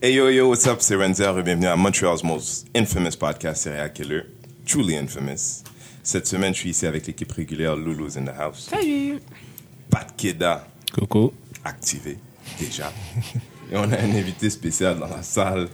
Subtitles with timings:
[0.00, 3.92] Hey yo yo, what's up, c'est Renzer et bienvenue à Montreal's most infamous podcast, Serial
[3.92, 4.22] Killer,
[4.64, 5.64] truly infamous.
[6.04, 8.68] Cette semaine, je suis ici avec l'équipe régulière Lulu's in the house.
[8.70, 9.18] Salut.
[9.90, 11.34] Pat Keda, Coco.
[11.64, 12.16] activé
[12.60, 12.92] déjà.
[13.72, 15.68] et on a un invité spécial dans la salle,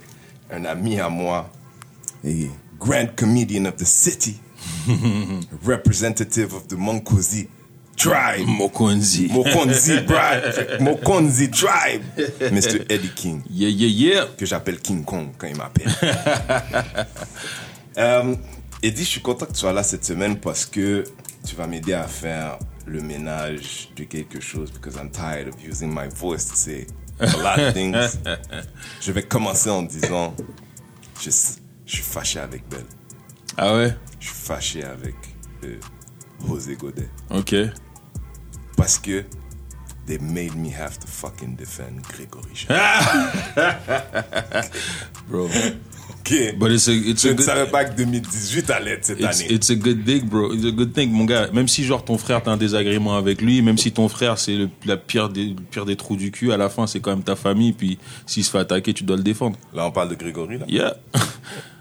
[0.50, 1.50] un ami à moi,
[2.24, 2.48] et
[2.80, 4.40] grand comedian of the city,
[5.66, 7.48] representative of the Monkozi
[7.96, 8.46] tribe.
[8.46, 9.28] Mokonzi.
[9.30, 12.02] Mokonzi tribe, Mokonzi tribe,
[12.50, 12.84] Mr.
[12.88, 13.42] Eddie King.
[13.50, 14.26] Yeah, yeah, yeah.
[14.36, 15.92] que j'appelle King Kong quand il m'appelle.
[17.98, 18.34] euh,
[18.82, 21.04] Eddie, je suis content que tu sois là cette semaine parce que
[21.46, 25.92] tu vas m'aider à faire le ménage de quelque chose because I'm tired of using
[25.92, 26.86] my voice to say
[27.20, 28.18] a lot of things.
[29.00, 30.34] je vais commencer en disant
[31.20, 31.30] je,
[31.86, 32.84] je suis fâché avec Belle.
[33.56, 33.94] Ah ouais?
[34.20, 35.14] Je suis fâché avec
[35.64, 35.76] euh,
[36.46, 37.54] José Godet Ok.
[38.76, 39.24] Parce que
[40.06, 43.04] they made me have to fucking defend Grégory Charles.
[45.28, 45.48] Bro.
[46.20, 46.54] Ok.
[46.58, 49.20] But it's a, it's Je a ne good, savais pas que 2018 allait être cette
[49.20, 49.52] it's, année.
[49.52, 50.52] it's a good thing, bro.
[50.54, 51.48] It's a good thing, mon gars.
[51.52, 54.56] Même si, genre, ton frère, t'as un désagrément avec lui, même si ton frère, c'est
[54.56, 57.10] le, la pire des, le pire des trous du cul, à la fin, c'est quand
[57.10, 59.56] même ta famille, puis s'il se fait attaquer, tu dois le défendre.
[59.74, 60.64] Là, on parle de Grégory, là.
[60.68, 60.96] Yeah.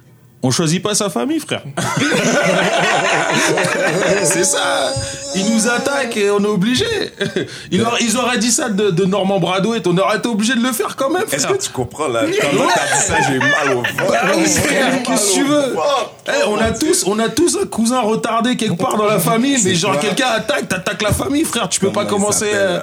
[0.46, 1.62] On choisit pas sa famille, frère.
[4.24, 4.92] c'est ça.
[5.36, 6.86] Ils nous attaquent et on est obligé.
[7.72, 10.54] Ils, auraient- ils auraient dit ça de, de Normand Brado et on aurait été obligé
[10.54, 11.58] de le faire quand même, Est-ce frère.
[11.58, 12.22] que tu comprends, là?
[12.26, 13.90] Quand t'as dit ça, j'ai mal au ventre.
[14.10, 14.60] Bah qu'est-ce
[15.30, 15.76] que tu veux?
[16.28, 19.58] Eh, on a tous, on a tous un cousin retardé quelque part dans la famille,
[19.64, 21.68] mais genre quelqu'un attaque, t'attaques la famille, frère.
[21.68, 22.52] Tu peux pas commencer.
[22.54, 22.80] euh?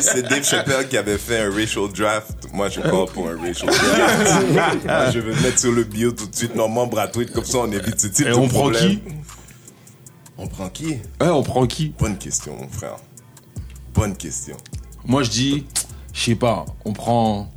[0.00, 2.26] C'est Dave Chappelle qui avait fait un racial draft.
[2.52, 4.84] Moi, je parle pour un racial draft.
[4.84, 7.70] Moi, je vais mettre sur le bio tout de suite Normand Bratouille, comme ça on
[7.70, 8.90] évite ce type Et de on prend problème.
[9.00, 9.00] qui?
[10.38, 10.86] On prend qui?
[11.20, 11.94] Ouais, on prend qui?
[11.98, 12.96] Bonne question, mon frère.
[13.94, 14.56] Bonne question.
[15.04, 15.66] Moi, je dis,
[16.12, 17.50] je sais pas, on prend.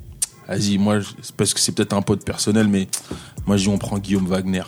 [0.47, 0.99] Vas-y, moi,
[1.35, 2.87] parce que c'est peut-être un pote personnel, mais
[3.45, 4.63] moi, je dis, on prend Guillaume Wagner.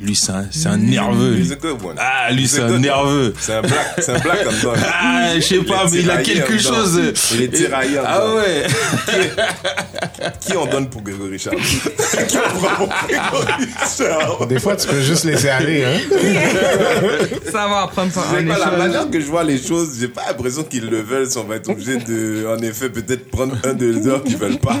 [0.00, 1.34] Lui, c'est un, c'est un nerveux.
[1.34, 1.50] lui.
[1.98, 3.34] Ah, lui, c'est un nerveux.
[3.38, 4.72] C'est un black, c'est un black comme ça.
[4.86, 7.00] Ah, je sais pas, mais il a quelque chose.
[7.34, 8.66] Il est tiraillé Ah ouais.
[10.40, 11.58] Qui on donne pour Grégory Charles?
[12.28, 14.48] qui on prend pour Grégory Charles?
[14.48, 15.98] Des fois, tu peux juste laisser aller, hein.
[17.46, 20.22] Ça va apprendre par C'est quoi, la manière que je vois les choses, j'ai pas
[20.28, 23.74] l'impression qu'ils le veulent, si on va être obligé de, en effet, peut-être prendre un
[23.74, 24.76] des heures qu'ils veulent pas.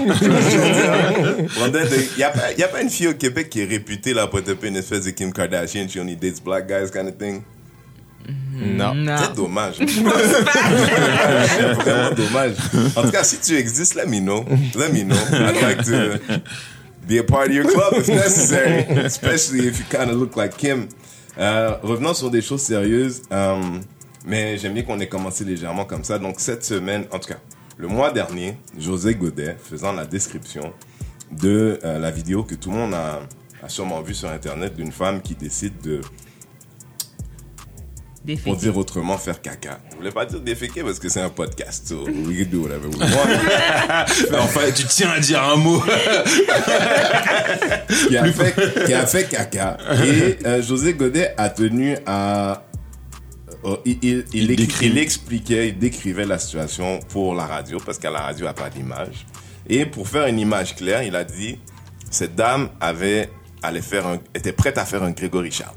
[1.56, 4.40] Prendre des- Y a pas, pas une fille au Québec qui est réputée, là, pour
[4.42, 7.44] peu une espèce de Kim Kardashian, she only dates black guys kind of thing?
[8.52, 8.94] Non.
[8.94, 9.16] Non.
[9.16, 9.76] C'est dommage.
[9.78, 10.02] C'est
[11.72, 12.56] vraiment dommage.
[12.96, 14.44] En tout cas, si tu existes, let me know.
[14.74, 15.16] Let me know.
[15.32, 16.20] I'd like to
[17.06, 18.84] be a part of your club if necessary.
[19.04, 20.88] Especially if you kind of look like Kim.
[21.38, 23.22] Euh, revenons sur des choses sérieuses.
[23.32, 23.80] Euh,
[24.26, 26.18] mais j'aime bien qu'on ait commencé légèrement comme ça.
[26.18, 27.40] Donc, cette semaine, en tout cas,
[27.78, 30.72] le mois dernier, José Godet, faisant la description
[31.30, 33.20] de euh, la vidéo que tout le monde a,
[33.62, 36.00] a sûrement vue sur Internet d'une femme qui décide de
[38.44, 39.80] pour dire autrement, faire caca.
[39.92, 42.88] Je voulais pas dire déféquer parce que c'est un podcast, so we can do whatever
[42.88, 44.34] we want.
[44.38, 45.80] Enfin, tu tiens à dire un mot.
[48.08, 49.78] qui, a fait, qui a fait caca.
[50.04, 52.62] Et euh, José Godet a tenu à...
[53.64, 57.98] euh, il, il, il, écri- il expliquait, il décrivait la situation pour la radio, parce
[57.98, 59.26] qu'à la radio, il n'y a pas d'image.
[59.66, 61.58] Et pour faire une image claire, il a dit,
[62.10, 63.30] cette dame avait,
[63.62, 65.74] allait faire un, était prête à faire un Grégory Charles.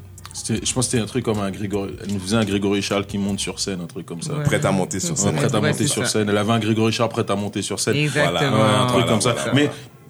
[0.48, 1.94] Je pense que c'était un truc comme un Grégory.
[2.04, 4.34] Elle nous faisait un Grégory Charles qui monte sur scène, un truc comme ça.
[4.34, 4.44] Ouais.
[4.44, 5.36] Prête à monter sur Ouais, scène.
[5.36, 6.12] prête à Ouais, monter sur ça.
[6.14, 6.30] scène.
[6.30, 7.96] Elle avait un Grégory Charles prête à monter sur scène.
[7.96, 8.52] Exactement.
[8.58, 9.36] Ouais, un truc Voilà, comme ça.
[9.54, 9.70] Mais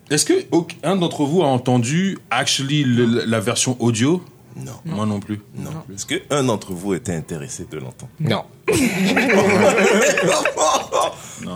[0.09, 4.23] est-ce que aucun d'entre vous a entendu actually le- la version audio?
[4.56, 4.72] Non.
[4.85, 5.41] Moi non plus.
[5.57, 5.72] Non.
[5.94, 8.12] Est-ce qu'un d'entre vous était intéressé de l'entendre?
[8.19, 8.44] Non.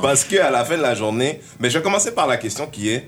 [0.02, 2.68] Parce que à la fin de la journée, mais je vais commencer par la question
[2.68, 3.08] qui est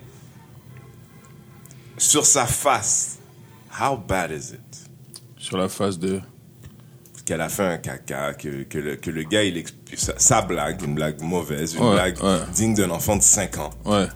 [2.00, 3.18] sur sa face.
[3.80, 4.90] How bad is it?
[5.38, 6.20] Sur la face de.
[7.26, 10.42] qu'elle a fait un caca, que, que, le, que le gars il explique sa, sa
[10.42, 12.40] blague, une blague mauvaise, une Ouais, blague ouais.
[12.56, 13.70] digne d'un enfant de 5 ans.
[13.86, 14.08] Ouais.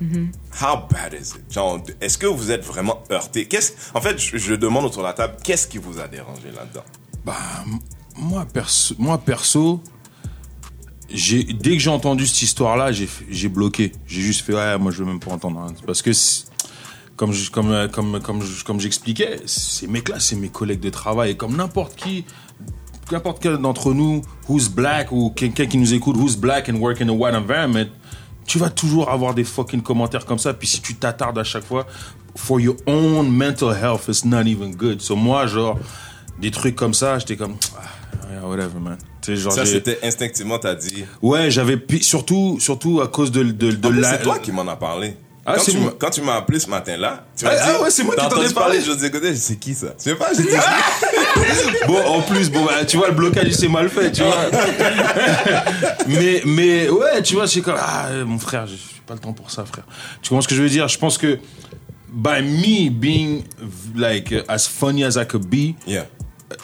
[0.60, 1.54] How bad is it?
[1.54, 3.46] Genre, est-ce que vous êtes vraiment heurté?
[3.46, 6.50] Qu'est-ce En fait, je, je demande autour de la table, qu'est-ce qui vous a dérangé
[6.56, 6.84] là-dedans?
[7.24, 7.36] Bah,
[8.18, 9.80] moi perso, moi perso,
[11.10, 13.92] dès que j'ai entendu cette histoire-là, j'ai bloqué.
[14.08, 15.74] J'ai juste fait ouais, moi je veux même pas entendre hein.
[15.86, 16.12] parce que
[17.16, 20.90] comme je- comme euh, comme comme je- comme j'expliquais, ces mecs-là, c'est mes collègues de
[20.90, 22.26] travail et comme n'importe qui
[23.12, 27.02] n'importe quel d'entre nous who's black ou quelqu'un qui nous écoute who's black and work
[27.02, 27.86] in a white environment,
[28.48, 31.64] tu vas toujours avoir des fucking commentaires comme ça puis si tu t'attardes à chaque
[31.66, 31.86] fois
[32.36, 35.02] for your own mental health it's not even good.
[35.02, 35.78] So moi genre
[36.40, 38.98] des trucs comme ça, j'étais comme ah, whatever man.
[39.26, 41.06] Genre, Ça, c'était instinctivement, t'as dit.
[41.22, 44.68] Ouais, j'avais surtout surtout à cause de de, de En la C'est toi qui m'en
[44.68, 45.16] as parlé.
[45.46, 45.86] Ah, quand, tu moi.
[45.92, 48.16] m'as- quand tu m'as appelé ce matin-là, tu m'as Ah, dit, ah ouais, c'est moi
[48.16, 48.82] qui t'en ai parlé.
[48.82, 49.88] José Godet, c'est qui ça?
[49.98, 50.50] Je sais pas, j'ai dit,
[51.88, 54.38] Bon, en plus, bon, bah, tu vois, le blocage, il s'est mal fait, tu vois.
[56.08, 59.20] mais, mais, ouais, tu vois, c'est comme, ah, euh, mon frère, j'ai j'ai pas le
[59.20, 59.84] temps pour ça, frère.
[60.22, 60.88] Tu comprends ce que je veux dire?
[60.88, 61.38] Je pense que,
[62.10, 63.44] by me being,
[63.96, 66.06] like, as funny as I could be, yeah.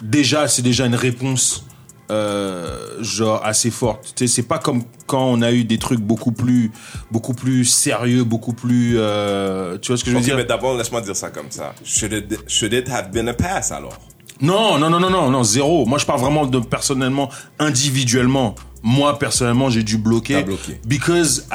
[0.01, 1.65] déjà, c'est déjà une réponse,
[2.11, 4.13] euh, genre, assez forte.
[4.15, 6.71] Tu sais, c'est pas comme quand on a eu des trucs beaucoup plus,
[7.11, 10.35] beaucoup plus sérieux, beaucoup plus, euh, tu vois ce que je veux Ok, dire?
[10.38, 11.73] mais d'abord, laisse-moi dire ça comme ça.
[11.83, 13.97] Should it, should it have been a pass alors?
[14.41, 15.85] Non, non, non, non, non, non, zéro.
[15.85, 17.29] Moi, je parle vraiment de personnellement,
[17.59, 18.55] individuellement.
[18.81, 20.43] Moi, personnellement, j'ai dû bloquer.
[20.43, 20.79] Bloqué.
[20.85, 21.45] Because,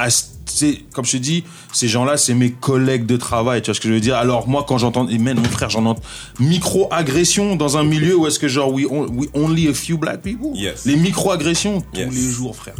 [0.93, 1.43] comme je te dis,
[1.73, 3.61] ces gens-là, c'est mes collègues de travail.
[3.61, 4.15] Tu vois ce que je veux dire?
[4.15, 6.01] Alors, moi, quand j'entends, et même mon frère, j'en entends
[6.39, 10.21] micro-agression dans un milieu où est-ce que genre, we, on- we only a few black
[10.21, 10.51] people?
[10.55, 10.85] Yes.
[10.85, 12.13] Les micro-agressions, tous Yes.
[12.13, 12.75] les jours, frère.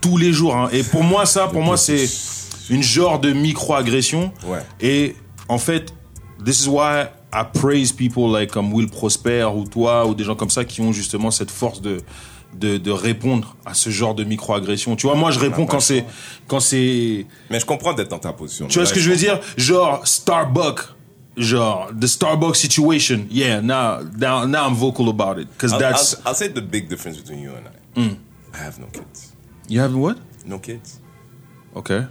[0.00, 0.68] Tous les jours, hein.
[0.72, 2.08] Et pour moi, ça, pour moi, c'est
[2.70, 4.32] une genre de micro-agression.
[4.46, 4.60] Ouais.
[4.80, 5.16] Et
[5.48, 5.92] en fait,
[6.44, 10.34] this is why I praise people like comme Will Prosper ou toi ou des gens
[10.36, 11.98] comme ça qui ont justement cette force de
[12.54, 14.96] de, de répondre à ce genre de micro-agression.
[14.96, 16.04] Tu vois, moi je réponds quand c'est
[16.46, 18.66] quand c'est Mais je comprends d'être dans ta position.
[18.68, 19.40] tu vois ce que je veux dire?
[19.56, 20.80] Genre Starbucks
[21.36, 23.26] genre the Starbucks situation.
[23.30, 26.62] Yeah, now now now I'm vocal about it because I'll, that's I'll, I'll say the
[26.62, 28.00] big difference between you and I.
[28.00, 28.14] Hmm.
[28.52, 29.32] I have no kids.
[29.68, 30.18] you have what?
[30.46, 31.00] No kids.
[31.74, 32.06] Okay.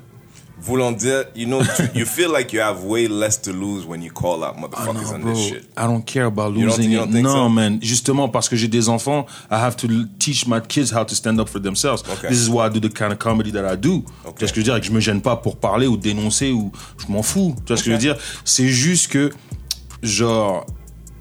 [0.66, 1.62] Voulant dire, you know,
[1.94, 5.12] you feel like you have way less to lose when you call out Ah motherfuckers
[5.14, 5.66] on bro, this shit.
[5.76, 7.12] I don't care about You don't- losing you it.
[7.12, 7.50] don't Non, so?
[7.50, 7.80] man.
[7.82, 9.88] Justement, parce que j'ai des enfants, I have to
[10.20, 12.02] teach my kids how to stand up for themselves.
[12.10, 12.30] Okay.
[12.30, 14.04] This is why I do the kind of comedy that I do.
[14.26, 14.34] Okay.
[14.36, 14.80] Tu vois ce que je veux dire?
[14.80, 17.54] Que je me gêne pas pour parler ou dénoncer ou je m'en fous.
[17.66, 18.16] Tu vois ce que je veux dire?
[18.46, 19.32] C'est juste que,
[20.02, 20.66] genre,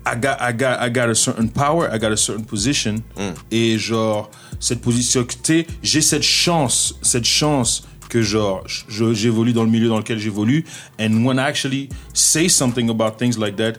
[0.06, 3.03] I got, I got, I got a certain power, I got a certain position.
[3.17, 3.35] Mm.
[3.50, 9.64] Et genre, cette position, sais, j'ai cette chance, cette chance que genre, je- j'évolue dans
[9.64, 10.67] le milieu dans lequel j'évolue.
[11.00, 13.73] And when I actually say something about things like that,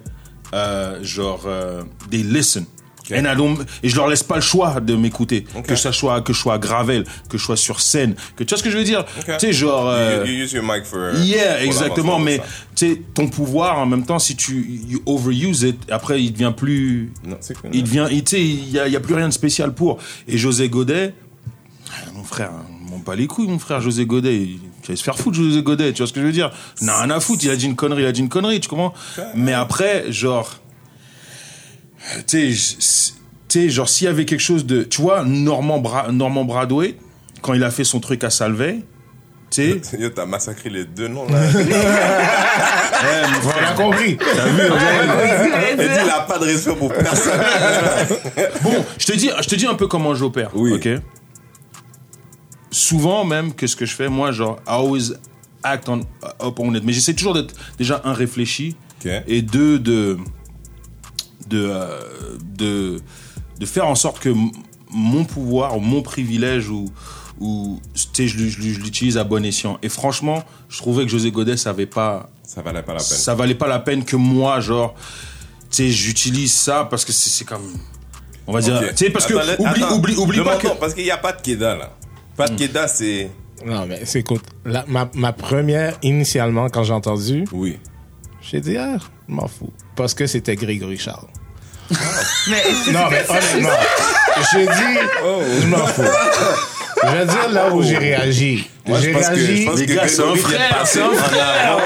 [0.56, 2.66] euh, genre, euh, they listen.
[3.12, 5.44] And I don't- et je leur laisse pas le choix de m'écouter.
[5.68, 8.50] Que ça soit, que je sois à Gravel, que je sois sur scène, que tu
[8.50, 9.06] vois ce que je veux dire?
[9.26, 11.14] Tu sais, genre, euh, You, you use your mic for.
[11.20, 12.18] Yeah, exactement.
[12.18, 12.40] Mais
[12.76, 14.54] tu sais, ton pouvoir en même temps, si tu
[14.88, 17.38] you overuse it, après il devient plus, Non,
[17.72, 20.00] il devient, tu sais, il y a, y a plus rien de spécial pour.
[20.28, 21.14] Et José Godet,
[22.16, 24.36] mon frère, on m'en pas les couilles, mon frère José Godet.
[24.36, 25.94] Il il va se faire foutre, José Godet.
[25.94, 26.52] Tu vois ce que je veux dire?
[26.82, 27.44] Non, rien à foutre.
[27.46, 28.60] Il a dit une connerie, il a dit une connerie.
[28.60, 28.94] Tu comprends?
[29.36, 30.60] Mais après, genre,
[32.28, 36.98] tu sais, genre s'il y avait quelque chose de, tu vois, Normand, Bra- Normand Bradway,
[37.42, 38.80] quand il a fait son truc à Salvay,
[39.52, 40.10] tu sais?
[40.16, 41.40] T'as massacré les deux noms là.
[43.46, 44.18] On a compris.
[44.20, 47.34] Elle dit il a pas de respect pour personne.
[48.64, 50.50] Bon, je te dis, je te dis un peu comment j'opère.
[50.56, 50.74] Oui.
[50.74, 50.88] Ok?
[52.74, 55.14] Souvent même que ce que je fais, moi, genre, I always
[55.64, 56.02] act on
[56.42, 56.84] up on it.
[56.84, 58.76] Mais j'essaie toujours d'être déjà un réfléchi
[59.28, 60.18] et deux de
[61.48, 62.00] de euh,
[62.58, 63.00] de
[63.60, 64.34] de faire en sorte que
[64.92, 66.86] mon pouvoir, ou mon privilège ou
[67.40, 69.78] ou tu sais, je, je l'u- je l'utilise à bon escient.
[69.82, 73.18] Et franchement, je trouvais que José Godet savait pas Ça valait pas la peine.
[73.18, 74.94] ça valait pas la peine que moi, genre,
[75.70, 77.74] tu sais, j'utilise ça parce que c'est comme,
[78.48, 79.96] on va dire, tu sais, parce que oublie, attends.
[79.98, 80.68] oublie, oublie pas que.
[80.80, 81.94] Parce qu'il n'y a pas de Keda là.
[82.38, 83.30] Pas de Keda, c'est.
[83.66, 84.44] Non, mais c'est écoute.
[84.66, 87.80] la- ma, ma première, initialement, quand j'ai entendu, Oui.
[88.42, 89.72] j'ai dit, ah, je m'en fous.
[89.96, 91.28] Parce que c'était Grégory Charles.
[92.50, 93.70] Mais Non, mais honnêtement,
[94.52, 96.02] j'ai dit, je m'en fous.
[97.04, 98.68] Je veux dire là où j'ai réagi.
[98.88, 99.62] Moi, je J'ai pense que- réagi.
[99.64, 101.78] je pense que gars, c'est un Grégory vient de frère, passer c'est un en frère.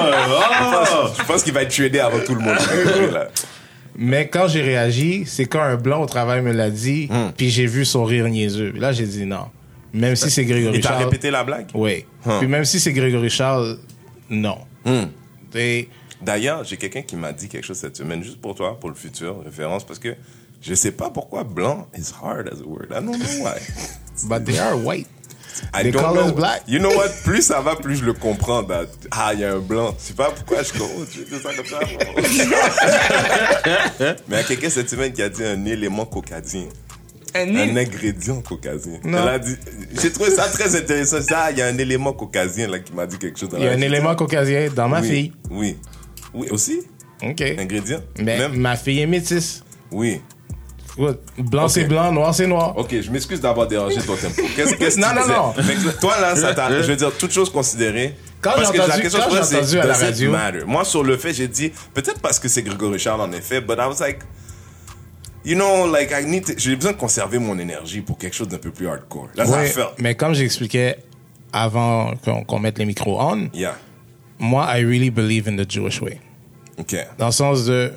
[1.04, 1.08] Oh.
[1.18, 2.56] Je pense qu'il va être tué avant tout le monde.
[2.58, 3.28] Grégory, là.
[3.98, 7.32] Mais quand j'ai réagi, c'est quand un blanc au travail me l'a dit, Hmm.
[7.36, 8.72] puis j'ai vu son rire niaiseux.
[8.78, 9.46] Là, j'ai dit non.
[9.94, 11.04] Même si c'est Grégory Il t'a Charles.
[11.06, 11.68] répété la blague?
[11.74, 12.06] Oui.
[12.26, 12.38] Hein.
[12.40, 13.78] Puis même si c'est Grégory Charles,
[14.30, 14.58] non.
[14.86, 15.06] Hmm.
[15.56, 15.90] Et
[16.22, 18.96] D'ailleurs, j'ai quelqu'un qui m'a dit quelque chose cette semaine, juste pour toi, pour le
[18.96, 20.16] futur, référence, parce que
[20.62, 22.88] je sais pas pourquoi blanc is hard as a word.
[22.92, 23.60] I don't know why.
[24.28, 25.06] but they are white.
[25.74, 26.32] I The don't know.
[26.34, 26.64] black.
[26.68, 27.10] You know what?
[27.24, 28.64] Plus ça va, plus je le comprends.
[28.64, 29.96] that- ah, il y a un blanc.
[30.00, 31.06] Je sais pas pourquoi je comprends.
[31.12, 31.80] Tu dis ça comme ça.
[34.28, 36.66] Mais il y a quelqu'un cette semaine qui a dit un élément caucasien.
[37.44, 39.00] Un ingrédient caucasien.
[39.04, 39.20] Non.
[39.24, 39.56] Elle a dit,
[40.02, 41.22] j'ai trouvé ça très intéressant.
[41.22, 43.50] Ça, il y a un élément caucasien là qui m'a dit quelque chose.
[43.58, 45.08] Il y a un élément caucasien dans ma oui.
[45.10, 45.34] fille.
[45.50, 45.78] Oui.
[46.34, 46.82] Oui, aussi?
[47.24, 47.42] OK.
[47.58, 48.02] Ingrédient?
[48.20, 48.56] Mais Même?
[48.58, 49.64] ma fille est métisse.
[49.92, 50.22] Oui.
[51.38, 52.76] Blanc, c'est blanc, noir, c'est noir.
[52.76, 54.42] Ok, je m'excuse d'avoir dérangé ton tempo.
[54.56, 55.54] Qu'est-ce qu'est-ce que Non, tu non, non.
[55.54, 58.16] Que toi, là, ça t'a, je veux dire, toutes choses considérées.
[58.42, 60.60] Quand parce que entendu- la question quand que je entendu à la radio- matter?
[60.66, 63.76] Moi, sur le fait, j'ai dit, peut-être parce que c'est Grégory Charles en effet, but
[63.80, 64.20] I was like,
[65.48, 68.48] you know, like, I need to- j'ai besoin de conserver mon énergie pour quelque chose
[68.50, 69.30] d'un peu plus hardcore.
[69.36, 69.82] Là, ça fait.
[70.00, 70.98] mais comme j'expliquais
[71.54, 73.78] avant qu'on qu'on mette les micros on, Yeah.
[74.40, 76.20] moi, I really believe in the Jewish way.
[76.78, 76.96] OK.
[77.18, 77.92] Dans le sens de,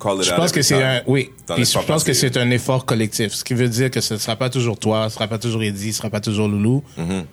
[0.00, 1.30] Call it je out pense que c'est un, oui.
[1.54, 3.32] Puis je pense que c'est un effort collectif.
[3.32, 5.62] Ce qui veut dire que ce ne sera pas toujours toi, ce sera pas toujours
[5.62, 6.82] Eddie, ce sera pas toujours Loulou.
[6.98, 7.24] Mm-hmm.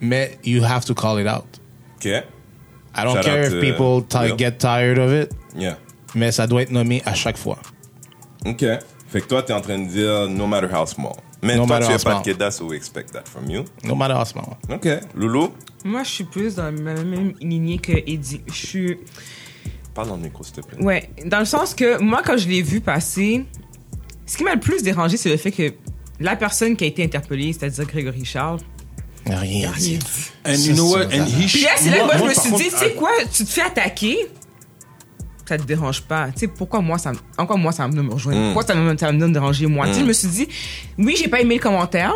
[0.00, 1.44] Mais you have to call it out.
[1.96, 2.06] OK.
[2.06, 4.02] I don't Shout care if people
[4.36, 5.76] get tired of it, Yeah.
[6.14, 7.58] mais ça doit être nommé à chaque fois.
[8.46, 8.64] OK.
[9.08, 11.14] Fait que toi, t'es en train de dire no matter how small.
[11.42, 12.22] Mais No toi, matter tu es how pas small.
[12.22, 13.64] de Keda, so we expect that from you.
[13.82, 14.56] No matter how small.
[14.70, 14.86] OK.
[15.14, 15.52] Loulou?
[15.84, 18.42] Moi, je suis plus dans la même lignée que Eddie.
[18.46, 18.98] Je suis.
[19.94, 20.82] Parle dans le micro, s'il te plaît.
[20.82, 23.44] Ouais, dans le sens que moi, quand je l'ai vu passer,
[24.26, 25.74] ce qui m'a le plus dérangé, c'est le fait que
[26.20, 28.60] la personne qui a été interpellée, c'est-à-dire Grégory Charles,
[29.26, 29.98] Rien dit.
[30.46, 31.06] And Ça, you know what?
[31.06, 32.92] And he Puis là, c'est là que moi, je me suis contre, dit, tu sais
[32.94, 34.16] quoi, tu te fais attaquer,
[35.50, 36.28] ça te dérange pas.
[36.30, 38.52] Tu sais, pourquoi moi, ça, encore moi, ça me rejoindre?
[38.52, 39.86] Pourquoi ça me, ça me déranger moi?
[39.88, 40.48] Tu sais, je me suis dit,
[40.96, 42.14] oui, j'ai pas aimé le commentaire.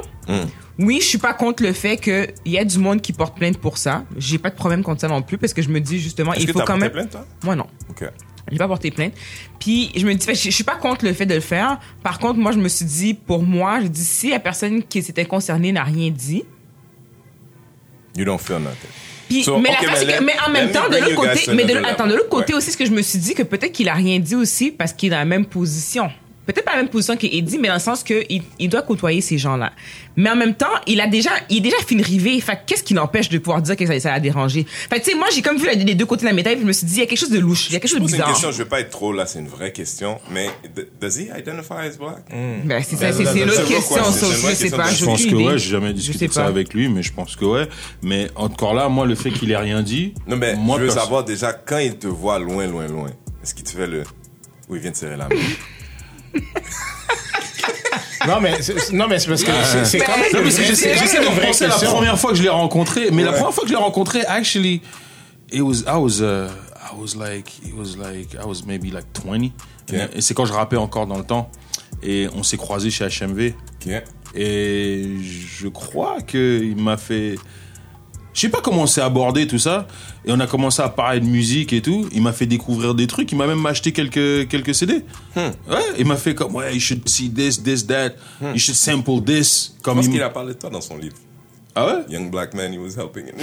[0.79, 3.59] Oui, je suis pas contre le fait qu'il y a du monde qui porte plainte
[3.59, 4.05] pour ça.
[4.17, 6.47] J'ai pas de problème contre ça non plus parce que je me dis justement, il
[6.47, 6.93] que faut quand porté même.
[6.93, 7.27] plainte, toi?
[7.43, 7.67] Moi, non.
[7.91, 8.05] OK.
[8.53, 9.15] J'ai pas porté plainte.
[9.59, 11.81] Puis je me dis, je, je suis pas contre le fait de le faire.
[12.05, 15.03] Par contre, moi, je me suis dit, pour moi, je dis, si la personne qui
[15.03, 16.45] s'était concernée n'a rien dit,
[18.17, 18.91] You don't feel nothing.
[19.29, 20.89] Puis, So, mais, okay, la face, mais c'est que- let- mais en même me temps,
[20.89, 22.59] de l'autre côté, mais de, attends, l'autre côté Ouais.
[22.59, 24.93] aussi, ce que je me suis dit, que peut-être qu'il a rien dit aussi parce
[24.93, 26.11] qu'il est dans la même position.
[26.47, 29.39] Peut-être pas la même position qu'Eddie, mais dans le sens qu'il il doit côtoyer ces
[29.39, 29.73] gens-là.
[30.17, 32.39] Mais en même temps, il a déjà, il est déjà fini rivé.
[32.41, 34.65] Fait que qu'est-ce qui l'empêche de pouvoir dire que ça, ça l'a dérangé?
[34.69, 36.63] Fait que, tu sais, moi, j'ai comme vu les deux côtés de la médaille, puis
[36.63, 37.91] je me suis dit, il y a quelque chose de louche, il y a quelque
[37.91, 38.33] chose de pose une bizarre.
[38.33, 40.49] question, je vais pas être trop là, c'est une vraie question, mais
[41.01, 42.25] does he identify as black?
[42.31, 44.51] Ben, c'est ça, c'est c'est c'est une autre une vraie question, question, ça c'est une
[44.51, 44.91] je sais pas.
[44.93, 46.49] Je pense que ouais, j'ai jamais Je discuté de ça pas.
[46.49, 47.69] avec lui, mais je pense que ouais.
[48.03, 50.15] Mais encore là, moi, le fait qu'il ait rien dit.
[50.27, 53.11] Non, mais moi, je veux savoir déjà, quand il te voit loin, loin, loin,
[53.43, 54.03] est-ce qu'il te fait le.
[54.69, 55.35] Où il vient de serrer la main?
[58.27, 60.33] Non, mais c'est non, mais c'est parce que c'est- c'est quand même.
[60.33, 63.11] Non, mais c'est- j'essaie c'est j'essaie de repenser la première fois que je l'ai rencontré.
[63.13, 63.37] Mais la Ouais.
[63.37, 64.81] première fois que je l'ai rencontré, actually,
[65.53, 66.49] it was, I was, uh,
[66.91, 69.53] I was like, it was like, I was maybe like 20.
[69.93, 69.99] Ok.
[70.15, 71.51] Et c'est quand je rappais encore dans le temps.
[72.03, 73.55] Et on s'est croisés chez HMV.
[73.85, 73.93] OK.
[74.35, 77.35] Et je crois qu'il m'a fait.
[78.35, 79.87] Je sais pas comment on s'est abordé tout ça.
[80.25, 82.09] Et on a commencé à parler de musique et tout.
[82.13, 83.31] Il m'a fait découvrir des trucs.
[83.31, 85.05] Il m'a même acheté quelques, quelques CD.
[85.37, 85.53] Ouais,
[85.99, 88.11] il m'a fait comme, ouais, you should see this, this, that.
[88.43, 89.75] You should sample this.
[89.79, 91.17] Je Comme pense il qu'il a parlé de toi dans son livre.
[91.77, 92.05] Ah ouais?
[92.09, 93.27] Young Black Man, he was helping.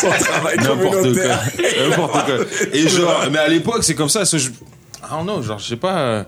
[0.00, 1.88] son travail N'importe quoi.
[1.88, 2.36] N'importe quoi.
[2.72, 4.24] Et genre, mais à l'époque, c'est comme ça.
[4.24, 4.50] je, I
[5.10, 6.26] don't know, genre, je sais pas.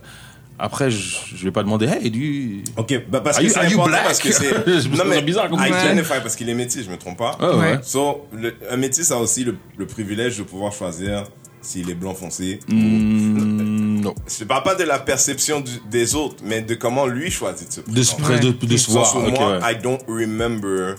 [0.58, 2.64] Après, je, je vais pas demander, hey, du.
[2.78, 4.66] Ok, bah parce Are que c'est important parce que c'est.
[4.66, 5.60] Me trouve bizarre comme.
[5.60, 7.36] Identify parce qu'il est métis, je me trompe pas.
[7.40, 7.78] Ah ouais.
[7.82, 11.25] So, le- un métis a aussi le, le privilège de pouvoir choisir
[11.60, 12.60] s'il est blanc foncé.
[12.68, 14.14] Mm, non.
[14.38, 17.72] Je parle pas de la perception du- des autres, mais de comment lui choisit de
[17.72, 19.14] se De se, de, de se voir.
[19.18, 19.72] moi, ouais.
[19.72, 20.94] I don't remember.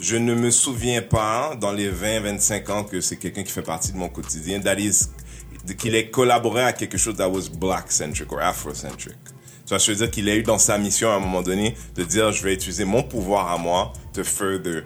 [0.00, 3.92] Je ne me souviens pas dans les 20-25 ans que c'est quelqu'un qui fait partie
[3.92, 5.02] de mon quotidien, that is,
[5.74, 9.16] qu'il ait collaboré à quelque chose that was black-centric or afro-centric.
[9.70, 12.32] Je veux dire qu'il a eu dans sa mission à un moment donné de dire
[12.32, 14.82] je vais utiliser mon pouvoir à moi to further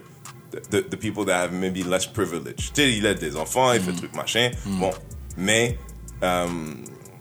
[0.53, 2.71] the, the, the people that have maybe less privilege.
[2.75, 3.97] Tu sais, il aide des enfants, il fait Mm.
[3.97, 4.51] trucs machin.
[4.67, 4.91] Bon,
[5.39, 5.79] mais
[6.23, 6.47] euh,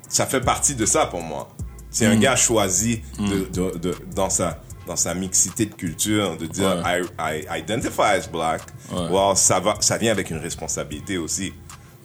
[0.09, 1.55] ça fait partie de ça pour moi.
[1.89, 2.11] C'est Mm.
[2.11, 6.83] un gars choisi de, de, de- dans sa dans sa mixité de culture de dire
[6.85, 8.61] I, I identify as black.
[8.91, 9.07] Ouais.
[9.09, 11.53] Well, ça va, ça vient avec une responsabilité aussi.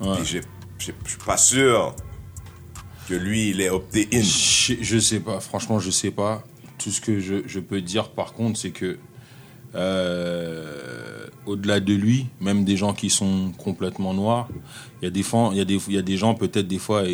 [0.01, 0.25] Puis
[0.79, 1.95] je suis pas sûr
[3.09, 4.21] que lui il est opté in.
[4.21, 6.43] Je, je sais pas, franchement, je sais pas.
[6.79, 8.99] Tout ce que je, peux dire par contre, c'est que
[9.75, 14.49] euh, au-delà de lui, même des gens qui sont complètement noirs,
[15.03, 17.05] il y a des gens peut-être des fois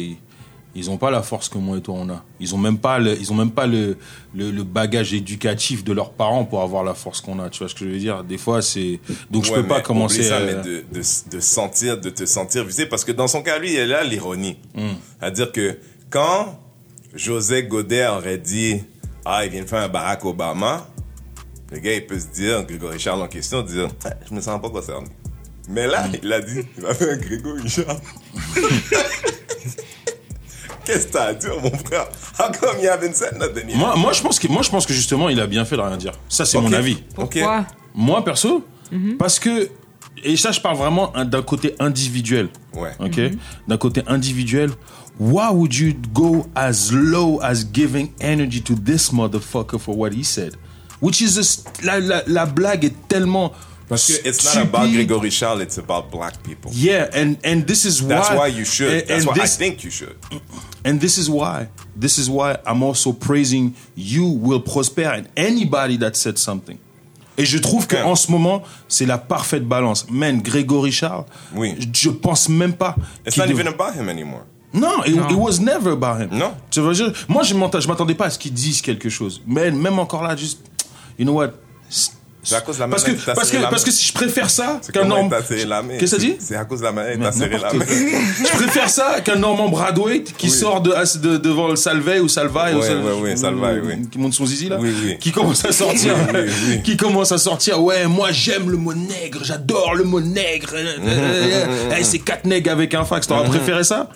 [0.77, 2.25] ils ont pas la force que moi et toi on a.
[2.41, 3.97] Ils ont même pas le, ils ont même pas le,
[4.35, 7.49] le, le bagage éducatif de leurs parents pour avoir la force qu'on a.
[7.51, 8.25] Tu vois ce que je veux dire?
[8.25, 8.99] Des fois c'est
[9.31, 10.23] donc je Ouais, peux pas commencer.
[10.25, 13.43] ça, à- mais de, de, de sentir, de te sentir visé, parce que dans son
[13.43, 14.57] cas, lui, il là l'ironie.
[14.75, 14.89] Hmm.
[15.21, 15.79] C'est-à-dire que
[16.11, 16.59] quand
[17.15, 18.83] José Godet aurait dit,
[19.25, 20.89] ah, il vient de faire un Barack Obama,
[21.71, 24.61] le gars, il peut se dire, Grégory Charles en question, dire, Ah, je me sens
[24.61, 25.07] pas concerné.
[25.69, 26.13] Mais là, Hmm.
[26.23, 28.01] il a dit, il a fait un Grégory Charles.
[30.85, 32.07] Qu'est-ce que t'as à dire, mon frère?
[32.39, 33.77] How come you haven't said nothing yet?
[33.77, 35.81] Moi, moi je pense que moi je pense que justement il a bien fait de
[35.83, 36.13] rien dire.
[36.29, 36.65] Ça c'est Ok.
[36.65, 36.97] mon avis.
[37.15, 37.67] Pourquoi?
[37.95, 38.65] Moi, perso,
[39.19, 39.69] parce que,
[40.23, 42.49] et ça, je parle vraiment hein, d'un côté individuel.
[42.75, 42.91] Ouais.
[42.99, 43.21] OK?
[43.69, 44.71] D'un côté individuel.
[45.21, 50.25] Why would you go as low as giving energy to this motherfucker for what he
[50.25, 50.57] said?
[51.01, 53.53] Which is a s- la, la, la blague est tellement.
[53.89, 54.89] Parce que it's not about.
[54.89, 56.71] Grégory Charles, it's about black people.
[56.75, 58.37] Yeah, and, and this is That's why.
[58.37, 58.89] why you should.
[58.93, 60.17] and- That's and why this- I think you should.
[60.85, 61.69] And this is why.
[61.99, 66.77] This is why I'm also praising you will prosper and anybody that said something.
[67.37, 68.01] Et je trouve Ouais.
[68.03, 70.07] qu'en ce moment, c'est la parfaite balance.
[70.11, 71.25] Man, Grégory Charles,
[71.55, 71.75] Oui.
[71.93, 72.95] je pense même pas.
[73.27, 74.43] It's not dev- even about him anymore.
[74.73, 76.29] Non, it, it was never about him.
[76.39, 76.53] Non.
[76.71, 79.41] Tu vois, je- moi, je m'attendais, je m'attendais pas à ce qu'ils disent quelque chose.
[79.47, 80.61] Mais même encore là, juste,
[81.19, 81.51] you know what?
[82.45, 83.87] C'est à cause de la parce que, dont t'as parce serré que, la parce main.
[83.87, 85.29] que si je préfère ça C'est qu'un main.
[85.29, 86.37] Qu'est-ce que ça dit?
[86.39, 87.85] C'est à cause de la dont t'as serré la main.
[87.85, 92.75] je préfère ça qu'un Norman Bradwaite qui sort de, de- devant le Salvay ou Salvay
[92.75, 94.09] ou Ouais, Sal- ouais, ouais, Salvay, ou- oui.
[94.11, 95.17] qui monte son zizi là Oui, oui.
[95.19, 96.83] qui commence à sortir Oui, oui, oui.
[96.83, 101.95] qui commence à sortir ouais moi j'aime le mot nègre j'adore le mot nègre euh,
[102.03, 104.09] c'est quatre nègres avec un fax t'aurais préféré ça?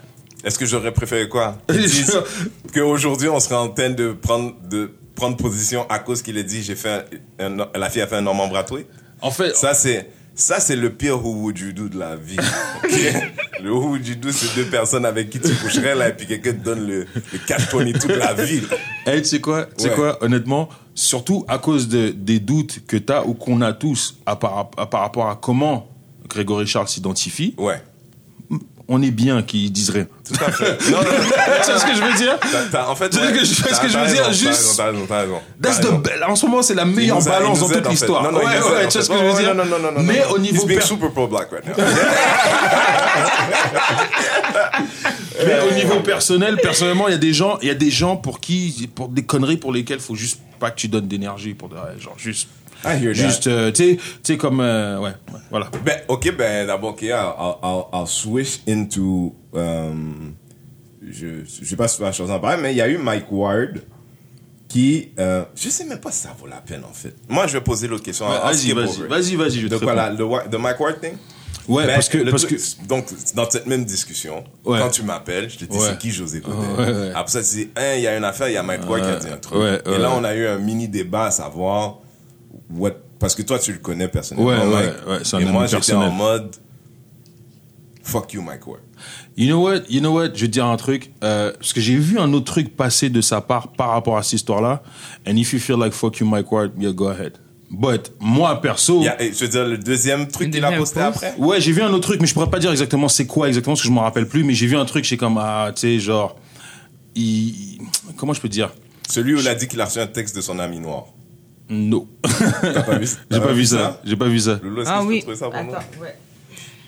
[0.44, 1.56] Est-ce que j'aurais préféré quoi?
[2.72, 6.62] Qu'aujourd'hui, on serait en train de prendre, de prendre position à cause qu'il a dit
[6.62, 7.04] j'ai fait
[7.40, 8.86] un, un- la fille a fait un Norman Bradway.
[9.20, 10.10] en fait Ça, c'est.
[10.34, 12.36] Ça, c'est le pire who would you do de la vie.
[13.62, 16.26] le who would you do, c'est deux personnes avec qui tu coucherais là, et puis
[16.28, 18.62] quelqu'un te donne le, le catch 22 de la vie.
[19.04, 19.94] Hey, tu sais quoi, tu sais Ouais.
[19.96, 24.18] quoi, honnêtement, surtout à cause de, des doutes que tu as ou qu'on a tous
[24.26, 25.88] à par, à- par rapport à comment
[26.28, 27.82] Grégory Charles s'identifie, Ouais.
[28.88, 30.06] On est bien qu'ils disent rien.
[30.24, 30.90] Tout à fait.
[30.90, 31.10] Non, non, non.
[31.58, 32.38] tu sais ce que je veux dire
[32.88, 34.80] en fait, Tu ouais, ce que je veux dire, juste-
[36.26, 38.32] en ce moment, c'est la meilleure balance dans toute l'histoire.
[38.32, 39.02] Ouais, ouais, tu fait.
[39.02, 40.02] ce que je veux dire Non, non, non, non.
[40.02, 41.74] Mais au niveau super pro black right now.
[45.46, 48.16] Mais au niveau personnel, personnellement, il y a des gens, il y a des gens
[48.16, 51.68] pour qui, pour des conneries pour lesquelles faut juste pas que tu donnes d'énergie pour
[51.98, 52.48] genre juste.
[53.12, 55.70] Juste, euh, tu sais, comme, euh, ouais, ouais, voilà.
[55.84, 57.12] Ben, ok, ben, d'abord, ok, I'll,
[57.62, 60.34] I'll, I'll, switch into, um,
[61.02, 62.98] je, je sais pas si tu vas choisir en parler, mais il y a eu
[62.98, 63.80] Mike Ward
[64.68, 67.14] qui, euh, je sais même pas si ça vaut la peine, en fait.
[67.28, 68.26] Moi, je vais poser l'autre question.
[68.28, 69.92] Vas-y, vas-y, vas-y, vas-y, je te réponds.
[69.94, 71.14] la, le, the Mike Ward thing?
[71.66, 74.78] Ouais, Ben, parce que, parce truc- que, donc, dans cette même discussion, Ouais.
[74.78, 75.86] quand tu m'appelles, je te dis Ouais.
[75.90, 76.56] c'est qui José Godet.
[76.56, 77.12] Ouais, ouais.
[77.14, 79.02] Après ça, tu dis, hein, il y a une affaire, il y a Mike Ward
[79.02, 79.60] qui a dit un truc.
[79.86, 81.98] Et là, on a eu un mini débat à savoir,
[82.70, 84.48] what, parce que toi, tu le connais personnellement.
[84.50, 85.06] Ouais, ouais, Mike.
[85.08, 86.54] ouais, c'est un Et moi, j'étais en mode,
[88.02, 88.80] fuck you, Mike Ward.
[89.36, 89.82] You know what?
[89.88, 90.34] You know what?
[90.34, 91.12] Je vais te dire un truc.
[91.22, 94.22] Euh, parce que j'ai vu un autre truc passer de sa part par rapport à
[94.22, 94.82] cette histoire-là.
[95.26, 97.34] And if you feel like fuck you, Mike Ward, yeah, go ahead.
[97.70, 99.00] But moi, perso.
[99.00, 101.16] Il y a- et je veux dire, le deuxième truc qu'il a posté post.
[101.16, 101.34] après?
[101.38, 103.74] Ouais, j'ai vu un autre truc, mais je pourrais pas dire exactement c'est quoi exactement,
[103.74, 105.82] parce que je m'en rappelle plus, mais j'ai vu un truc, j'ai comme, ah, tu
[105.82, 106.36] sais, genre,
[107.14, 107.78] il,
[108.16, 108.72] comment je peux dire?
[109.08, 111.04] Celui où il a dit qu'il a reçu un texte de son ami noir.
[111.70, 112.06] Non.
[112.22, 114.00] T'as pas vu j'ai pas vu ça.
[114.04, 114.52] J'ai pas vu ça.
[114.52, 115.24] Est-ce Ah que oui.
[115.36, 115.78] ça pour moi?
[115.78, 116.16] Attends, ouais.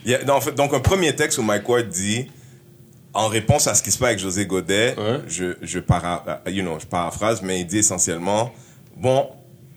[0.04, 2.26] Il y a- non, en fait, donc, un premier texte où Mike Ward dit,
[3.12, 5.20] en réponse à ce qui se passe avec José Godet, Ouais.
[5.28, 8.52] je, je, para, you know, je paraphrase, mais il dit essentiellement,
[8.96, 9.26] bon,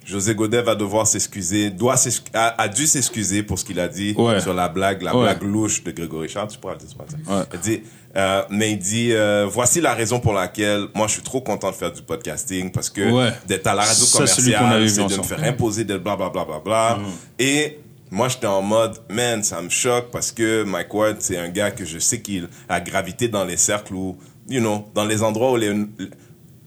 [0.06, 1.96] José Godet va devoir s'excuser, doit
[2.34, 4.40] a, a dû s'excuser pour ce qu'il a dit Ouais.
[4.40, 5.24] sur la blague, la Ouais.
[5.24, 7.18] blague louche de Grégory Charles, tu pourras le dire ce matin.
[7.28, 7.44] Ouais.
[7.56, 7.82] Il dit,
[8.16, 11.72] euh, mais il dit, euh, voici la raison pour laquelle moi je suis trop content
[11.72, 13.32] de faire du podcasting parce que Ouais.
[13.48, 16.60] d'être à la radio commerciale, c'est de me faire imposer de bla bla bla bla
[16.60, 17.00] bla.
[17.40, 17.80] Et
[18.12, 21.72] moi, j'étais en mode, man, ça me choque parce que Mike Ward, c'est un gars
[21.72, 25.52] que je sais qu'il a gravité dans les cercles où, you know, dans les endroits
[25.52, 25.74] où les,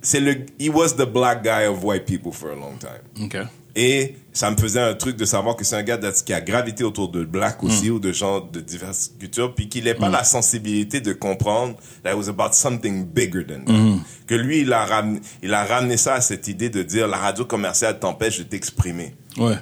[0.03, 3.25] c'est le, he was the black guy of white people for a long time.
[3.25, 3.37] Ok.
[3.79, 6.83] Et ça me faisait un truc de savoir que c'est un gars qui a gravité
[6.83, 10.25] autour de black aussi ou de gens de diverses cultures, puis qu'il n'ait pas la
[10.25, 14.03] sensibilité de comprendre that it was about something bigger than that.
[14.27, 17.19] Que lui, il a, ramené, il a ramené ça à cette idée de dire la
[17.19, 19.15] radio commerciale t'empêche de t'exprimer.
[19.37, 19.59] Ouais.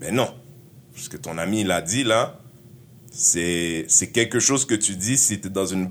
[0.00, 0.28] Ben non.
[0.96, 2.40] Ce que ton ami, il a dit là,
[3.12, 5.90] c'est, quelque chose que tu dis si t'es dans une,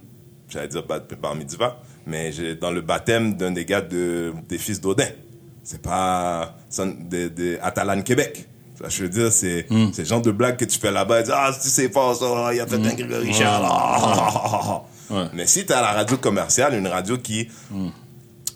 [0.50, 5.08] j'allais dire bar, mitzvah, mais dans le baptême d'un des gars de, des fils d'Odin.
[5.68, 8.48] C'est pas de, de Atalan Québec.
[8.88, 11.70] Je veux dire, c'est, c'est le genre de blague que tu fais là-bas ah, si
[11.70, 13.66] c'est fort ça, il a fait un Grégory Charles.
[15.10, 15.26] Ouais.
[15.34, 17.50] Mais si t'es à la radio commerciale, une radio qui,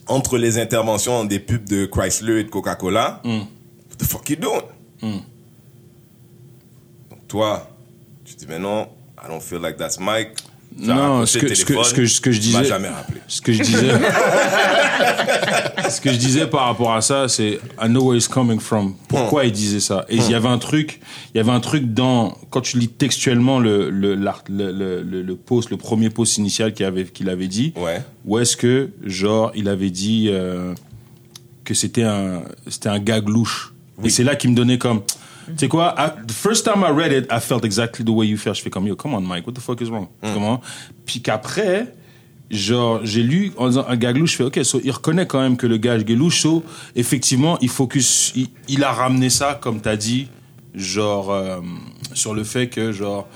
[0.07, 4.61] entre les interventions des pubs de Chrysler et de Coca-Cola, what the fuck you doing?
[7.09, 7.67] Donc toi,
[8.23, 8.87] tu dis, mais non,
[9.21, 10.37] I don't feel like that's Mike.
[10.79, 12.63] Non, ce que, ce que, ce que, ce que je disais.
[12.63, 13.19] jamais rappelé.
[13.27, 13.91] Ce que je disais.
[15.89, 18.95] ce que je disais par rapport à ça, c'est I know where he's coming from.
[19.07, 20.05] Pourquoi il disait ça?
[20.09, 21.01] Et il y avait un truc,
[21.33, 25.21] il y avait un truc dans quand tu lis textuellement le le le, le, le,
[25.21, 27.73] le post, le premier post initial qu'il avait qu'il avait dit.
[27.75, 28.01] Ouais.
[28.25, 30.73] Où est-ce que genre il avait dit euh,
[31.65, 33.73] que c'était un c'était un gag louche.
[34.03, 35.01] Et c'est là qu'il me donnait comme
[35.57, 38.37] sais quoi, I- the first time I read it, I felt exactly the way you
[38.37, 38.53] feel.
[38.53, 40.07] Je fais comme yo, come on Mike, what the fuck is wrong?
[40.21, 40.61] Comment?
[41.05, 41.93] Puis qu'après,
[42.49, 45.39] genre j'ai lu en disant un gag louche, je fais ok, so, il reconnaît quand
[45.41, 46.63] même que le gag est louche, so,
[46.95, 50.27] effectivement il focus, il, il a ramené ça comme t'as dit,
[50.75, 51.59] genre euh,
[52.13, 53.27] sur le fait que genre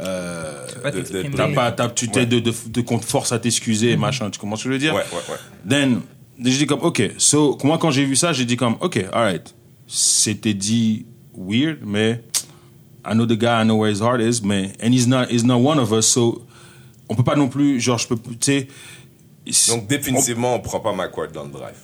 [0.00, 3.90] euh, de- de- t'as pas, t'as- tu t'es de, de, de te force à t'excuser
[3.92, 4.94] et machin, tu comprends ce que je veux dire?
[4.94, 5.68] Ouais, ouais, ouais.
[5.68, 6.00] Then,
[6.42, 9.54] j'ai dit comme, ok, so, moi quand j'ai vu ça, j'ai dit comme, ok, alright.
[9.86, 11.04] c'était dit
[11.36, 12.22] weird, mais
[13.04, 15.44] I know the guy, I know where his heart is, mais and he's not, he's
[15.44, 16.42] not one of us, so
[17.08, 18.68] on peut pas non plus, genre, je peux, tu sais.
[19.68, 21.74] Donc, définitivement, on prend pas McCord dans le drive.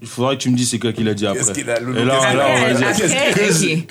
[0.00, 1.38] Il faudrait que tu me dises c'est quoi qu'il a dit après.
[1.38, 3.84] Qu'est-ce qu'il a- là, qu'est-ce là, on va qu'il dire.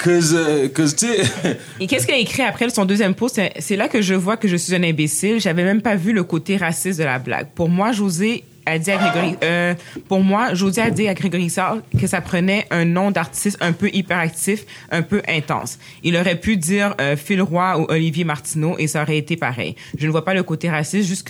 [1.79, 3.35] Et qu'est-ce qu'il a écrit après son deuxième post?
[3.35, 5.39] C'est- C'est là que je vois que je suis un imbécile.
[5.39, 7.47] J'avais même pas vu le côté raciste de la blague.
[7.55, 9.73] Pour moi, José a dit à Grégory, euh,
[10.07, 13.73] pour moi, José a dit à Grégory Sarr que ça prenait un nom d'artiste un
[13.73, 15.79] peu hyperactif, un peu intense.
[16.03, 19.75] Il aurait pu dire euh, Phil Roy ou Olivier Martineau et ça aurait été pareil.
[19.97, 21.25] Je ne vois pas le côté raciste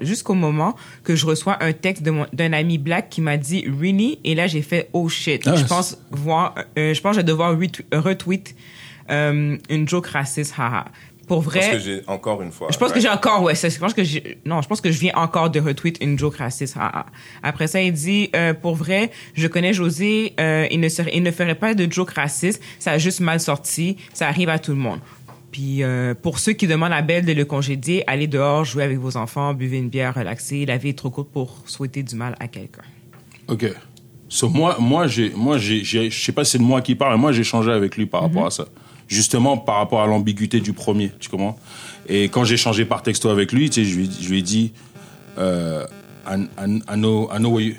[0.00, 4.18] jusqu'au moment que je reçois un texte d'un ami black qui m'a dit really?
[4.24, 5.46] Et là j'ai fait oh shit.
[5.46, 8.54] Ah, je pense voir, euh, je pense que je vais devoir retweet, retweet
[9.10, 10.86] euh, une joke raciste, haha.
[11.30, 12.70] Pour Parce vrai, que j'ai encore une fois.
[12.72, 14.02] je pense que j'ai encore, ouais, je pense que
[14.44, 17.06] non, je pense que je viens encore de retweet une joke raciste, haha.
[17.44, 21.22] Après ça, il dit, euh, pour vrai, je connais José, euh, il ne serait, il
[21.22, 24.72] ne ferait pas de joke raciste, ça a juste mal sorti, ça arrive à tout
[24.72, 24.98] le monde.
[25.52, 28.98] Puis euh, pour ceux qui demandent à Belle de le congédier, allez dehors, jouez avec
[28.98, 30.66] vos enfants, buvez une bière, relaxez.
[30.66, 32.82] La vie est trop courte pour souhaiter du mal à quelqu'un.
[33.46, 33.66] Ok.
[34.28, 37.12] So, moi, moi, j'ai, moi, j'ai, je sais pas si c'est de moi qui parle,
[37.14, 38.66] mais moi, j'ai changé avec lui par rapport à ça.
[39.10, 41.58] Justement, par rapport à l'ambiguïté du premier, tu comprends?
[42.08, 44.42] Et quand j'ai changé par texto avec lui, tu sais, je lui, je lui ai
[44.42, 44.72] dit,
[45.36, 45.84] euh,
[46.26, 47.74] I, I- I know, I know where you,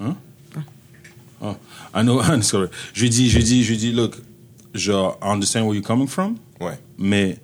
[0.00, 0.16] hein?
[1.42, 1.56] Oh,
[1.94, 2.68] I know, sorry.
[2.94, 4.16] Je lui ai dit, je lui ai dit, je lui ai dit, look,
[4.72, 6.78] genre, I understand where you're coming from, Ouais.
[6.96, 7.38] mais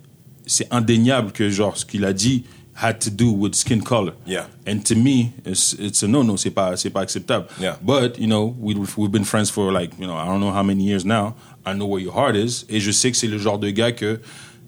[0.47, 2.45] c'est indéniable que genre ce qu'il a dit
[2.83, 4.15] had to do with skin color.
[4.27, 4.47] Yeah.
[4.67, 6.39] And to me, it's, it's a no-no.
[6.39, 7.47] C'est pas, c'est pas acceptable.
[7.61, 7.77] Yeah.
[7.83, 10.63] But, you know, we, we've been friends for like, you know, I don't know how
[10.63, 11.35] many years now.
[11.67, 12.65] I know where your heart is.
[12.69, 14.21] Et je sais que c'est le genre de gars que,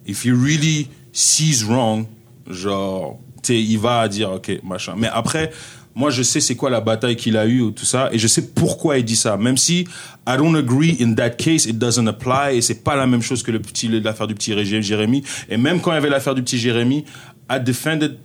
[0.07, 2.07] if he really sees wrong,
[2.49, 4.95] genre, tu il va dire, OK, machin.
[4.97, 5.51] Mais après,
[5.95, 8.27] moi, je sais c'est quoi la bataille qu'il a eue ou tout ça, et je
[8.27, 9.37] sais pourquoi il dit ça.
[9.37, 9.81] Même si
[10.27, 13.43] I don't agree in that case, it doesn't apply, et c'est pas la même chose
[13.43, 15.23] que le petit, l'affaire du petit Ré- Jérémy.
[15.49, 17.05] Et même quand il y avait l'affaire du petit Jérémy,
[17.51, 18.17] I defended,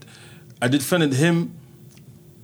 [0.64, 1.48] I defended him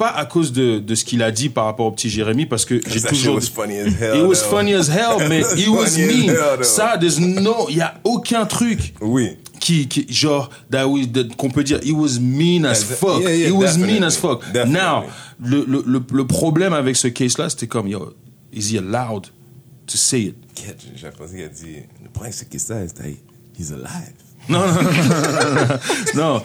[0.03, 2.65] pas à cause de, de ce qu'il a dit par rapport au petit Jérémy, parce
[2.65, 3.35] que j'ai toujours.
[3.35, 4.57] was funny as hell, It was though.
[4.57, 6.29] funny as hell, mais It was mean.
[6.29, 6.63] hell.
[6.63, 9.37] Ça, there's no, il y a aucun truc Oui.
[9.59, 13.33] qui, qui genre that we- that- qu'on peut dire he was mean as fuck yeah,
[13.33, 14.73] yeah, he was mean as fuck Definitely.
[14.73, 15.03] now
[15.41, 18.13] le, le, le, le problème avec ce case là c'était comme yo
[18.53, 19.27] is he allowed
[19.87, 20.35] to say it?
[20.95, 23.17] J'ai pensé qu'il a dit, le problème c'est que ça, c'est
[23.59, 24.13] he's alive.
[24.49, 25.65] Non non non, non,
[26.15, 26.43] non, non.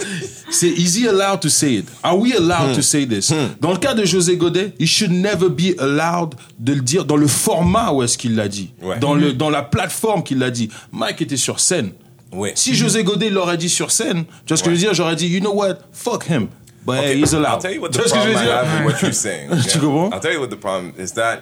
[0.50, 1.86] c'est is he allowed to say it?
[2.02, 3.32] Are we allowed to say this?
[3.60, 7.16] Dans le cas de José Godet he should never be allowed de le dire dans
[7.16, 8.98] le format où est-ce qu'il l'a dit Ouais.
[8.98, 11.92] dans le dans la plateforme qu'il l'a dit Mike était sur scène
[12.30, 12.52] Ouais.
[12.54, 14.92] Si José Godet l'aurait dit sur scène, tu vois ce que je veux dire?
[14.92, 16.48] J'aurais dit, you know what, fuck him.
[16.84, 17.54] But hey, he's allowed.
[17.54, 19.12] I'll tell you what the vois ce que je problem I have with what you're
[19.14, 19.50] saying.
[19.50, 19.62] okay?
[19.70, 20.10] Tu comprends?
[20.12, 21.40] I'll tell you what the problem is that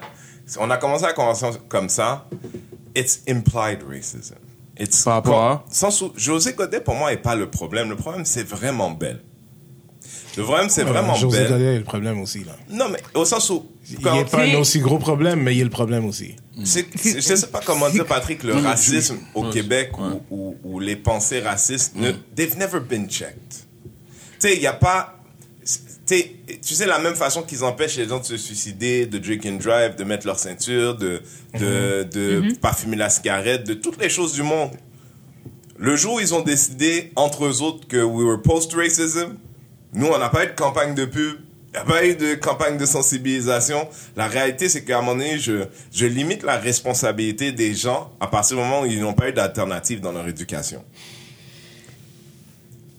[0.61, 2.25] on a commencé la conversation comme ça.
[2.95, 4.37] It's implied racism.
[4.78, 5.64] It's Par rapport à?
[5.70, 7.88] Sans José Godet pour moi est pas le problème.
[7.88, 9.22] Le problème c'est vraiment belle.
[10.36, 11.48] Le problème c'est vraiment José belle.
[11.52, 12.52] Godet a le problème aussi, là.
[12.70, 15.54] Non mais au sens où Il quand- n'y a pas un aussi gros problème, mais
[15.54, 16.36] il y a le problème aussi.
[16.64, 20.04] C'est- c'est- je sais pas comment dire, Patrick, le racisme au ouais, Québec ouais.
[20.30, 23.34] ou, ou- ou les pensées racistes, ne, they've never been checked.
[24.38, 25.15] Tu sais, il n'y a pas.
[26.07, 26.31] Tu sais,
[26.62, 29.57] Tu sais, la même façon qu'ils empêchent les gens de se suicider, de drink and
[29.57, 31.21] drive, de mettre leur ceinture, de,
[31.59, 34.71] de, de parfumer la cigarette, de toutes les choses du monde.
[35.79, 39.35] Le jour où ils ont décidé, entre eux autres, que we were post-racism,
[39.92, 41.37] nous, on n'a pas eu de campagne de pub,
[41.69, 43.87] il n'y a pas eu de campagne de sensibilisation.
[44.16, 48.29] La réalité, c'est qu'à un moment donné, je, je limite la responsabilité des gens à
[48.29, 50.83] partir du moment où ils n'ont pas eu d'alternative dans leur éducation.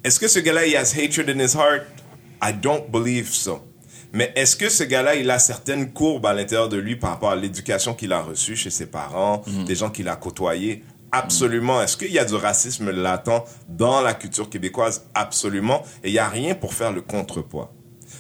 [0.04, 1.84] Est-ce que ce gars-là, il has hatred in his heart?
[2.44, 3.60] I don't believe so.
[4.14, 7.32] Mais est-ce que ce gars-là, il a certaines courbes à l'intérieur de lui par rapport
[7.32, 10.84] à l'éducation qu'il a reçue chez ses parents, des gens qu'il a côtoyés?
[11.12, 11.82] Absolument.
[11.82, 15.06] Est-ce qu'il y a du racisme latent dans la culture québécoise?
[15.14, 15.84] Absolument.
[16.04, 17.74] Et il n'y a rien pour faire le contrepoids.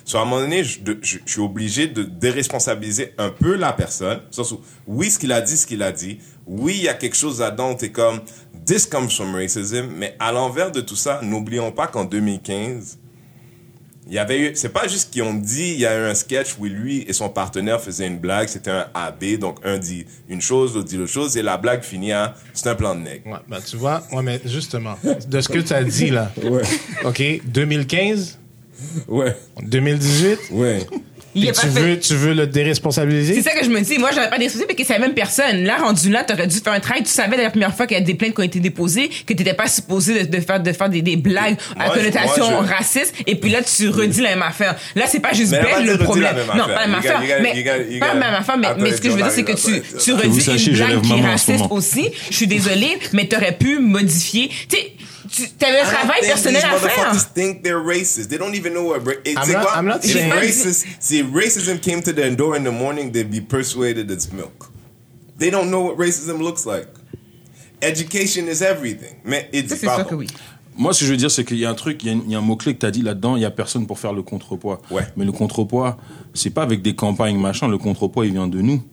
[0.06, 3.56] Soit à un moment donné, je, de- je- je suis obligé de déresponsabiliser un peu
[3.56, 4.22] la personne.
[4.32, 6.20] Sens où, oui, ce qu'il a dit, ce qu'il a dit.
[6.46, 8.22] Oui, il y a quelque chose là-dedans où t'es comme,
[8.66, 9.88] this comes from racism.
[9.98, 13.00] Mais à l'envers de tout ça, n'oublions pas qu'en 2015,
[14.08, 16.16] il y avait eu, c'est pas juste qu'ils ont dit, il y a eu un
[16.16, 20.06] sketch où lui et son partenaire faisaient une blague, c'était un AB, donc un dit
[20.30, 23.02] une chose, l'autre dit l'autre chose, et la blague finit à, c'est un plan de
[23.02, 23.28] nègre.
[23.28, 24.96] Ouais, ben, tu vois, ouais, mais justement,
[25.28, 26.64] de ce que tu as dit, là, Ouais,
[27.04, 28.40] OK, 2015,
[29.08, 30.88] ouais, 2018, ouais.
[31.36, 33.42] Il a tu, fait- veux, tu veux le C'est déresponsabiliser?
[33.42, 33.98] ça que je me dis.
[34.00, 35.64] Moi, j'aurais pas soucis parce que c'est la même personne.
[35.64, 37.04] Là, rendu là, t'aurais dû faire un travail.
[37.04, 39.34] Tu savais la première fois qu'il y a des plaintes qui ont été déposées, que
[39.34, 42.66] t'étais pas supposé de, de faire, de faire des, des blagues à Moi, connotation moi,
[42.68, 43.14] je- racistes.
[43.28, 44.76] Et puis là, tu redis la même affaire.
[44.96, 46.36] Là, c'est pas juste belle dit le problème.
[46.56, 47.22] non, pas la même You affaire.
[47.42, 47.64] Mais
[48.00, 48.58] pas la même affaire.
[48.58, 51.22] Mais, ce que je veux dire, c'est que tu, tu redis une blague qui est
[51.22, 52.10] raciste aussi.
[52.32, 54.50] Je suis désolée, mais t'aurais pu modifier.
[54.70, 54.92] Tu sais,
[55.28, 57.14] tu avais un I don't travail personnel these à faire.
[57.14, 58.30] motherfuckers think they're racist.
[58.30, 59.00] They don't even know what.
[59.06, 60.86] Ra- it's I'm not- I'm not if saying- racist.
[61.00, 64.70] See, if racism came to their door in the morning, they'd be persuaded it's milk.
[65.38, 66.88] They don't know what racism looks like.
[67.82, 69.16] Education is everything.
[69.24, 70.28] Mais it's Ça, c'est sûr que oui.
[70.80, 72.14] Moi, ce que je veux dire, c'est qu'il y a un truc, il y a,
[72.26, 73.98] il y a un mot-clé que tu as dit là-dedans, il y a personne pour
[73.98, 74.80] faire le contrepoids.
[74.92, 75.04] Ouais.
[75.16, 75.98] Mais le contrepoids,
[76.36, 78.84] c'est pas avec des campagnes, machin, le contrepoids, il vient de nous.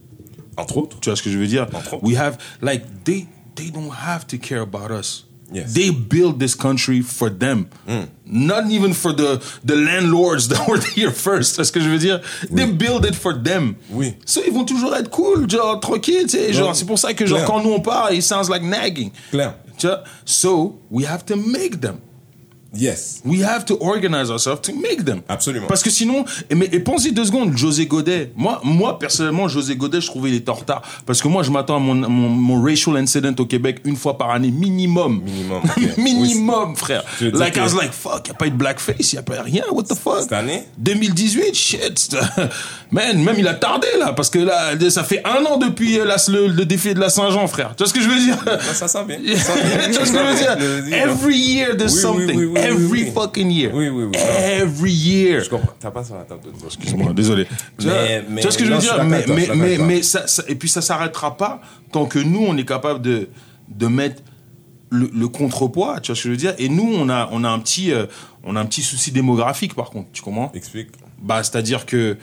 [0.57, 0.99] Entre autres.
[1.01, 1.65] Tu vois ce que je veux dire?
[1.75, 2.05] Entre autres.
[2.05, 5.27] We have, like, they, they don't have to care about us.
[5.53, 5.75] Yes.
[5.75, 7.69] They build this country for them.
[7.87, 8.09] Mm.
[8.27, 11.57] Not even for the, the landlords that were here first.
[11.57, 12.21] Vois ce que je veux dire?
[12.51, 13.77] They build it for them.
[13.91, 14.15] Oui.
[14.25, 16.53] So, ils vont toujours être cool, genre, tranquille, tu sais.
[16.53, 19.11] Genre, c'est pour ça que, genre, quand nous on parle, it sounds like nagging.
[19.31, 19.55] Clair.
[19.79, 20.03] Tu vois?
[20.25, 22.01] So, we have to make them.
[22.77, 23.21] Yes.
[23.25, 25.21] We have to organize ourselves to make them.
[25.29, 25.67] Absolument.
[25.67, 28.33] Parce que sinon, et, mais, et pensez deux secondes, José Godet.
[28.37, 30.83] Moi, moi, personnellement, José Godet, je trouvais il était en retard.
[31.07, 34.19] Parce que moi, je m'attends à mon, mon, mon racial incident au Québec une fois
[34.19, 35.23] par année, minimum.
[35.25, 35.63] Minimum,
[35.99, 37.05] minimum, frère.
[37.21, 39.43] Like, I que- was like, fuck, y a pas eu de blackface, y a pas
[39.43, 40.23] rien, what the fuck?
[40.23, 40.65] Cette année?
[40.79, 42.17] 2018, shit.
[42.91, 46.05] Man, même il a tardé, là, parce que là, ça fait un an depuis euh,
[46.05, 47.75] la- le, le défi de la Saint-Jean, frère.
[47.77, 48.37] Tu vois ce que je veux dire?
[48.75, 49.19] Ça sent bien.
[49.25, 49.93] tu Ça vois sent bien.
[49.93, 50.19] ce que
[50.61, 50.97] je veux dire?
[50.97, 52.37] Every year there's Oui, something.
[52.39, 53.11] oui, Every oui.
[53.15, 53.75] fucking year.
[53.75, 54.13] Oui, oui, oui.
[54.17, 55.43] Every year.
[55.45, 55.73] Je comprends.
[55.81, 56.67] T'as pas sur la table de.
[56.67, 57.47] Excuse-moi, désolé.
[57.79, 59.05] Tu vois, ce que je veux dire?
[59.05, 61.61] Mais, mais, mais, mais ça, ça- et puis ça s'arrêtera pas
[61.93, 63.29] tant que nous, on est capable de,
[63.69, 64.23] de mettre
[64.91, 66.55] le, le contrepoids, tu vois ce que je veux dire?
[66.59, 68.07] Et nous, on a, on a un petit, euh,
[68.45, 70.53] on a un petit souci démographique, par contre, tu comprends?
[70.55, 70.89] Explique.
[71.21, 72.17] bah, c'est-à-dire que,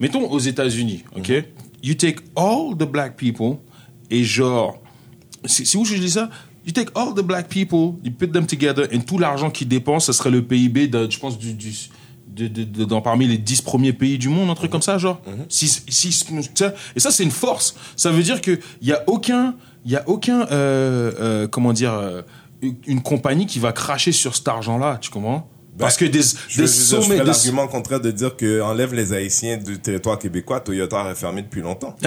[0.00, 1.42] mettons aux États-Unis, ok, Mhm.
[1.82, 3.56] you take all the black people
[4.10, 4.80] et genre,
[5.44, 6.30] c'est c'est où je dis ça?
[6.66, 10.06] You take all the black people, you put them together, et tout l'argent qu'ils dépensent,
[10.06, 11.72] ça serait le PIB, de, je pense, du, du
[12.28, 14.98] de, de- de- dans parmi les 10 premiers pays du monde, un truc comme ça,
[14.98, 15.20] genre.
[15.26, 15.46] Mhm.
[15.48, 16.24] Six- six-
[16.54, 17.76] sais, et ça, c'est une force.
[17.96, 19.54] Ça veut dire que il y a aucun,
[19.86, 22.22] y a aucun, euh, euh, comment dire, euh,
[22.86, 25.48] une compagnie qui va cracher sur cet argent-là, tu comprends?
[25.78, 28.60] Parce que des, Ben, Je, des je sommets, ferais des- l'argument contraire de dire que
[28.62, 31.94] enlève les Haïtiens du territoire québécois, Toyota aurait fermé depuis longtemps.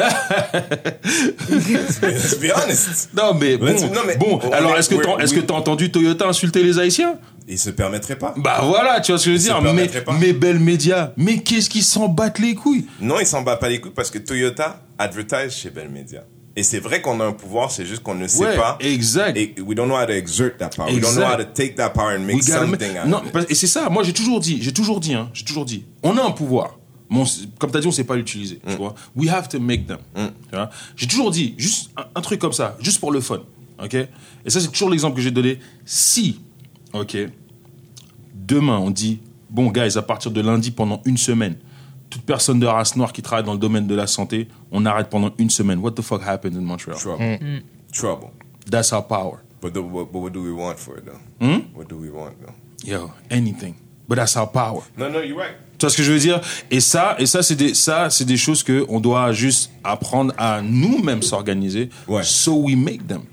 [1.49, 3.09] Let's be honest.
[3.15, 4.39] Non mais bon, Let's- non, mais bon.
[4.43, 4.89] on alors est- est-ce
[5.33, 7.15] que t'as t'as entendu Toyota insulter les Haïtiens?
[7.47, 8.33] Ils se permettraient pas.
[8.37, 9.61] Bah voilà, tu vois ce que je veux dire.
[9.61, 12.85] Mais mes belles médias, mais qu'est-ce qu'ils s'en battent les couilles?
[13.01, 16.23] Non, ils s'en battent pas les couilles parce que Toyota advertise chez Bell Media.
[16.55, 18.77] Et c'est vrai qu'on a un pouvoir, c'est juste qu'on ne sait Ouais, pas.
[18.81, 19.37] exact.
[19.37, 20.91] Et we don't know how to exert that power.
[20.91, 23.51] We don't know how to take that power and make something out Non, of it.
[23.51, 23.89] et c'est ça.
[23.89, 25.85] Moi j'ai toujours dit, j'ai toujours dit, hein, j'ai toujours dit.
[26.03, 26.75] On a un pouvoir.
[27.57, 28.59] Comme t'as dit, on sait pas l'utiliser.
[28.65, 28.69] Mm.
[28.71, 28.93] Tu vois.
[29.15, 29.99] We have to make them.
[30.15, 30.21] Tu
[30.55, 30.69] vois.
[30.95, 33.39] J'ai toujours dit, juste un, un truc comme ça, juste pour le fun.
[33.81, 33.93] Ok.
[33.93, 34.07] Et
[34.49, 35.59] ça c'est toujours l'exemple que j'ai donné.
[35.85, 36.41] Si,
[36.93, 37.15] ok,
[38.33, 41.55] demain on dit, bon guys, à partir de lundi pendant une semaine,
[42.09, 45.09] toute personne de race noire qui travaille dans le domaine de la santé, on arrête
[45.09, 45.79] pendant une semaine.
[45.79, 46.97] What the fuck happened in Montreal?
[46.97, 47.39] Trouble.
[47.91, 48.31] Trouble.
[48.69, 49.39] That's our power.
[49.61, 51.45] But, the, what, but what do we want for it though?
[51.45, 51.59] Hmm?
[51.75, 52.53] What do we want though?
[52.83, 53.75] Yo, anything.
[54.07, 54.81] But that's our power.
[54.97, 55.55] No, no, you're right.
[55.77, 56.41] Tu vois ce que je veux dire?
[56.71, 60.33] Et ça, et ça, c'est des, ça, c'est des choses que on doit juste apprendre
[60.37, 61.89] à nous-mêmes s'organiser.
[62.07, 62.23] Ouais.
[62.23, 63.23] So we make them.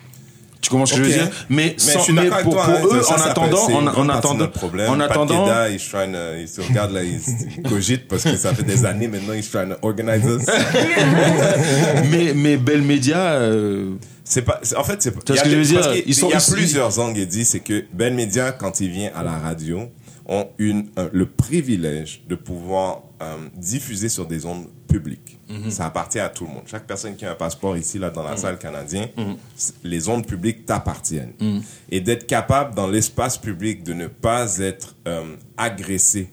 [0.66, 1.30] Tu comprends ce que je veux dire?
[1.48, 4.08] Mais, Mais sans, mais pour, toi, pour hein, eux, ça, en ça attendant, en, en
[4.08, 4.90] attendant, problème.
[4.90, 7.20] en Pat attendant, Guetta, il, trying to- il se regarde là, il,
[7.56, 10.44] il cogite parce que ça fait des années maintenant, il trying to organize us.
[12.10, 13.92] mais, mais Bell Media, euh,
[14.24, 15.20] C'est pas, en fait, c'est pas.
[15.28, 16.02] Il y a ce que je veux parce dire?
[16.02, 18.50] qu'il- Ils sont- il y a ils- plusieurs angles, il dit, c'est que Ben Media,
[18.52, 19.88] quand il vient à la radio,
[20.28, 25.38] ont une, un- le privilège de pouvoir euh, diffuser sur des ondes publiques.
[25.48, 25.70] Mhm.
[25.70, 26.64] Ça appartient à tout le monde.
[26.66, 29.08] Chaque personne qui a un passeport ici, là, dans la salle canadienne,
[29.56, 31.32] c- les ondes publiques t'appartiennent.
[31.40, 31.62] Mhm.
[31.90, 36.28] Et d'être capable, dans l'espace public, de ne pas être euh, agressé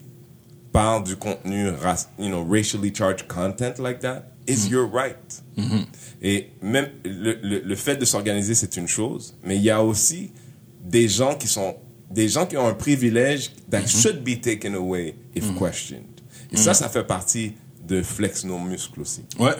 [0.72, 5.42] par du contenu rac- you know, racially charged content like that is your right.
[6.20, 9.82] Et même le, le, le fait de s'organiser, c'est une chose, mais il y a
[9.82, 10.32] aussi
[10.84, 11.76] des gens qui sont
[12.10, 16.04] des gens qui ont un privilège that should be taken away if questioned.
[16.52, 17.54] Et ça, ça fait partie
[17.86, 19.24] de flex nos muscles aussi.
[19.38, 19.52] ouais.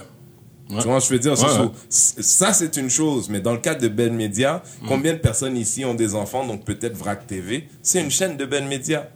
[0.66, 1.37] Tu vois je veux dire?
[1.37, 1.70] Ça, Ouais, ouais.
[1.90, 3.28] c'est- Ça, c'est une chose.
[3.28, 6.46] Mais dans le cadre de Ben Media, combien de personnes ici ont des enfants?
[6.46, 7.68] Donc, peut-être VRAC TV.
[7.83, 9.11] C'est une chaîne de Ben Media.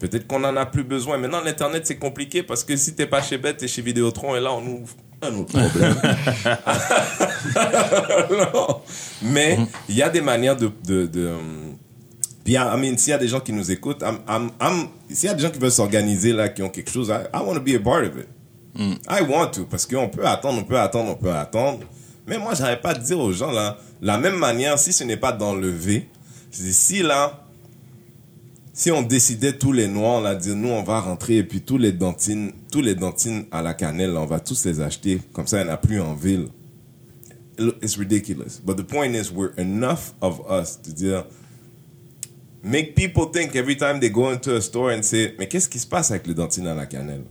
[0.00, 1.16] Peut-être qu'on en a plus besoin.
[1.16, 4.40] Maintenant, l'Internet, c'est compliqué parce que si t'es pas chez Bet, t'es chez Vidéotron et
[4.40, 5.94] là, on ouvre un autre problème.
[8.30, 8.80] Non.
[9.22, 9.56] Mais
[9.88, 10.70] il y a des manières de...
[10.84, 11.76] de, de hum,
[12.48, 15.26] puis, I mean, s'il y a des gens qui nous écoutent, I'm- I'm- I'm- s'il
[15.28, 17.54] y a des gens qui veulent s'organiser là, qui ont quelque chose, I, I want
[17.56, 18.26] to be a part of it.
[19.10, 21.80] I want to, parce qu'on peut attendre, on peut attendre, on peut attendre.
[22.26, 25.16] Mais moi, j'arrête pas de dire aux gens, là, la même manière, si ce n'est
[25.18, 26.08] pas dans le V,
[26.50, 27.44] je dis, si là,
[28.72, 31.76] si on décidait tous les noirs, là, dire, nous, on va rentrer, et puis tous
[31.76, 35.60] les dentines, tous les dentines à la cannelle, on va tous les acheter, comme ça,
[35.60, 36.46] il n'y en a plus en ville.
[37.82, 38.60] It's ridiculous.
[38.64, 41.24] But the point is, we're enough of us to dire,
[42.62, 45.78] make people think every time they go into a store and say, mais qu'est-ce qui
[45.78, 47.24] se passe avec le dentine à la cannelle?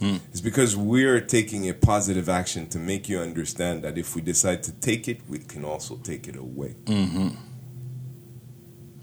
[0.00, 4.62] It's because we're taking a positive action to make you understand that if we decide
[4.62, 6.76] to take it, we can also take it away.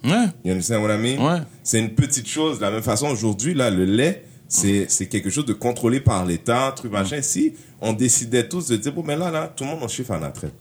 [0.03, 0.29] Ouais.
[0.43, 1.19] You understand what I mean?
[1.19, 1.41] Ouais.
[1.63, 2.57] C'est une petite chose.
[2.57, 6.23] De la même façon, aujourd'hui, là, le lait, c'est, c'est quelque chose de contrôlé par
[6.25, 7.21] l'État, truc machin.
[7.23, 10.11] Si on décidait tous de dire, bon, mais là, là, tout le monde en chiffre
[10.11, 10.53] à la traite.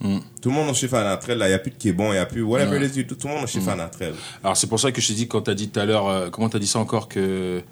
[0.00, 2.08] Tout le monde en chiffre à la traite, là, il n'y a plus de québon,
[2.08, 3.76] il n'y a plus whatever it is, you do, tout le monde en chiffre à
[3.76, 4.14] la traite.
[4.42, 6.30] Alors c'est pour ça que je t'ai dit quand t'as dit tout à l'heure, euh,
[6.30, 7.62] comment t'as dit ça encore que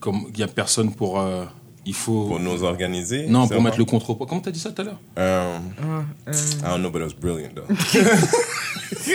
[0.00, 1.44] comme il y a personne pour, euh,
[1.84, 3.26] il faut Pour nous organiser.
[3.28, 4.26] non pour mettre le contrepoids.
[4.26, 5.00] Comment t'as dit ça tout à l'heure?
[5.16, 7.66] Um, Ah, euh, I don't know, but it was brilliant, though.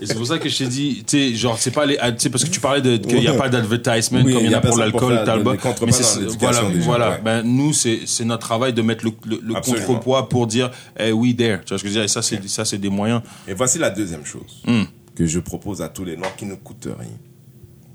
[0.00, 2.02] Et c'est pour ça que je t'ai dit, tu sais, genre c'est pas les, tu
[2.18, 4.54] sais parce que tu parlais de qu'il n'y a pas d'advertisement Oui, comme il y
[4.54, 7.10] en a pour personne pour l'alcool, contrepas Mais c'est voilà, gens, voilà.
[7.10, 7.20] ouais.
[7.24, 11.12] Ben nous c'est c'est notre travail de mettre le, le, le contrepoids pour dire, eh
[11.12, 11.60] oui there.
[11.64, 12.04] Tu vois ce que je veux dire?
[12.04, 13.22] Et ça c'est ça c'est des moyens.
[13.46, 14.84] Et voici la deuxième chose Hmm.
[15.14, 17.16] que je propose à tous les Noirs qui ne coûte rien.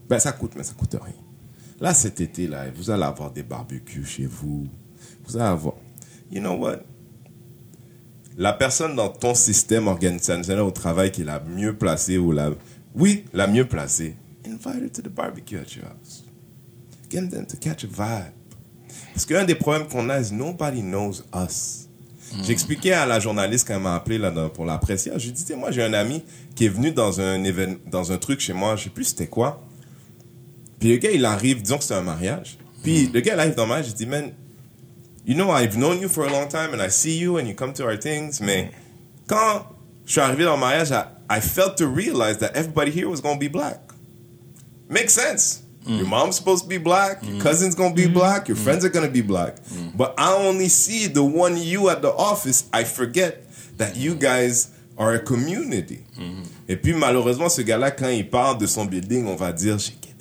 [0.10, 1.14] Ben, ça coûte, mais ça coûte rien.
[1.80, 4.68] Là, cet été, là, vous allez avoir des barbecues chez vous.
[5.26, 5.76] Vous allez avoir.
[6.32, 6.80] You know what?
[8.38, 12.52] La personne dans ton système organisationnel au travail qui est la mieux placée ou la.
[12.96, 14.16] Oui, la mieux placée.
[14.46, 16.24] Invite her to the barbecue at your house.
[17.10, 18.34] Get them to catch a vibe.
[19.14, 21.88] Parce qu'un des problèmes qu'on a, is nobody knows us.
[22.42, 25.34] J'expliquais à la journaliste quand elle m'a appelé là, pour la presse hier, je lui
[25.34, 26.24] disais, moi j'ai un ami
[26.56, 29.28] qui est venu dans un événement, dans un truc chez moi, je sais plus c'était
[29.28, 29.64] quoi.
[30.84, 32.58] Puis le gars il arrive, disons que c'est un mariage.
[32.84, 34.34] Puis le gars il arrive dans le mariage, je dis, man,
[35.26, 37.56] you know I've known you for a long time and I see you and you
[37.56, 38.70] come to our things, mais
[39.26, 39.66] quand
[40.06, 43.22] je suis arrivé dans le mariage, I, I felt to realize that everybody here was
[43.22, 43.80] going to be black.
[44.90, 45.64] Makes sense.
[45.88, 47.24] Your mom's supposed to be black.
[47.24, 48.50] Your cousin's gonna be black.
[48.50, 49.56] Your friends are gonna be black.
[49.96, 52.66] But I only see the one you at the office.
[52.74, 53.46] I forget
[53.78, 56.04] that you guys are a community.
[56.68, 60.13] Et puis malheureusement, ce gars-là, quand il parle de son building, on va dire Québécois,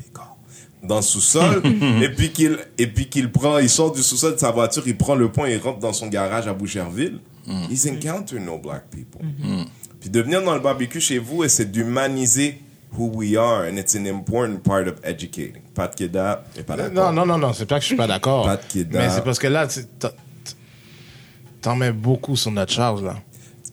[0.83, 1.63] dans le sous-sol,
[2.03, 4.97] et puis qu'il et puis qu'il prend, il sort du sous-sol de sa voiture, il
[4.97, 7.21] prend le point, il rentre dans son garage à Boucherville.
[7.71, 9.21] He's encountered no black people.
[10.01, 12.59] Puis de venir dans le barbecue chez vous, et c'est d'humaniser
[12.97, 15.63] who we are, and it's an important part of educating.
[15.75, 17.13] Pas de kidnap, et pas d'accord.
[17.13, 18.45] Non, non, non, non, c'est pas que je suis pas d'accord.
[18.45, 19.03] Pas de kidnap.
[19.03, 19.67] Mais c'est parce que là,
[21.61, 23.17] t'en mets beaucoup sur notre charge, là.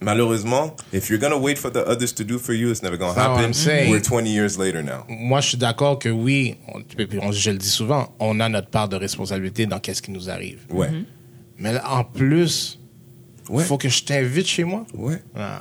[0.02, 3.14] Malheureusement, if you're gonna wait for the others to do for you, it's never gonna
[3.14, 3.46] That's what happen.
[3.50, 3.92] I'm saying.
[3.92, 5.04] We're 20 years later now.
[5.10, 6.82] Moi, je suis d'accord que oui, on-
[7.22, 10.30] on- je le dis souvent, on a notre part de responsabilité dans qu'est-ce qui nous
[10.30, 10.60] arrive.
[10.70, 10.90] Ouais.
[11.58, 12.80] Mais là, en plus,
[13.50, 13.64] il Ouais.
[13.66, 14.86] faut que je t'invite chez moi.
[14.94, 15.22] Ouais.
[15.38, 15.60] Ah,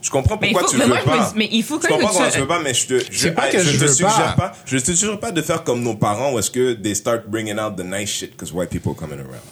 [0.00, 1.32] Je comprends pourquoi faut- tu mais veux moi, je me pas.
[1.36, 3.04] mais il faut je quand même comprends que pourquoi tu- veux pas, mais je te,
[3.12, 4.48] je, pas que je je te veux suggère pas.
[4.48, 4.52] pas.
[4.64, 7.58] Je te suggère pas de faire comme nos parents où est-ce que they start bringing
[7.58, 9.42] out the nice shit because white people are coming around.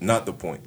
[0.00, 0.60] Not the point.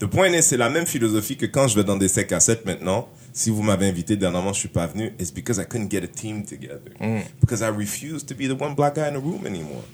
[0.00, 2.40] The point is, c'est la même philosophie que quand je vais dans des 5 à
[2.40, 3.08] 7 maintenant.
[3.32, 5.12] Si vous m'avez invité dernièrement, je suis pas venu.
[5.18, 6.92] It's because I couldn't get a team together.
[7.40, 9.84] Because I refuse to be the one black guy in the room anymore.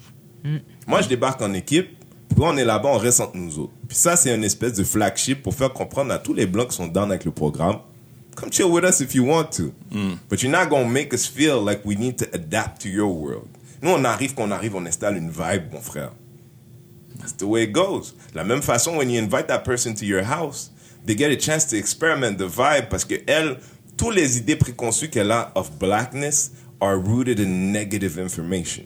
[0.87, 1.89] Moi, je débarque en équipe.
[2.29, 3.73] Puis quand on est là-bas, on reste entre nous autres.
[3.89, 6.77] Puis ça, c'est une espèce de flagship pour faire comprendre à tous les blancs qui
[6.77, 7.79] sont down avec le programme.
[8.35, 9.73] Come chill with us if you want to.
[10.29, 13.09] But you're not going to make us feel like we need to adapt to your
[13.09, 13.49] world.
[13.83, 16.13] Nous, on arrive, qu'on arrive, on installe une vibe, mon frère.
[17.25, 18.13] That's the way it goes.
[18.35, 20.71] La même façon, when you invite that person to your house,
[21.07, 23.57] they get a chance to experiment the vibe parce que elle,
[23.97, 26.51] toutes les idées préconçues qu'elle a of blackness
[26.83, 28.85] are rooted in negative information.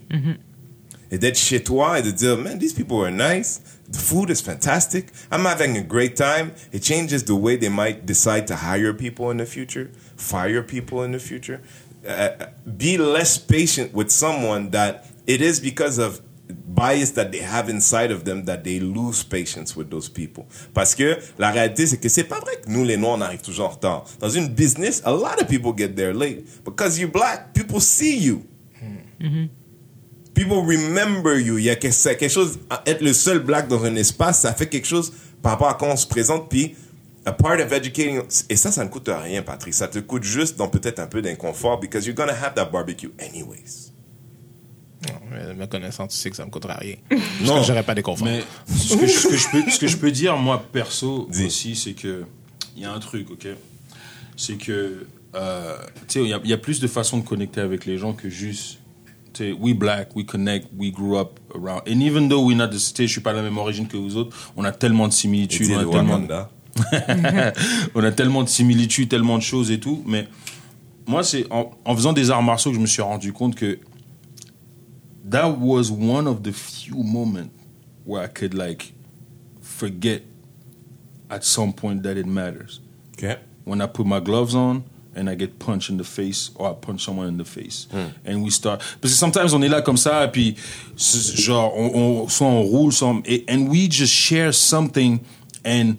[1.11, 3.59] Et d'être chez toi et de dire, man, these people are nice.
[3.91, 5.07] The food is fantastic.
[5.31, 6.51] I'm having a great time.
[6.71, 11.03] It changes the way they might decide to hire people in the future, fire people
[11.03, 11.59] in the future.
[12.07, 12.45] Uh,
[12.77, 18.11] be less patient with someone that it is because of bias that they have inside
[18.11, 20.45] of them that they lose patience with those people.
[20.73, 23.41] Parce que la réalité, c'est que c'est pas vrai que nous, les Noirs, on arrive
[23.41, 24.05] toujours en retard.
[24.19, 26.43] Dans une business, a lot of people get there late.
[26.65, 28.43] Because you're black, people see you.
[30.33, 31.57] People remember you.
[31.57, 34.87] Il y a quelque chose, être le seul black dans un espace, ça fait quelque
[34.87, 36.49] chose par rapport à comment on se présente.
[36.49, 36.75] Puis,
[37.25, 39.73] a part of educating, et ça, ça ne coûte rien, Patrick.
[39.73, 43.11] Ça te coûte juste dans peut-être un peu d'inconfort because you're gonna have that barbecue
[43.19, 43.88] anyways.
[45.07, 46.95] Non, mais me connaissant, tu sais que ça me coûtera rien.
[47.11, 47.17] Non.
[47.45, 48.27] Parce que j'aurais pas des conforts.
[48.27, 51.27] Mais ce que, je- ce que je peux, ce que je peux dire, moi, perso,
[51.31, 51.45] Dis.
[51.45, 52.25] aussi, c'est que
[52.75, 53.47] il y a un truc, ok?
[54.35, 55.77] C'est que, euh,
[56.07, 57.97] tu sais, il y, a- il y a plus de façons de connecter avec les
[57.97, 58.79] gens que juste
[59.33, 61.81] t'sais, we black, we connect, we grew up around.
[61.87, 63.95] And even though we're not the, t'sais, je suis pas de la même origine que
[63.97, 66.21] vous autres, on a tellement de similitudes, on a tellement,
[67.95, 70.03] on a tellement de similitudes, tellement de choses et tout.
[70.05, 70.27] Mais
[71.07, 73.79] moi, c'est en, en faisant des arts martiaux que je me suis rendu compte que
[75.25, 77.53] that was one of the few moments
[78.05, 78.93] where I could like
[79.61, 80.23] forget
[81.29, 82.79] at some point that it matters.
[83.17, 83.37] OK.
[83.65, 84.83] When I put my gloves on
[85.15, 87.87] and I get punched in the face or I punch someone in the face.
[88.25, 88.79] And we start.
[89.01, 90.55] Parce que sometimes on est là comme ça, et puis
[90.97, 95.19] genre, on, on- soit on roule, soit on- et and we just share something.
[95.65, 95.95] And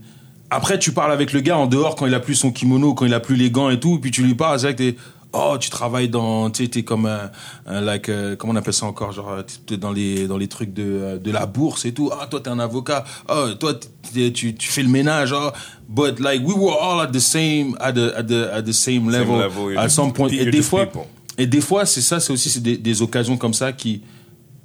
[0.50, 3.06] après, tu parles avec le gars en dehors quand il a plus son kimono, quand
[3.06, 4.96] il a plus les gants et tout, et puis tu lui parles, t'es.
[5.32, 7.30] Oh, tu travailles dans, tu sais, t'es comme un,
[7.66, 10.48] un like, euh, comment on appelle ça encore, genre, euh, t'es dans les, dans les
[10.48, 12.10] trucs de, euh, de la bourse et tout.
[12.12, 13.04] Ah, toi, t'es un avocat.
[13.28, 13.74] Oh, toi,
[14.12, 15.32] tu, tu fais le ménage.
[15.32, 15.50] Oh.
[15.88, 19.08] But like, we were all at the same, at the, at the, at the same
[19.08, 19.40] level,
[19.78, 20.30] at some point.
[20.32, 21.02] Et des fois, people.
[21.38, 24.02] et des fois, c'est ça, c'est aussi c'est des, des occasions comme ça qui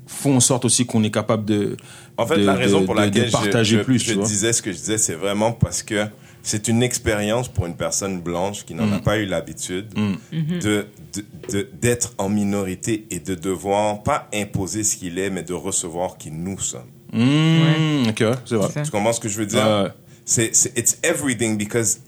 [0.07, 1.77] font en sorte aussi qu'on est capable de,
[2.17, 4.25] En fait, de- la raison de- pour laquelle je- partager je, plus, je tu vois.
[4.25, 6.05] disais ce que je disais, c'est vraiment parce que
[6.45, 8.93] c'est une expérience pour une personne blanche qui n'en Mm.
[8.93, 14.83] a pas eu l'habitude de de- de- d'être en minorité et de devoir pas imposer
[14.83, 16.91] ce qu'il est, mais de recevoir qui nous sommes.
[17.13, 18.83] Mmh, ok, c'est vrai.
[18.83, 19.93] Tu comprends ce que je veux dire?
[20.25, 21.99] C'est, it's everything because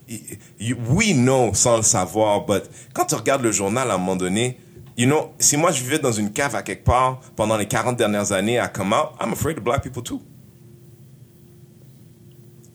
[0.90, 2.64] we know sans le savoir, but
[2.94, 4.58] quand tu regardes le journal à un moment donné,
[4.98, 7.96] you know, si moi je vivais dans une cave à quelque part pendant les 40
[7.96, 10.22] dernières années à come out, I'm afraid of black people too.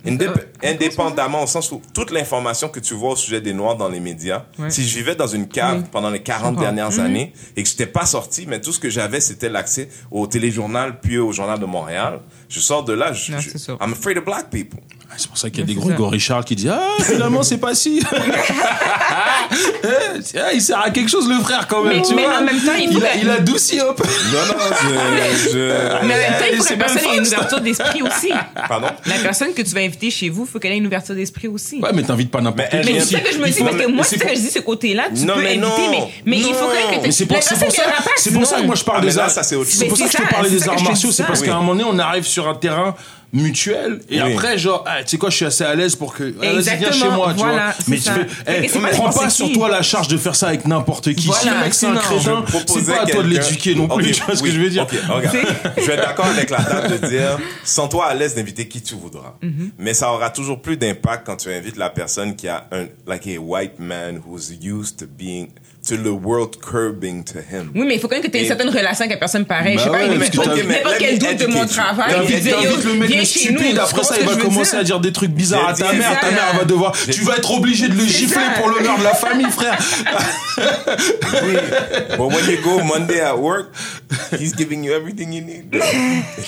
[0.05, 3.89] Indép- indépendamment au sens où toute l'information que tu vois au sujet des Noirs dans
[3.89, 4.71] les médias, Ouais.
[4.71, 5.85] si je vivais dans une cave Oui.
[5.93, 6.63] pendant les 40 comprends.
[6.63, 9.89] dernières années et que je n'étais pas sorti, mais tout ce que j'avais, c'était l'accès
[10.11, 12.21] au téléjournal puis au journal de Montréal,
[12.53, 13.79] je sors de là, je, Non, je- c'est sûr.
[13.81, 14.79] I'm afraid of black people.
[15.11, 15.91] Ah, C'est pour ça qu'il y a des gros.
[15.91, 18.03] Igor Richard qui disent Ah, finalement, c'est pas si.
[18.11, 19.49] Ah,
[20.55, 21.99] il sert à quelque chose, le frère, quand même.
[21.99, 22.39] Mais- tu mais vois.
[22.39, 24.05] en même temps, il a, il a adouci un peu.
[24.05, 25.51] Non, non, je.
[25.51, 25.59] je-
[26.07, 28.31] Mais en même temps, il faut que la personne ait une ouverture d'esprit aussi.
[28.69, 28.87] Pardon?
[29.07, 31.49] La personne que tu vas inviter chez vous, il faut qu'elle ait une ouverture d'esprit
[31.49, 31.81] aussi.
[31.81, 32.77] Ouais, mais t'invites pas n'importe qui.
[32.93, 34.37] Mais c'est ça que je me dis, faut- parce que moi, c'est ça que pour-
[34.37, 37.01] je dis, ce côté-là, tu Non, peux mais inviter, mais, mais il faut quand même
[37.01, 39.07] que Mais c'est pour, ça, viendra pas, c'est pour ça que moi je parle Ah,
[39.07, 39.31] des arts.
[39.31, 41.59] c'est pour ça que je te parlais des arts je martiaux, c'est parce qu'à un
[41.61, 42.95] moment donné, on arrive sur un terrain
[43.35, 44.35] mutuel et Oui.
[44.35, 46.51] après genre ah, tu sais quoi je suis assez à l'aise pour que ah, vas-y
[46.51, 48.21] viens Exactement, chez moi tu voilà, vois mais tu fais
[48.63, 49.31] Et eh, pas prends pas qui.
[49.31, 51.87] sur toi la charge de faire ça avec n'importe qui si Voilà, le mec c'est
[51.87, 54.51] un crétin Je c'est pas à toi de l'éduquer non plus tu vois ce que
[54.51, 55.37] je veux dire ok, regarde.
[55.79, 58.95] Je vais être d'accord avec la dame de dire, sens-toi à l'aise d'inviter qui tu
[58.97, 59.35] voudras.
[59.41, 59.71] Mhm.
[59.79, 63.27] Mais ça aura toujours plus d'impact quand tu invites la personne qui a un, like
[63.27, 65.49] a white man who's used to being,
[65.89, 67.73] to the world curbing to him.
[67.75, 69.45] Oui, mais il faut quand même que tu aies une certaine relation avec la personne
[69.45, 69.79] pareille.
[69.79, 70.51] je sais Bah pas, il n'importe
[70.99, 72.15] quel me doute de mon travail.
[72.85, 73.59] Le mec le chez nous.
[73.59, 76.31] stupide, après ça il va commencer à dire des trucs bizarres à ta mère, ta
[76.31, 79.51] mère va devoir, tu vas être obligé de le gifler pour l'honneur de la famille
[79.51, 79.79] frère.
[81.45, 81.55] Oui.
[82.17, 83.73] But when you go Monday at work,
[84.39, 85.75] he's giving you everything you need.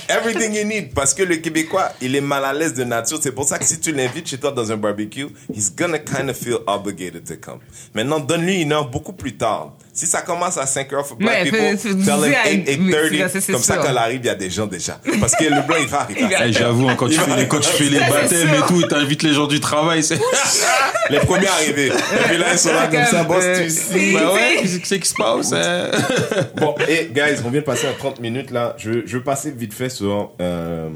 [0.08, 0.92] everything you need.
[0.94, 3.18] Parce que le Québécois, il est mal à l'aise de nature.
[3.22, 6.28] C'est pour ça que si tu l'invites chez toi dans un barbecue, he's gonna kind
[6.28, 7.60] of feel obligated to come.
[7.94, 9.72] Maintenant, donne-lui une heure beaucoup plus tard.
[9.92, 12.64] Si ça commence à 5 heures for black Ouais, people, tell him dis à- 8,
[12.66, 13.28] oui, 8.30.
[13.28, 15.00] c'est ça, c'est Comme ça, quand il arrive, il y a des gens déjà.
[15.20, 16.20] Parce que le blanc, il va arriver.
[16.46, 19.22] Eh, J'avoue, hein, quand, tu fais les, quand tu fais les baptêmes et tout, t'invites
[19.22, 20.18] les gens du travail, c'est.
[21.10, 21.88] Les premiers arrivés.
[21.88, 23.94] Et puis là, ils sont là comme ça, boss, Euh, tu sais.
[23.94, 24.14] oui.
[24.14, 25.90] Bah ouais, c'est qui se passe hein?
[26.56, 28.74] Bon, et guys, on vient de passer à 30 minutes là.
[28.78, 30.88] Je, je veux passer vite fait sur euh,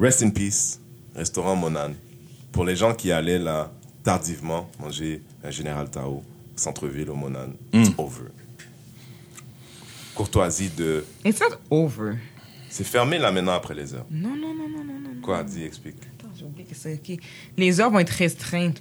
[0.00, 0.80] Rest in Peace,
[1.14, 1.90] restaurant Monan.
[2.50, 3.70] Pour les gens qui allaient là
[4.02, 6.22] tardivement manger un Général Tao,
[6.56, 8.26] centre-ville au Monan, it's over.
[10.14, 11.04] Courtoisie de.
[11.24, 12.12] It's not over.
[12.70, 14.06] C'est fermé là maintenant après les heures.
[14.10, 15.20] Non, non, non, non, non, non.
[15.22, 15.96] Quoi, dis, explique.
[16.18, 17.18] Attends, j'ai oublié que c'est ok.
[17.56, 18.80] Les heures vont être restreintes.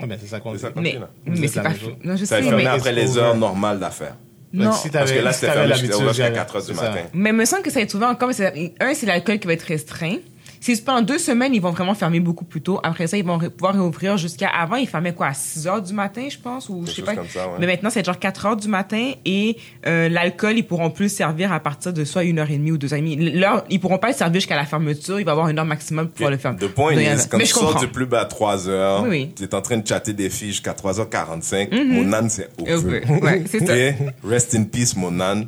[0.00, 0.80] Ah, ben, c'est ça qu'on C'est dit.
[0.80, 1.10] Mais, là.
[1.26, 1.70] Mais êtes c'est pas.
[2.04, 2.70] Non, je Ça va sais, être fermé mais.
[2.70, 3.20] après les over.
[3.20, 4.16] heures normales d'affaires.
[4.52, 4.72] Non.
[4.72, 7.02] si Parce que là, si c'était fermé jusqu'à j'allais- 4 heures du matin.
[7.12, 8.30] Mais il me semble que ça va être ouvert encore.
[8.38, 10.16] Mais un, c'est l'alcool qui va être restreint.
[10.60, 12.80] Si c'est pendant deux semaines, ils vont vraiment fermer beaucoup plus tôt.
[12.82, 14.48] Après ça, ils vont pouvoir réouvrir jusqu'à.
[14.48, 17.14] Avant, ils fermaient quoi, à 6 heures du matin, je pense, ou je sais pas.
[17.14, 17.54] comme ça, ouais.
[17.60, 19.56] Mais maintenant, c'est genre 4 heures du matin et
[19.86, 23.38] euh, l'alcool, ils pourront plus servir à partir de soit 1h30 ou 2h30.
[23.38, 25.20] L'heure, ils pourront pas le servir jusqu'à la fermeture.
[25.20, 26.56] Il va y avoir une heure maximum pour pouvoir le faire.
[26.56, 26.94] The point
[27.30, 29.30] quand Mais tu je sors du club à 3 heures, Oui, oui.
[29.36, 33.02] tu es en train de chatter des filles jusqu'à 3h45, mon âne, c'est Euh, over.
[33.08, 33.76] ouais, ouais, c'est ça.
[33.76, 33.94] Et
[34.24, 35.46] rest in peace, mon âne.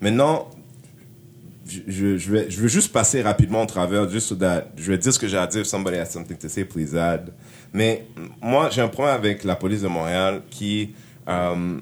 [0.00, 0.48] Maintenant,
[1.86, 4.34] je, vais, veux juste passer rapidement au travers, juste
[4.76, 5.62] je vais dire ce que j'ai à dire.
[5.62, 7.32] If somebody has something to say, please add.
[7.72, 8.06] Mais
[8.40, 10.94] moi, j'ai un problème avec la police de Montréal qui,
[11.28, 11.78] euh,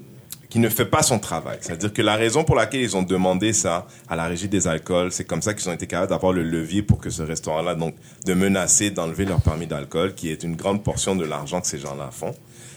[0.49, 1.57] qui ne fait pas son travail.
[1.61, 5.11] C'est-à-dire que la raison pour laquelle ils ont demandé ça à la régie des alcools,
[5.11, 7.95] c'est comme ça qu'ils ont été capables d'avoir le levier pour que ce restaurant-là, donc,
[8.25, 11.79] de menacer, d'enlever leur permis d'alcool, qui est une grande portion de l'argent que ces
[11.79, 12.33] gens-là font.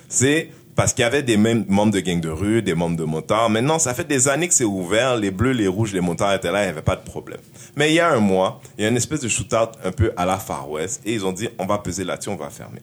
[0.08, 3.04] C'est Parce qu'il y avait des mêmes membres de gang de rue, des membres de
[3.04, 3.48] motards.
[3.48, 5.16] Maintenant, ça fait des années que c'est ouvert.
[5.16, 7.40] Les bleus, les rouges, les motards étaient là, il n'y avait pas de problème.
[7.76, 10.12] Mais il y a un mois, il y a une espèce de shootout un peu
[10.16, 12.80] à la Far West et ils ont dit, on va peser là-dessus, on va fermer.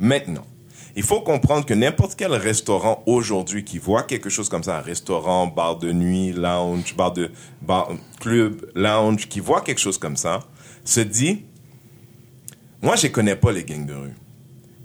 [0.00, 0.44] Maintenant,
[0.96, 4.82] il faut comprendre que n'importe quel restaurant aujourd'hui qui voit quelque chose comme ça, un
[4.82, 7.30] restaurant, bar de nuit, lounge, bar de
[7.62, 7.90] bar,
[8.20, 10.40] club, lounge, qui voit quelque chose comme ça,
[10.84, 11.44] se dit,
[12.82, 14.14] moi, je connais pas les gangs de rue.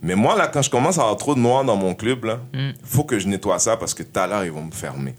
[0.01, 2.39] Mais moi, là, quand je commence à avoir trop de noirs dans mon club, là,
[2.83, 5.15] faut que je nettoie ça parce que tout à l'heure, ils vont me fermer.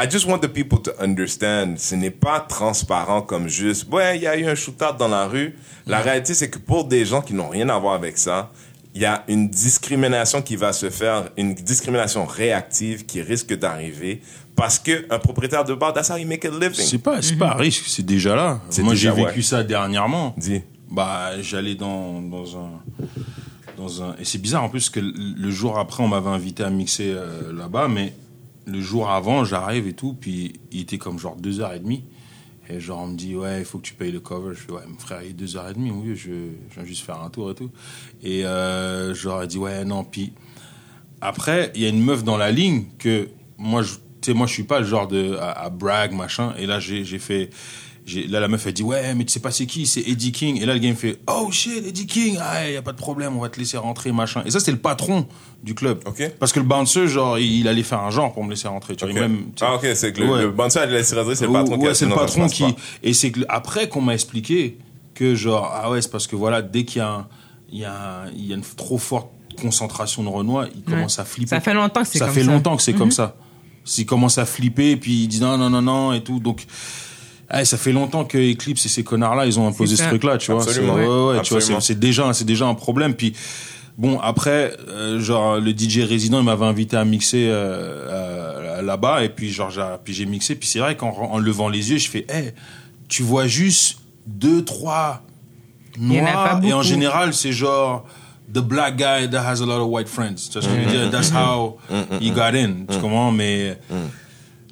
[0.00, 1.76] I just want the people to understand.
[1.78, 5.26] Ce n'est pas transparent comme juste, ouais, il y a eu un shootout dans la
[5.26, 5.56] rue.
[5.86, 8.52] La réalité, c'est que pour des gens qui n'ont rien à voir avec ça,
[8.94, 14.22] il y a une discrimination qui va se faire, une discrimination réactive qui risque d'arriver
[14.54, 16.74] parce que un propriétaire de bar, that's how you make a living.
[16.74, 18.60] C'est pas, c'est pas un risque, c'est déjà là.
[18.78, 19.42] Moi, j'ai vécu ouais.
[19.42, 20.34] ça dernièrement.
[20.36, 20.62] Dis.
[20.90, 22.70] Bah, j'allais dans, dans un,
[23.76, 26.70] dans un, et c'est bizarre en plus que le- jour après, on m'avait invité à
[26.70, 28.14] mixer euh, là-bas, mais
[28.66, 32.02] le jour avant, j'arrive et tout, puis il était comme genre 2h30.
[32.70, 34.54] Et genre, on me dit, ouais, il faut que tu payes le cover.
[34.54, 36.30] Je fais, ouais, mon frère, il est 2h30, oui, je,
[36.68, 37.70] je viens juste faire un tour et tout.
[38.22, 40.34] Et euh, il dit, ouais, non, puis
[41.20, 43.88] après, il y a une meuf dans la ligne que moi, tu
[44.20, 46.54] sais, moi, je suis pas le genre de à, à brag machin.
[46.58, 47.50] Et là, j'ai, fait,
[48.28, 50.60] là, la meuf elle dit ouais, mais tu sais pas c'est qui, c'est Eddie King.
[50.60, 52.92] Et là, le gars il me fait oh shit, Eddie King, ah, y a pas
[52.92, 54.42] de problème, on va te laisser rentrer machin.
[54.46, 55.26] Et ça, c'est le patron
[55.62, 56.00] du club.
[56.06, 56.30] Ok.
[56.38, 58.96] Parce que le bouncer, genre, il, il allait faire un genre pour me laisser rentrer.
[58.96, 60.42] Tu vois, il même, tu ah, ok, c'est que le, Ouais.
[60.42, 62.46] le bouncer de la cirerie, c'est le patron qui Ouais, a c'est le ça patron
[62.48, 62.62] qui.
[62.62, 62.76] pas.
[63.02, 64.78] Et c'est que après qu'on m'a expliqué
[65.14, 67.26] que genre ah ouais c'est parce que voilà dès qu'il y a un-
[67.72, 67.92] il y a
[68.24, 69.28] un- il y a une trop forte
[69.60, 71.48] concentration de Renoir, il commence à flipper.
[71.50, 72.50] Ça fait longtemps que c'est Ça comme fait ça.
[72.52, 73.34] longtemps que c'est comme ça.
[73.84, 76.38] S'il commence à flipper, puis il dit non, non, non, non, et tout.
[76.38, 76.64] Donc,
[77.52, 80.52] ouais, ça fait longtemps que Eclipse et ces connards-là, ils ont imposé ce truc-là, tu
[80.52, 80.62] vois.
[80.70, 80.94] Absolument.
[80.96, 83.14] C'est- ouais, ouais, tu vois, c'est déjà, c'est déjà un problème.
[83.14, 83.32] Puis,
[83.96, 89.24] bon, après, euh, genre, le DJ résident, il m'avait invité à mixer euh, euh, là-bas,
[89.24, 90.54] et puis, genre, j'ai- puis j'ai mixé.
[90.54, 92.52] Puis c'est vrai qu'en en levant les yeux, je fais, hey,
[93.08, 95.22] tu vois juste deux, trois
[95.98, 98.06] y en a noirs, et en général, c'est genre
[98.52, 100.34] the black guy that has a lot of white friends.
[100.50, 101.10] Tu vois ce que je veux dire?
[101.10, 101.76] That's how
[102.20, 102.86] he got in.
[102.90, 103.32] Tu comprends?
[103.32, 103.78] Mais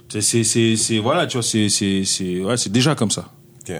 [0.08, 3.32] c'est, c'est, c'est- voilà, tu vois, c'est, c'est, c'est, ouais, c'est déjà comme ça.
[3.60, 3.72] Ok.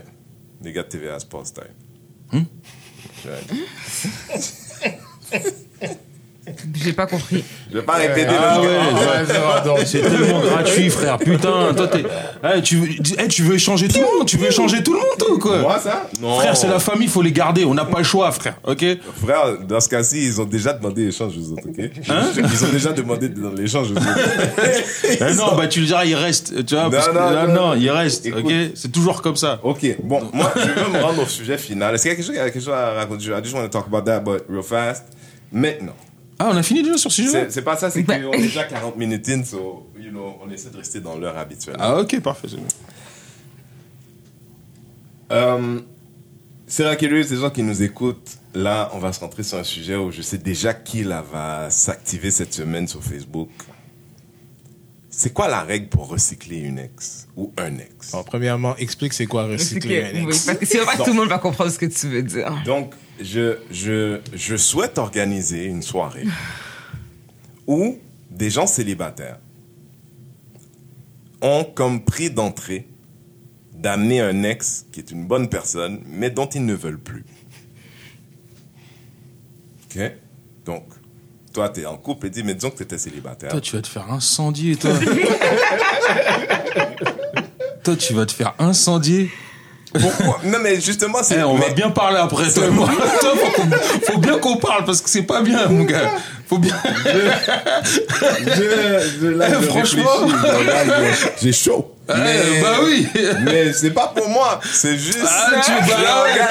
[0.62, 1.64] Les gars de TVA Sports Time.
[2.33, 2.45] Hmm?
[3.29, 3.41] Ouais.
[6.83, 7.45] J'ai pas compris.
[7.71, 11.19] Je vais pas répéter Ah le ouais, C'est tellement gratuit, frère.
[11.19, 12.05] Putain, toi, t'es,
[12.57, 12.89] Eh, tu veux,
[13.19, 14.27] eh, tu veux échanger tout le monde?
[14.27, 15.59] Tu veux échanger tout le monde, toi, ou quoi?
[15.59, 16.37] Moi, ça Non.
[16.37, 17.65] Frère, c'est la famille, faut les garder.
[17.65, 18.55] On n'a pas le choix, frère.
[18.65, 18.85] Ok?
[19.23, 22.69] Frère, dans ce cas-ci, ils ont déjà demandé l'échange aux autres, ok Hein Ils ont
[22.73, 24.07] déjà demandé l'échange aux autres.
[25.21, 26.65] Eh non, bah, tu le diras, il reste.
[26.67, 27.75] Tu vois, Non, parce non, ah, non, non, non.
[27.75, 28.27] il reste.
[28.27, 28.45] Écoute.
[28.45, 28.53] Ok?
[28.75, 29.61] C'est toujours comme ça.
[29.63, 31.95] Ok, bon, moi, je veux me rendre au sujet final.
[31.95, 33.25] Est-ce qu'il y a quelque chose, il y a quelque chose à raconter?
[33.27, 35.05] I just want to talk about that, but real fast.
[35.53, 35.95] Maintenant,
[36.39, 37.30] Ah, on a fini déjà sur ce sujet?
[37.47, 40.34] c'est c'est pas ça, c'est Bah- qu'on est déjà 40 minutes in, so, you know,
[40.45, 41.76] on essaie de rester dans l'heure habituelle.
[41.78, 42.49] Ah, ok, parfait.
[42.51, 42.66] c'est bon.
[45.32, 45.80] Euh,
[46.66, 49.97] Sarah Kelly, ces gens qui nous écoutent, là, on va se rentrer sur un sujet
[49.97, 53.49] où je sais déjà qui là va s'activer cette semaine sur Facebook.
[55.09, 58.12] C'est quoi la règle pour recycler une ex ou un ex?
[58.12, 60.45] Bon, premièrement, explique c'est quoi C'est recycler un oui, ex.
[60.45, 62.53] parce que c'est vrai que tout le monde va comprendre ce que tu veux dire.
[62.66, 66.27] Donc, je, je, je souhaite organiser une soirée
[67.67, 67.99] où
[68.31, 69.39] des gens célibataires
[71.41, 72.89] ont comme prix d'entrée
[73.75, 77.25] d'amener un ex qui est une bonne personne, mais dont ils ne veulent plus.
[79.85, 80.01] OK?
[80.64, 80.85] Donc,
[81.53, 83.51] toi, tu es en couple et dis, mais disons que tu étais célibataire.
[83.51, 84.91] Toi, tu vas te faire incendier, toi.
[87.85, 89.31] toi, tu vas te faire incendier.
[90.01, 90.41] Pourquoi?
[90.45, 91.37] Non, mais justement, c'est.
[91.39, 92.89] Eh, on va mais- bien parler après, toi et moi.
[93.21, 93.33] Toi,
[94.05, 96.11] faut, bien qu'on parle parce que c'est pas bien, mon gars.
[96.49, 96.75] Faut bien.
[97.05, 98.51] Je,
[99.21, 100.11] je, là, Eh, je franchement.
[101.43, 101.93] J'ai chaud.
[102.09, 103.09] Eh, bah oui.
[103.45, 105.19] Mais c'est pas pour moi, c'est juste.
[105.27, 105.87] Ah, tu, bah,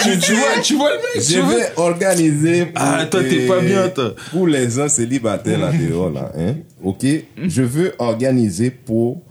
[0.04, 1.26] tu, organiser- tu vois, tu vois le mec.
[1.26, 1.56] Je tu vois.
[1.56, 2.66] vais organiser.
[2.66, 4.14] Pour Ah, toi, t'es pas bien, toi.
[4.32, 6.56] Pour les uns célibataires là dehors là, hein.
[6.84, 7.06] Ok?
[7.48, 9.22] Je veux organiser pour.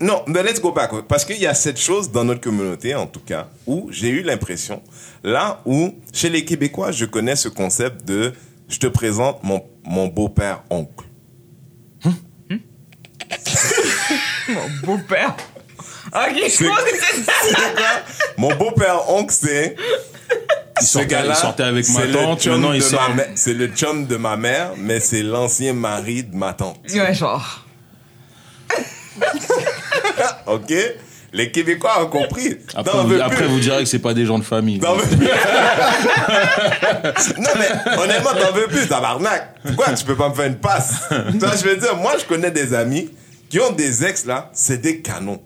[0.00, 0.90] Non, mais let's go back.
[1.08, 4.22] Parce qu'il y a cette chose dans notre communauté, en tout cas, où j'ai eu
[4.22, 4.82] l'impression,
[5.22, 8.32] là où, chez les Québécois, je connais ce concept de
[8.68, 11.04] je te présente mon, mon beau-père oncle.
[14.48, 15.34] Mon beau-père?
[16.14, 17.32] Ok, je pense que c'est ça.
[18.36, 19.74] Mon beau-père oncle, c'est.
[20.80, 23.14] Il sortait, gars-là, il sortait avec ma tante, maintenant il sort.
[23.14, 26.78] ma C'est le chum de ma mère, mais c'est l'ancien mari de ma tante.
[26.92, 27.64] Ouais, genre.
[30.46, 30.72] OK?
[31.32, 32.58] Les Québécois ont compris.
[32.76, 34.78] Après, vous, après direz que c'est pas des gens de famille.
[34.78, 35.26] T'en veux plus.
[37.38, 39.56] non, mais honnêtement, t'en veux plus, tabarnak.
[39.64, 40.94] Pourquoi tu peux pas me faire une passe?
[41.32, 43.10] Tu vois, je veux dire, moi, je connais des amis
[43.48, 45.42] qui ont des ex, là, c'est des canons.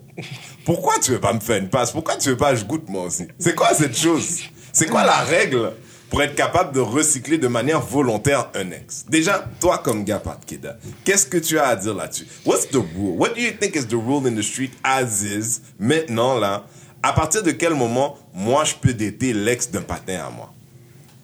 [0.63, 1.91] Pourquoi tu veux pas me faire une passe?
[1.91, 3.27] Pourquoi tu veux pas que je goûte, moi aussi?
[3.39, 4.41] C'est quoi cette chose?
[4.71, 5.71] C'est quoi la règle?
[6.09, 9.05] Pour être capable de recycler de manière volontaire un ex?
[9.09, 12.25] Déjà, toi, comme gars, Pat Keda, qu'est-ce que tu as à dire là-dessus?
[12.45, 13.17] What's the rule?
[13.17, 16.65] What do you think is the rule in the street as is, maintenant, là?
[17.01, 20.53] À partir de quel moment, moi, je peux dater l'ex d'un patin à moi?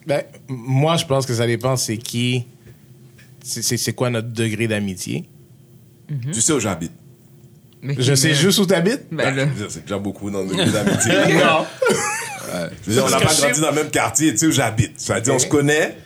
[0.07, 2.45] Ben, moi, je pense que ça dépend c'est qui.
[3.43, 5.27] C'est- quoi notre degré d'amitié.
[6.31, 6.91] Tu sais où j'habite?
[7.83, 9.03] Je sais juste où t'habites?
[9.11, 11.11] Ben, veux dire, C'est déjà beaucoup dans nos d'amitié.
[11.35, 11.65] Non.
[12.85, 14.99] Je veux dire, on n'a pas grandi dans le même quartier, tu sais où j'habite.
[14.99, 15.97] Ça veut dire, on se connaît.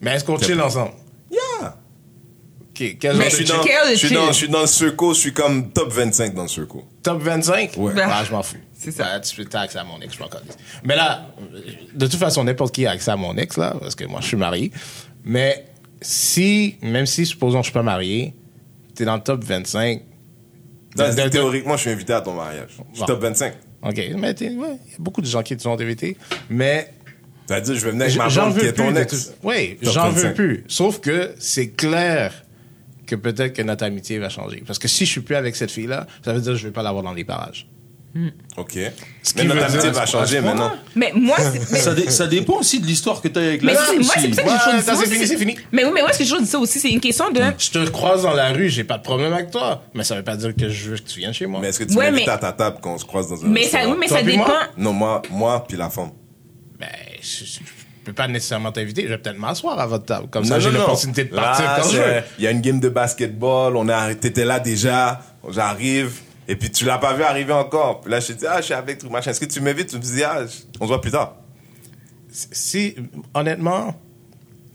[0.00, 0.92] Mais est-ce qu'on chill ensemble?
[1.30, 1.76] Yeah.
[2.60, 2.96] OK.
[3.00, 5.08] Quel Mais genre je de suis dans, je suis dans, je suis dans le circle,
[5.10, 6.78] je suis comme top 25 dans le circle.
[7.02, 7.72] Top 25?
[7.76, 7.92] Ouais.
[8.02, 8.56] Ah, je m'en fous.
[8.76, 9.06] C'est ça.
[9.14, 10.28] Ah, tu peux accès à mon ex, je m'en.
[10.82, 11.28] Mais là,
[11.94, 14.26] de toute façon, n'importe qui a accès à mon ex, là, parce que moi, je
[14.26, 14.72] suis marié.
[15.24, 15.64] Mais
[16.02, 18.34] si, même si, supposons que je suis pas marié,
[18.94, 20.02] t'es dans le top 25.
[20.96, 22.68] Non, de- de- théoriquement, je suis invité à ton mariage.
[22.68, 23.06] Je suis Bon.
[23.06, 23.54] top 25.
[23.84, 23.96] OK.
[24.18, 26.16] Mais ouais, il y a beaucoup de gens qui te sont invités.
[26.50, 26.92] Mais
[27.48, 29.26] Ça veut dire, je vais venir avec ma blonde qui veux est ton ex.
[29.26, 30.34] tout- Oui, j'en veux 25.
[30.34, 30.64] plus.
[30.68, 32.44] Sauf que c'est clair
[33.06, 34.62] que peut-être que notre amitié va changer.
[34.66, 36.72] Parce que si je suis plus avec cette fille-là, ça veut dire que je vais
[36.72, 37.66] pas l'avoir dans les parages.
[38.56, 38.68] OK.
[38.68, 40.72] qui Mais notre amitié va changer maintenant.
[40.94, 43.62] Mais moi, c'est- mais- Ça, dé- ça dépend aussi de l'histoire que tu as avec
[43.62, 44.28] la Mais c'est- moi, c'est aussi.
[44.28, 45.56] pour ça que j'ai Ouais, ça, c'est fini, c'est fini.
[45.72, 47.40] Mais oui, mais moi, ce que j'ai toujours dit ça aussi, c'est une question de.
[47.58, 49.82] Je te croise dans la rue, j'ai pas de problème avec toi.
[49.94, 51.58] Mais ça veut pas dire que je veux que tu viennes chez moi.
[51.60, 53.44] Mais est-ce que tu Ouais, m'invites mais- à ta table quand on se croise dans
[53.44, 53.92] un Mais ça, restaurant?
[53.94, 54.46] oui, mais Toi ça puis moi?
[54.46, 54.82] dépend.
[54.82, 56.10] Non, moi, moi puis la femme.
[56.78, 56.86] Ben,
[57.20, 57.60] je, je- je
[58.04, 59.02] peux pas nécessairement t'inviter.
[59.04, 60.28] Je vais peut-être m'asseoir à votre table.
[60.30, 62.22] Comme ça, Non, j'ai l'opportunité de partir Là, quand je c'est- veux.
[62.38, 66.12] Il y a une game de basketball, on est arrêté, t'étais là déjà, j'arrive,
[66.48, 68.00] et puis tu l'as pas vu arriver encore.
[68.02, 69.30] Puis là, je te dis, ah, je suis avec truc machin.
[69.30, 69.88] Est-ce que tu m'invites?
[69.90, 70.42] Tu me dis, ah,
[70.80, 71.36] on se voit plus tard.
[72.30, 72.96] Si,
[73.32, 73.94] honnêtement,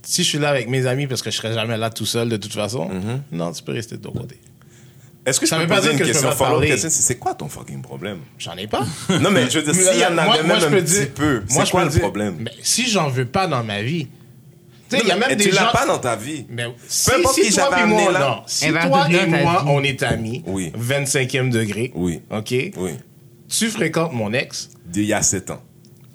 [0.03, 2.29] si je suis là avec mes amis parce que je serai jamais là tout seul
[2.29, 2.89] de toute façon,
[3.31, 4.39] non, tu peux rester de ton côté.
[5.25, 6.89] Est-ce que Ça je peux pas poser dire une que question?
[6.89, 8.19] c'est quoi ton fucking problème?
[8.39, 8.85] J'en ai pas.
[9.21, 11.71] Non, mais je veux dire, s'il y en avait même un petit peu, moi, c'est
[11.71, 12.37] quoi le problème?
[12.39, 14.07] Mais si j'en veux pas dans ma vie,
[15.01, 15.65] il y a mais même des tu gens.
[15.65, 16.45] l'as pas dans ta vie?
[16.49, 18.19] Mais si, importe si qui toi puis moi, là.
[18.19, 20.71] non, si toi et moi, on est amis, Oui.
[20.77, 22.21] 25e degré, Oui.
[22.31, 22.91] OK, Oui.
[23.47, 25.61] tu fréquentes mon ex, D'il y a 7 ans.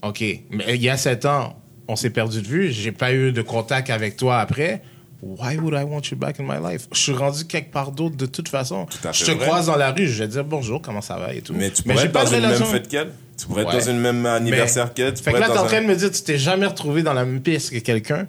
[0.02, 0.20] OK,
[0.50, 1.56] mais il y a 7 ans,
[1.88, 4.82] on s'est perdu de vue, j'ai pas eu de contact avec toi après.
[5.22, 6.86] Why would I want you back in my life?
[6.92, 8.86] Je suis rendu quelque part d'autre de toute façon.
[9.04, 9.46] à je te vrai.
[9.46, 11.54] croise dans la rue, je vais te dire bonjour, comment ça va et tout.
[11.56, 13.10] Mais tu pourrais j'ai être pas dans une même fête qu'elle.
[13.38, 13.80] Tu pourrais être Ouais.
[13.80, 15.14] dans une même anniversaire Mais- qu'elle.
[15.14, 15.82] Tu Fait que pourrais là, être t'es en dans train un...
[15.82, 18.26] de me dire que tu t'es jamais retrouvé dans la même pièce que quelqu'un,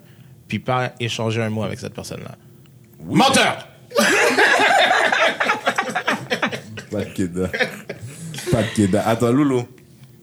[0.47, 2.35] puis pas échanger un mot avec cette personne-là.
[2.99, 3.17] Oui.
[3.17, 3.67] Menteur!
[6.91, 7.49] Pas de Keda.
[8.51, 9.07] Pas de Keda.
[9.07, 9.65] Attends, Loulou.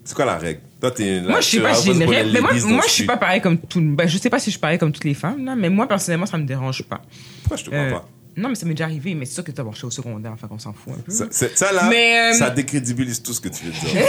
[0.05, 0.61] C'est quoi la règle?
[0.81, 1.21] Toi, t'es.
[1.21, 1.73] Moi, je suis tu pas.
[1.95, 2.07] Mais
[2.41, 3.81] moi, moi je suis pas pareil comme tout.
[3.81, 5.87] Ben, je sais pas si je suis pareil comme toutes les femmes, là, mais moi,
[5.87, 7.01] personnellement, ça me dérange pas.
[7.43, 8.09] Pourquoi je te crois Euh, pas?
[8.37, 10.49] Non, mais ça m'est déjà arrivé, mais c'est sûr que t'as marché au secondaire, enfin
[10.49, 11.13] qu'on s'en fout un peu.
[11.13, 14.05] Ça, c'est- ça, là, Mais, euh, ça décrédibilise tout ce que tu veux dire.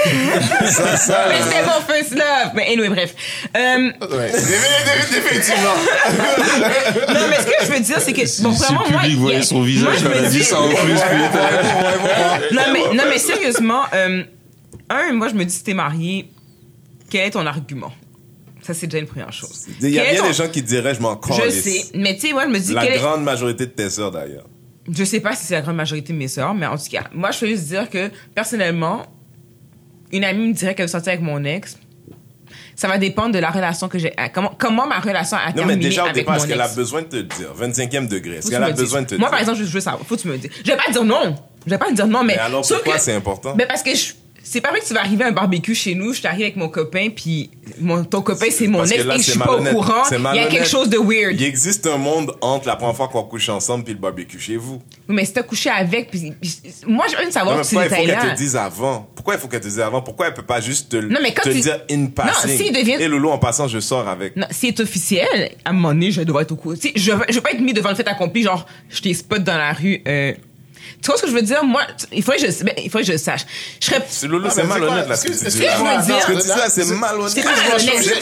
[0.72, 2.52] ça, ça, Mais c'est mon first love!
[2.56, 3.14] Mais anyway, bref.
[3.56, 4.32] Euh, Ouais.
[5.12, 5.76] Définitivement.
[7.14, 8.42] non, mais ce que je veux dire, c'est que.
[8.44, 9.02] Bon, Si vraiment, le moi.
[9.06, 10.78] il voyait son moi, visage, je elle me dis- ça en plus.
[10.78, 14.24] puis- non, mais, non, mais sérieusement, euh,
[14.90, 16.30] un, moi, je me dis, si t'es marié,
[17.10, 17.92] quel est ton argument?
[18.66, 19.66] Ça, c'est déjà une première chose.
[19.82, 22.28] Il y a bien ton- des gens qui diraient, je m'en Je sais, mais tu
[22.28, 24.46] sais, moi, je me dis, La grande majorité de tes sœurs, d'ailleurs.
[24.92, 27.04] Je sais pas si c'est la grande majorité de mes sœurs, mais en tout cas,
[27.14, 29.06] moi, je peux juste dire que, personnellement,
[30.12, 31.78] une amie me dirait qu'elle veut sortir avec mon ex.
[32.76, 34.14] Ça va dépendre de la relation que j'ai.
[34.34, 36.62] Comment, comment ma relation a Non, terminé mais déjà, au avec départ, mon est-ce qu'elle
[36.62, 36.76] a ex.
[36.76, 37.54] besoin de te dire?
[37.56, 38.38] 25e degré.
[38.38, 39.32] Est-ce qu'elle a besoin de te Moi, dire?
[39.32, 40.06] par exemple, je veux savoir.
[40.08, 40.50] Faut que tu me dises.
[40.66, 41.36] Je vais pas dire non.
[41.66, 42.34] Je vais pas dire non, mais.
[42.36, 43.56] Mais alors, pourquoi que- c'est important?
[43.56, 44.14] Ben, parce que je-
[44.44, 46.58] c'est pas vrai que tu vas arriver à un barbecue chez nous, je t'arrive avec
[46.58, 49.64] mon copain, puis mon, ton copain, c'est mon ex, là, et je suis pas au
[49.64, 50.04] courant.
[50.12, 51.40] Il y a quelque chose de weird.
[51.40, 54.58] Il existe un monde entre la première fois qu'on couche ensemble puis le barbecue chez
[54.58, 54.82] vous.
[55.08, 56.34] Mais si t'as couché avec, puis,
[56.86, 59.10] moi, je veux Non, savoir mais si pourquoi il faut qu'elle te dise avant?
[59.16, 60.02] Pourquoi il faut qu'elle te dise avant?
[60.02, 62.58] Pourquoi elle peut pas juste te, Non, mais quand te tu- dire in passing?
[62.58, 64.36] s'il devient- Et Loulou, en passant, je sors avec.
[64.36, 66.76] Non, si c'est officiel, à un moment donné, je dois être au courant.
[66.80, 69.42] Sais, je, je veux pas être mis devant le fait accompli, genre, je t'ai spot
[69.44, 70.02] dans la rue.
[70.08, 70.34] Euh...
[71.04, 71.64] Tu vois ce que je veux dire?
[71.66, 71.82] Moi,
[72.14, 73.42] il faudrait que je, ben, il faudrait que je sache.
[73.82, 74.02] Je serais.
[74.08, 75.60] C'est Loulou, Ah, c'est malhonnête, là, ce que tu dis.
[75.60, 75.76] que là.
[75.78, 76.22] je veux dire?
[76.22, 77.30] Ce que tu dis là, c'est malhonnête.
[77.30, 78.22] ce que je veux Je suis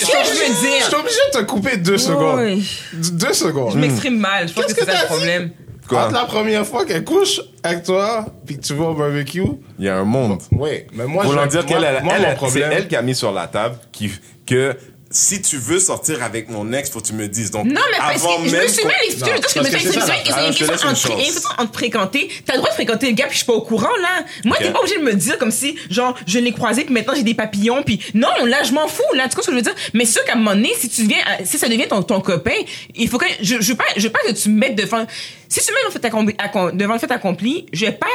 [0.90, 1.00] dire.
[1.00, 2.60] obligé de te couper deux secondes.
[2.94, 3.74] Deux secondes.
[3.74, 4.48] Je m'exprime mal.
[4.48, 5.52] Je pense que Qu'est-ce c'est que ça le problème.
[5.92, 9.44] Entre la première fois qu'elle couche avec toi, puis que tu vas au barbecue,
[9.78, 10.40] Il y a un monde.
[10.54, 12.02] oui, mais moi, Voulant je- dire qu'elle, elle-
[12.50, 14.10] c'est elle qui a mis sur la table qui,
[14.46, 14.76] que
[15.12, 17.52] si tu veux sortir avec mon ex, faut que tu me dises.
[17.52, 19.32] Donc, Non, mais parce avant que je me suis mal expliqué.
[19.54, 22.30] Je me que dis, c'est une question entre, une question entre fréquenter.
[22.46, 24.24] T'as le droit de fréquenter le gars puis je suis pas au courant, là.
[24.46, 24.74] Moi, t'es Ok.
[24.74, 27.34] pas obligé de me dire comme si, genre, je l'ai croisé puis maintenant j'ai des
[27.34, 29.28] papillons puis non, là, je m'en fous, là.
[29.28, 29.76] Tu vois ce que je veux dire?
[29.94, 32.22] Mais sûr qu'à un moment donné, si tu deviens, euh, si ça devient ton, ton
[32.22, 32.52] copain,
[32.96, 35.06] il faut que, je, je veux pas, je veux pas que tu me mettes devant,
[35.50, 38.08] si tu me mets le fait accompli, accom- devant le fait accompli, je vais pas,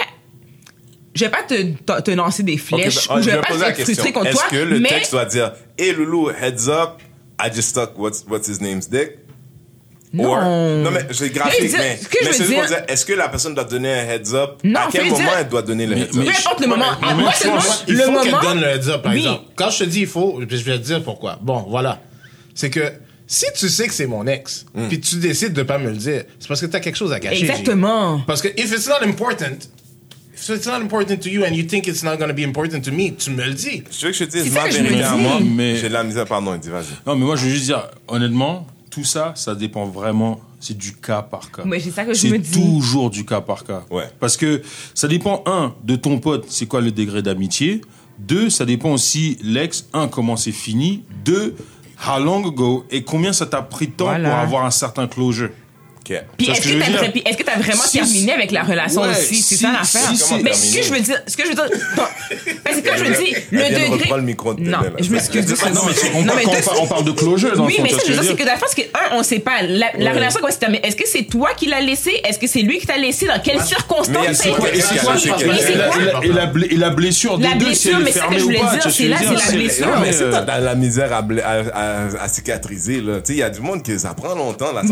[1.16, 3.48] je vais pas te, te, te lancer des flèches ben, ou je vais vais pas
[3.48, 4.42] poser la être frustré contre toi.
[4.44, 7.00] Est-ce que le mais texte doit dire Hey Loulou, heads up,
[7.40, 9.18] I just stuck what's, what's his name's dick?
[10.12, 10.30] Non.
[10.32, 12.66] Or- non, mais c'est graphique, Mais je mais, ce que je veux c'est juste pour
[12.66, 14.50] dire- dire, est-ce que la personne doit donner un heads up?
[14.64, 16.10] Non, à quel moment dire- elle doit donner le heads up?
[16.12, 16.84] peu importe le moment.
[17.02, 18.22] mais Ah, moi, moi, je c'est le pense Le faut moment.
[18.22, 19.18] qu'elle donne le heads up, par Oui.
[19.18, 19.44] exemple.
[19.56, 21.38] Quand je te dis il faut, je vais te dire pourquoi.
[21.42, 22.00] Bon, voilà.
[22.54, 22.92] C'est que
[23.26, 24.88] si tu sais que c'est mon ex, Hmm.
[24.88, 27.12] puis tu décides de pas me le dire, c'est parce que tu as quelque chose
[27.12, 27.40] à cacher.
[27.40, 28.20] Exactement.
[28.26, 29.58] Parce que if it's not important,
[30.52, 32.80] if it's not important to you and you think it's not going to be important
[32.84, 33.82] to me, tu me le dis.
[33.90, 36.04] Je veux que je te dise C'est ma vérité à moi, Mais- j'ai de la
[36.04, 36.84] misère, pardon, dis, vas-y.
[37.06, 40.40] Non, mais moi, je veux juste dire, honnêtement, tout ça, ça dépend vraiment.
[40.58, 41.62] C'est du cas par cas.
[41.66, 42.50] Mais c'est ça que je C'est me dis.
[42.50, 43.84] toujours du cas par cas.
[43.90, 44.08] Ouais.
[44.18, 44.62] Parce que
[44.94, 47.82] ça dépend, un, de ton pote, c'est quoi le degré d'amitié?
[48.18, 51.04] Deux, ça dépend aussi, l'ex, un, comment c'est fini?
[51.24, 51.54] Deux,
[52.08, 52.86] how long ago?
[52.90, 54.30] Et combien ça t'a pris de temps Voilà.
[54.30, 55.50] pour avoir un certain closure?
[56.36, 57.22] Puis est-ce ce que que t'as veux dire.
[57.36, 59.36] que vraiment Si- terminé avec la relation Ouais, aussi?
[59.42, 60.08] C'est si- ça l'affaire.
[60.10, 61.64] si c'est- Mais ce que je veux dire, ce que je veux dire,
[61.96, 62.02] non,
[62.64, 65.46] parce que quand je dis Elle le degré, reprendre le micro de non, je m'excuse.
[65.48, 67.76] non, mais on, Non, parle, mais quand deux on parle- on parle de closure, Oui,
[67.82, 69.16] mais ça, vois je veux ce dire, que c'est que la fois, c'est que, un,
[69.18, 69.62] on sait pas.
[69.62, 70.16] La, la Ouais.
[70.16, 70.86] relation, c'est terminé?
[70.86, 72.12] Est-ce que c'est toi qui l'as laissé?
[72.24, 73.26] Est-ce que c'est lui qui t'a laissé?
[73.26, 74.80] Dans quelles circonstances ça a quoi- été?
[74.80, 75.14] c'est Et la, quoi?
[76.90, 79.16] blessure La des deux, est mais c'est que je voulais dire, ce que c'est là,
[79.24, 79.86] veux c'est dire, la blessure.
[79.86, 80.12] Non, mais
[80.46, 81.22] dans la misère à,
[82.28, 84.82] cicatriser, là, tu sais, il y a du monde qui ça prend longtemps, là.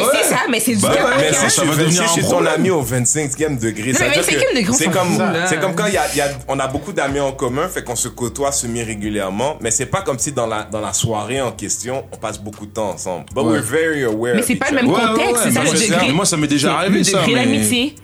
[0.00, 0.18] Mais, ouais.
[0.22, 1.48] c'est ça, mais c'est du Bah cas ouais, par Mais cas.
[1.48, 4.16] si ça je va devenir je suis ton ami au 25e degré, Non, ça mais
[4.16, 6.58] veut dire 25e degré, c'est comme, c'est comme quand il y a, y a- on
[6.58, 10.32] a beaucoup d'amis en commun, fait qu'on se côtoie semi-régulièrement, mais c'est pas comme si
[10.32, 13.26] dans la, dans la soirée en question, on passe beaucoup de temps ensemble.
[13.34, 13.52] But Ouais.
[13.58, 15.66] we're very aware Mais of c'est pas le même Ouais, contexte, ouais, c'est ça le
[15.70, 16.12] moi, degré.
[16.12, 17.94] moi, ça m'est déjà C'est arrivé, le ça, d'amitié.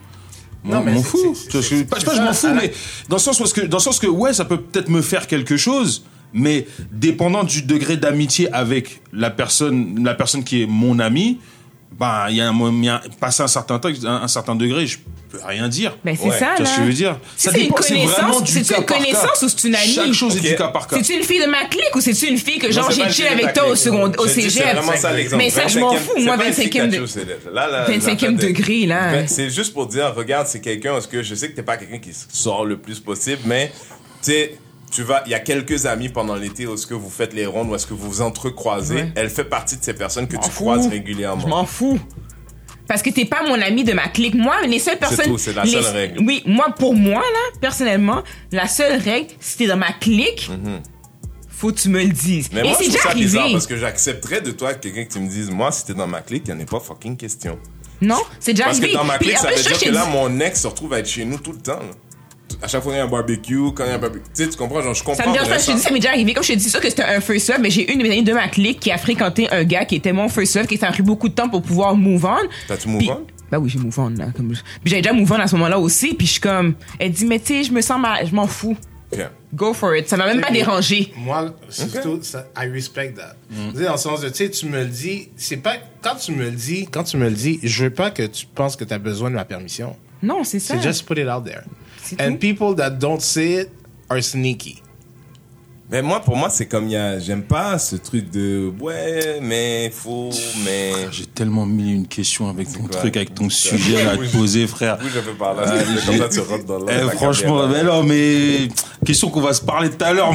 [0.63, 1.35] Moi, Non, mais m'en fous.
[1.35, 2.71] c'est- Pas, je m'en fous, mais
[3.07, 5.01] dans le sens où, est-ce que, dans le sens que, ouais, ça peut peut-être me
[5.01, 10.65] faire quelque chose, mais dépendant du degré d'amitié avec la personne, la personne qui est
[10.67, 11.39] mon ami,
[11.91, 14.27] ben, il y a un moment, il y a- passé un certain temps, un, un
[14.27, 14.97] certain degré, je
[15.31, 15.97] peux rien dire.
[16.05, 16.65] Ben, c'est Ouais, ça, Tu vois là.
[16.65, 17.17] ce que je veux dire?
[17.35, 19.03] Si Ça c'est une dépend, c'est connaissance, vraiment du c'est-tu cas une par cas.
[19.03, 19.93] connaissance ou c'est une amie?
[19.93, 20.45] Chaque chose est Ok.
[20.45, 20.95] du cas par cas.
[20.97, 23.27] C'est-tu une fille de ma clique ou c'est-tu une fille que genre c'est j'ai chill
[23.27, 24.51] avec toi au second, au cégep?
[24.51, 25.43] C'est vraiment ça l'exemple.
[25.43, 26.91] Mais ça, je m'en 25e fous, moi, c'est pas une 25e de...
[26.97, 29.11] Pikachu, c'est- là, là, 25e la fête de- degré, là.
[29.11, 31.77] Ben, C'est juste pour dire, regarde, c'est quelqu'un, parce que je sais que t'es pas
[31.77, 33.71] quelqu'un qui sort le plus possible, mais
[34.23, 34.57] tu sais,
[34.91, 37.45] tu vas, il y a quelques amis pendant l'été où est-ce que vous faites les
[37.45, 38.95] rondes, où est-ce que vous vous entrecroisez.
[38.95, 39.11] Ouais.
[39.15, 40.63] Elle fait partie de ces personnes que tu fous.
[40.63, 41.47] croises Je régulièrement.
[41.47, 41.99] m'en fous.
[42.87, 44.33] Parce que t'es pas mon ami de ma clique.
[44.35, 45.25] Moi, les seules personnes.
[45.25, 46.19] tout, c'est la les- seule règle.
[46.25, 48.23] Oui, moi, pour moi, là, personnellement,
[48.53, 50.49] la seule règle, si t'es dans ma clique,
[51.49, 52.49] faut que tu me le dises.
[52.53, 53.55] Mais Et moi, c'est je déjà trouve ça bizarre arrivé.
[53.55, 56.21] parce que j'accepterais de toi quelqu'un que tu me dises, moi, si t'es dans ma
[56.21, 57.59] clique, il n'y en a pas fucking question.
[57.99, 58.93] Non, c'est déjà Parce arrivé.
[58.93, 60.99] que dans ma clique, ça veut je dire que là, mon ex se retrouve à
[60.99, 61.79] être chez nous tout le temps.
[61.79, 61.91] là.
[62.61, 64.23] À chaque fois qu'il y a un barbecue, quand il y a un barbecue.
[64.35, 64.81] Tu sais, tu comprends?
[64.81, 65.23] Genre, je comprends.
[65.23, 66.33] Ça me dérange pas, je te dis, ça m'est déjà arrivé.
[66.33, 68.11] Comme je te dis ça, que c'était un first love, mais j'ai une de mes
[68.11, 70.77] amies de ma clique qui a fréquenté un gars qui était mon first love, qui
[70.77, 72.47] ça a pris beaucoup de temps pour pouvoir move on.
[72.67, 73.25] T'as-tu move on?
[73.51, 74.27] Bah oui, j'ai move on, là.
[74.35, 74.49] Comme...
[74.49, 77.25] Puis j'avais déjà move on à ce moment-là aussi, puis je suis comme, elle dit,
[77.25, 78.77] mais tu sais, je me sens mal, je m'en fous.
[79.53, 80.09] Go for it.
[80.09, 81.13] Ça m'a même pas dérangé.
[81.15, 83.35] Moi, surtout, ça, I respect that.
[83.49, 86.15] Tu sais, dans le sens de, tu sais, tu me le dis, c'est pas, quand
[86.15, 88.75] tu me le dis, quand tu me le dis, je veux pas que tu penses
[88.75, 89.95] que tu as besoin de ma permission.
[90.21, 90.75] Non, c'est ça.
[90.75, 91.61] C'est just put it out there.
[92.19, 93.71] And people that don't say it
[94.09, 94.81] are sneaky.
[95.89, 97.17] Mais moi, pour moi, c'est comme il y a.
[97.17, 98.69] J'aime pas ce truc de.
[98.81, 100.29] Ouais, mais faut,
[100.65, 100.91] mais.
[101.11, 102.99] J'ai tellement mis une question avec ton quoi?
[102.99, 104.97] truc, avec ton sujet à te poser, frère.
[105.01, 105.61] Oui, je peux parler.
[106.05, 107.83] Comme ça, tu rentres dans Eh, la franchement, carrière.
[107.85, 108.67] mais non, mais
[109.05, 110.33] question qu'on va se parler tout à l'heure.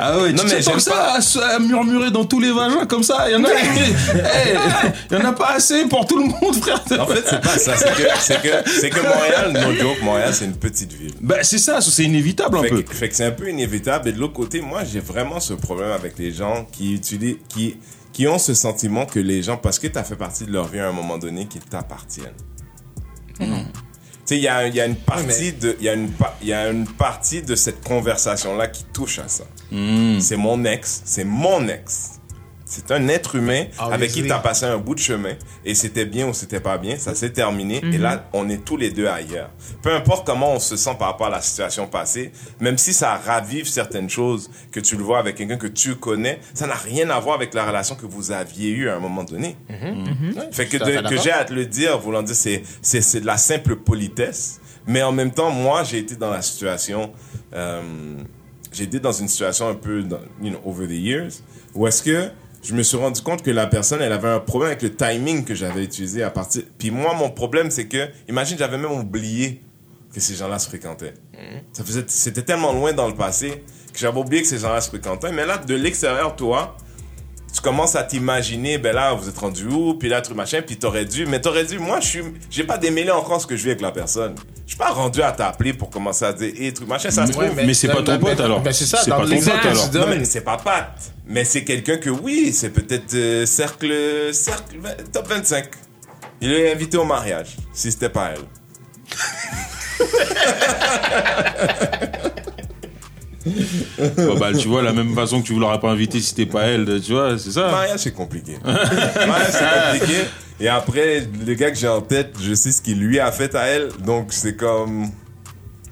[0.00, 1.16] ah ouais, Non, tu mais que ça,
[1.54, 4.56] à, murmurer dans tous les vagins comme ça, il y en a, Eh,
[5.12, 6.82] il y en a pas assez pour tout le monde, frère.
[7.00, 7.76] En fait, c'est pas ça.
[7.76, 11.14] C'est que, c'est que, c'est que Montréal, no joke, Montréal, c'est une petite ville.
[11.20, 12.82] bah, c'est ça, c'est inévitable un peu.
[12.90, 13.59] fait que c'est un peu inévitable.
[13.62, 17.76] Et de l'autre côté, moi, j'ai vraiment ce problème avec les gens qui utilisent, qui,
[18.12, 20.68] qui ont ce sentiment que les gens, parce que tu as fait partie de leur
[20.68, 22.34] vie à un moment donné, qu'ils t'appartiennent.
[23.40, 26.36] Tu sais, il y a, y a une partie de, il y a une, pa-
[26.42, 29.44] il y a une partie de cette conversation-là qui touche à ça.
[30.20, 32.19] C'est mon ex, c'est mon ex.
[32.72, 33.64] C'est un être humain
[33.94, 36.78] avec qui tu as passé un bout de chemin et c'était bien ou c'était pas
[36.78, 39.50] bien, ça s'est terminé et là on est tous les deux ailleurs.
[39.82, 43.16] Peu importe comment on se sent par rapport à la situation passée, même si ça
[43.16, 47.10] ravive certaines choses que tu le vois avec quelqu'un que tu connais, ça n'a rien
[47.10, 49.56] à voir avec la relation que vous aviez eue à un moment donné.
[50.52, 52.22] Fait que, Je suis de- tout à fait que j'ai à te le dire, voulant
[52.22, 54.60] dire, c'est, c'est, c'est de la simple politesse.
[54.86, 57.12] Mais en même temps, moi, j'ai été dans la situation,
[57.52, 57.82] euh,
[58.72, 61.42] j'ai été dans une situation un peu, dans, you know, over the years,
[61.74, 62.30] où est-ce que
[62.62, 65.44] je me suis rendu compte que la personne, elle avait un problème avec le timing
[65.44, 66.62] que j'avais utilisé à partir.
[66.78, 69.62] Puis moi, mon problème, c'est que, imagine, j'avais même oublié
[70.12, 71.14] que ces gens-là se fréquentaient.
[71.72, 74.88] Ça faisait, c'était tellement loin dans le passé que j'avais oublié que ces gens-là se
[74.88, 75.32] fréquentaient.
[75.32, 76.76] Mais là, de l'extérieur, toi,
[77.52, 80.76] tu commences à t'imaginer, ben là, vous êtes rendu où, puis là, truc machin, puis
[80.76, 83.62] t'aurais dû, mais t'aurais dû, moi, je suis, j'ai pas démêlé encore ce que je
[83.64, 84.34] vis avec la personne.
[84.66, 87.32] Je suis pas rendu à t'appeler pour commencer à dire, hé, truc machin, ça se
[87.32, 87.44] trouve.
[87.56, 88.60] mais c'est pas ton mais- pote, alors.
[88.60, 89.90] Ben, c'est ça, C'est dans pas ton pote, alors.
[89.94, 90.92] Non, mais c'est pas Pat.
[91.26, 93.92] Mais c'est quelqu'un que oui, c'est peut-être euh, cercle,
[94.32, 94.78] cercle,
[95.12, 95.66] top 25.
[96.40, 98.40] Il est invité au mariage, si c'était pas elle.
[104.38, 106.64] Bah, tu vois, la même façon que tu ne l'aurais pas invité si t'es pas
[106.64, 107.70] elle, tu vois, c'est ça.
[107.70, 108.58] Mariage, c'est compliqué.
[108.64, 110.20] mariage, c'est compliqué.
[110.60, 113.54] Et après, le gars que j'ai en tête, je sais ce qu'il lui a fait
[113.54, 113.88] à elle.
[114.04, 115.08] Donc, c'est comme.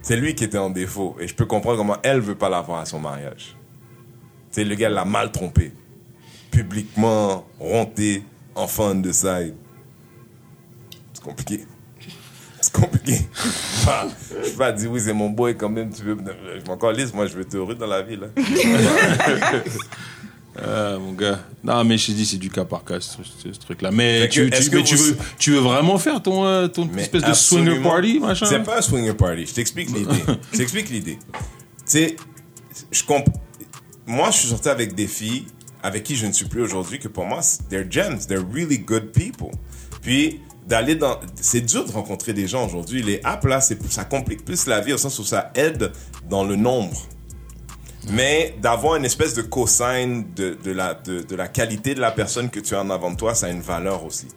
[0.03, 1.17] C'est lui qui était en défaut.
[1.21, 3.57] Et je peux comprendre comment elle veut pas l'avoir à son mariage.
[4.51, 5.73] C'est le gars l'a mal trompé.
[6.51, 8.23] Publiquement, ronté,
[8.55, 9.55] enfant de side.
[11.13, 11.67] C'est compliqué.
[12.61, 13.19] C'est compliqué.
[13.37, 15.93] Je peux pas dire oui, c'est mon boy quand même.
[15.93, 16.17] Tu veux...
[16.61, 18.17] Je m'en calisse, moi, je veux être heureux dans la vie.
[18.17, 18.27] Là.
[20.61, 21.41] Ah, mon gars.
[21.63, 23.91] Non, mais je te dis, c'est du cas par cas, ce, ce- ce truc-là.
[23.93, 27.33] Mais, tu, que, tu- veux, tu veux vraiment faire ton, euh, ton Mais espèce de
[27.33, 28.47] swinger party, machin?
[28.47, 29.47] C'est pas un swinger party.
[29.47, 30.23] Je t'explique l'idée.
[30.53, 31.19] je t'explique l'idée.
[31.33, 31.39] Tu
[31.87, 32.17] sais,
[32.91, 33.27] je comp...
[34.07, 35.47] Moi, je suis sorti avec des filles
[35.83, 37.41] avec qui je ne suis plus aujourd'hui que pour moi,
[37.71, 38.27] they're gems.
[38.27, 39.51] They're really good people.
[40.03, 41.19] Puis, d'aller dans...
[41.41, 43.03] C'est dur de rencontrer des gens aujourd'hui.
[43.03, 45.91] Les apps, là, ça complique plus la vie au sens où ça aide
[46.29, 46.97] dans le nombre.
[48.11, 52.11] Mais d'avoir une espèce de cosign de, de, la, de, de la qualité de la
[52.11, 54.29] personne que tu as en avant de toi, ça a une valeur aussi.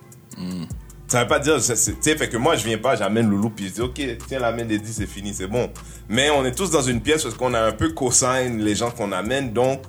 [1.07, 3.67] Ça veut pas dire, tu sais, fait que moi, je viens pas, j'amène Loulou, puis
[3.67, 5.69] je dis, OK, tiens, l'amène les 10, c'est fini, c'est bon.
[6.07, 8.91] Mais on est tous dans une pièce parce qu'on a un peu cosign les gens
[8.91, 9.81] qu'on amène, donc,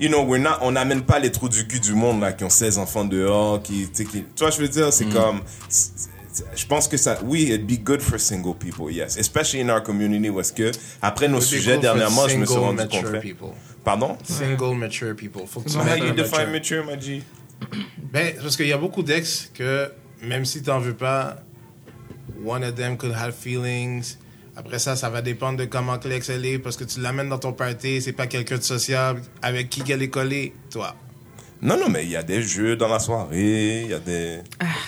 [0.00, 2.44] you know, we're not, on n'amène pas les trous du cul du monde, là, qui
[2.44, 5.92] ont 16 enfants dehors, qui, qui, tu vois, je veux dire, c'est comme, c'est-
[6.32, 9.16] c'est- je pense que ça, oui, it'd be good for single people, yes.
[9.16, 10.70] Especially in our community, est-ce que,
[11.02, 13.54] après nos sujets, dernièrement, je me suis rendu mature compte.
[13.84, 14.18] Pardon?
[14.24, 15.42] Single mature people.
[15.46, 16.84] Faut que tu How you define mature?
[16.84, 17.22] mature, my G?
[18.12, 19.90] Ben, parce qu'il y a beaucoup d'ex que,
[20.22, 21.36] même si t'en veux pas,
[22.44, 24.16] one of them could have feelings.
[24.58, 27.28] Après ça, ça va dépendre de comment que l'ex elle est, parce que tu l'amènes
[27.28, 30.96] dans ton party, c'est pas quelqu'un de sociable, avec qui qu'elle est collée, toi?
[31.60, 34.38] Non, non, mais il y a des jeux dans la soirée, il y a des.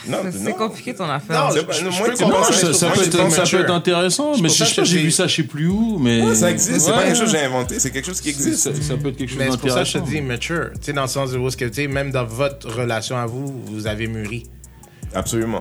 [0.09, 0.53] non, Ah, C'est non.
[0.55, 1.37] compliqué ton affaire.
[1.49, 3.63] Non, pas- je- moi, je ça, je ça pense peut que être, c'est ça peut
[3.65, 6.23] être intéressant, mais je sais que pas, j'ai vu ça, je sais plus où, mais.
[6.23, 8.59] Ouais, ça existe, c'est pas quelque chose que j'ai inventé, c'est quelque chose qui existe.
[8.59, 10.21] Ça, ça peut être quelque chose Mais c'est pour ça que je te d'intéressant.
[10.21, 10.71] dis mature.
[10.75, 13.17] Tu sais, dans le sens de où est-ce que, tu sais, même dans votre relation
[13.17, 14.45] à vous, vous avez mûri.
[15.13, 15.61] Absolument.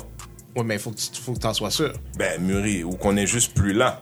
[0.56, 1.94] Ouais, mais il faut que tu faut que t'en sois sûr.
[2.18, 4.02] Ben, mûri, ou qu'on est juste plus là.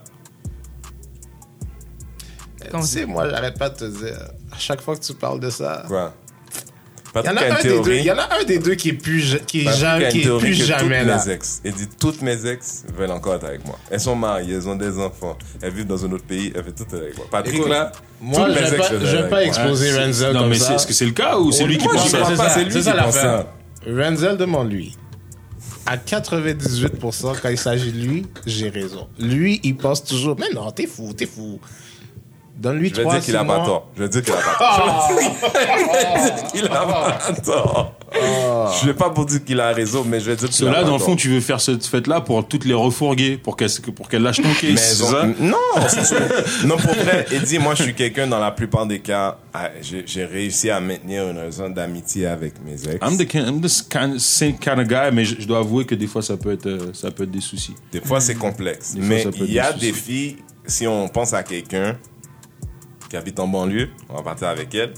[2.72, 4.18] Tu sais, moi, j'arrête pas de te dire,
[4.52, 6.14] à chaque fois que tu parles de ça, Quoi?
[7.16, 7.98] il y, en a un des deux, théorie.
[8.00, 10.02] il y en a un des deux qui est plus, qui est, Patrick ja- a
[10.02, 11.26] une qui est plus que jamais toutes là.
[11.26, 11.62] mes ex.
[11.66, 13.80] Il dit toutes mes ex veulent encore être avec moi.
[13.90, 16.74] Elles sont mariées, elles ont des enfants, elles vivent dans un autre pays, elles veulent
[16.76, 17.26] toutes être avec moi.
[17.32, 17.92] Patrick Écoute, là,
[18.22, 20.50] Moi, toutes mes vais ex pas, veulent je vais pas exposer Ouais, Renzel Non, comme
[20.50, 20.66] mais ça.
[20.68, 22.50] c'est- est-ce que c'est le cas ou c'est lui qui pense ça c'est pas, ça,
[22.50, 23.46] c'est lui c'est qui ça pense l'affaire.
[23.86, 23.92] ça.
[24.10, 24.96] Renzel demande lui.
[25.88, 29.08] À 98%, quand il s'agit de lui, j'ai raison.
[29.20, 31.60] Lui, il pense toujours, mais non, t'es fou, t'es fou.
[32.58, 33.66] Donne-lui Je vais trois dire qu'il a pas mois.
[33.66, 33.88] tort.
[33.96, 35.10] Je vais dire qu'il a pas tort.
[35.10, 37.94] Je vais dire qu'il a pas tort.
[38.82, 41.00] Je vais pas pour dire qu'il a raison, mais je vais dire Cela, dans le
[41.00, 44.42] fond, tu veux faire cette fête-là pour toutes les refourguer, pour qu'elles pour qu'elles lâchent
[44.42, 45.26] ton case, Mais c'est ça?
[45.40, 45.58] Non.
[46.66, 49.38] Non, pour vrai, Eddie, moi, je suis quelqu'un, dans la plupart des cas,
[49.82, 52.98] j'ai réussi à maintenir une zone d'amitié avec mes ex.
[53.02, 55.96] I'm the, I'm the kind, same kind of guy, mais je, je dois avouer que
[55.96, 57.76] des fois, ça peut être, euh, ça peut être des soucis.
[57.92, 58.94] Des fois, c'est complexe.
[58.94, 61.98] Fois, Mais il y a des filles, si on pense à quelqu'un
[63.10, 64.94] qui habite en banlieue, on va partir avec elle,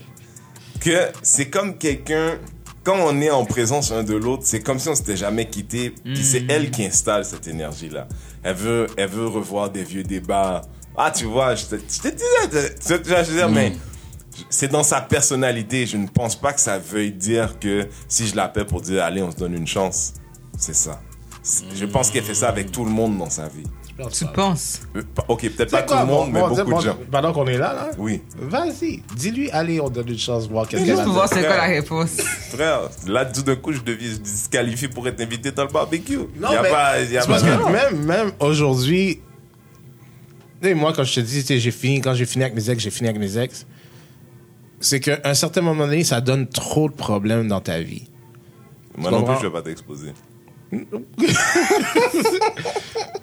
[0.80, 2.38] que c'est comme quelqu'un,
[2.84, 5.94] quand on est en présence l'un de l'autre, c'est comme si on s'était jamais quitté.
[6.16, 8.08] C'est elle qui installe cette énergie-là.
[8.44, 10.62] Elle veut, elle veut revoir des vieux débats.
[10.98, 13.74] Ah, tu vois, je te, je te disais, je veux dire, mais
[14.50, 15.86] c'est dans sa personnalité.
[15.86, 19.22] Je ne pense pas que ça veuille dire que si je l'appelle pour dire, allez,
[19.22, 20.14] on se donne une chance,
[20.58, 21.02] c'est ça.
[21.74, 23.64] Je pense qu'elle fait ça avec tout le monde dans sa vie.
[24.08, 24.82] Tu penses?
[24.96, 26.98] Euh, Ok, peut-être pas tout le monde, mais beaucoup bon, de gens.
[27.12, 28.22] Pendant qu'on est là, là, Oui.
[28.38, 31.42] vas-y, dis-lui, allez, on donne une chance, voir qu'est-ce qu'elle Juste a pour voir c'est
[31.46, 32.10] quoi la réponse.
[32.52, 36.18] Frère, là, tout d'un coup, je deviens disqualifié pour être invité dans le barbecue.
[36.40, 39.20] Non, y a mais pas, y a c'est pas parce que même, même aujourd'hui,
[40.62, 42.56] tu sais, moi, quand je te dis, tu sais, j'ai fini, quand j'ai fini avec
[42.56, 43.66] mes ex, j'ai fini avec mes ex,
[44.80, 48.08] c'est qu'à un certain moment donné, ça donne trop de problèmes dans ta vie.
[48.98, 49.42] Moi non plus, comprends?
[49.42, 50.14] je vais pas t'exposer.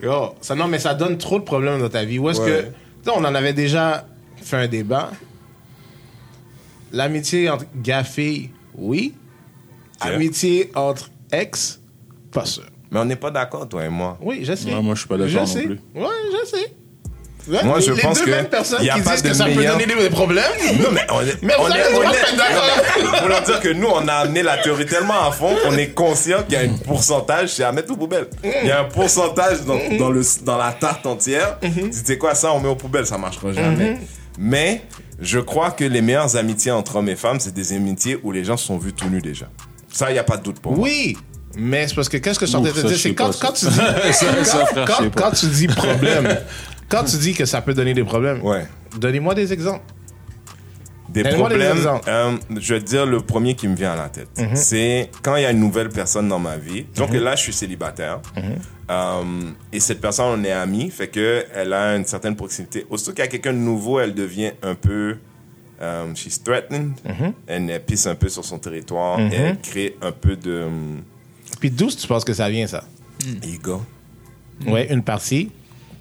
[0.03, 2.19] Yo, ça, non, mais ça donne trop de problèmes dans ta vie.
[2.19, 2.73] Où est-ce Ouais.
[3.05, 4.07] que, on en avait déjà
[4.43, 5.11] fait un débat.
[6.93, 9.15] L'amitié entre gars-filles, oui.
[10.01, 11.81] Amitié entre ex,
[12.31, 12.65] pas sûr.
[12.91, 14.19] Mais on n'est pas d'accord, toi et moi.
[14.21, 14.73] Oui, je sais.
[14.73, 15.63] Ouais, moi, je suis pas d'accord non sais.
[15.65, 15.81] plus.
[15.95, 16.73] Ouais, je sais.
[17.49, 19.35] Moi, je les pense deux que mêmes personnes y a qui pas disent de que
[19.35, 20.45] ça meilleur- peut donner des problèmes.
[20.81, 23.19] Non, mais on est, Mais vous on est d'accord.
[23.21, 25.89] Pour leur dire que nous, on a amené la théorie tellement à fond qu'on est
[25.95, 28.29] conscient qu'il y a un pourcentage, c'est à mettre aux poubelles.
[28.43, 31.59] Il y a un pourcentage dans, dans, le, dans la tarte entière.
[31.61, 33.99] Tu sais quoi, ça, on met aux poubelles, ça marchera jamais.
[34.39, 34.83] Mais
[35.21, 38.45] je crois que les meilleures amitiés entre hommes et femmes, c'est des amitiés où les
[38.45, 39.47] gens se sont vus tout nus déjà.
[39.93, 40.85] Ça, il n'y a pas de doute pour moi.
[40.85, 41.17] Oui,
[41.57, 43.31] mais c'est parce que qu'est-ce que je suis en train de dire, c'est sais quand,
[43.31, 43.71] pas, quand tu ça.
[43.71, 45.23] dis, Ça, ça, frère, je quand, sais pas.
[45.23, 46.37] quand tu dis problème,
[46.89, 48.67] quand tu dis que ça peut donner des problèmes, Ouais.
[48.99, 49.85] donnez-moi des exemples.
[51.09, 51.79] Des problèmes,
[52.09, 54.29] euh, je vais te dire le premier qui me vient à la tête.
[54.55, 56.85] C'est quand il y a une nouvelle personne dans ma vie.
[56.97, 58.21] Donc là, je suis célibataire.
[58.91, 59.23] Euh,
[59.73, 62.87] et cette personne, on est amis, fait que elle a une certaine proximité.
[62.91, 65.17] Aussitôt qu'il y a quelqu'un de nouveau, elle devient un peu...
[65.81, 66.93] euh, she's threatened.
[67.47, 69.19] Elle, elle pisse un peu sur son territoire.
[69.21, 70.67] Et elle crée un peu de...
[71.61, 72.85] Puis d'où tu penses que ça vient, ça?
[73.43, 73.81] ego.
[74.67, 75.51] Ouais, une partie.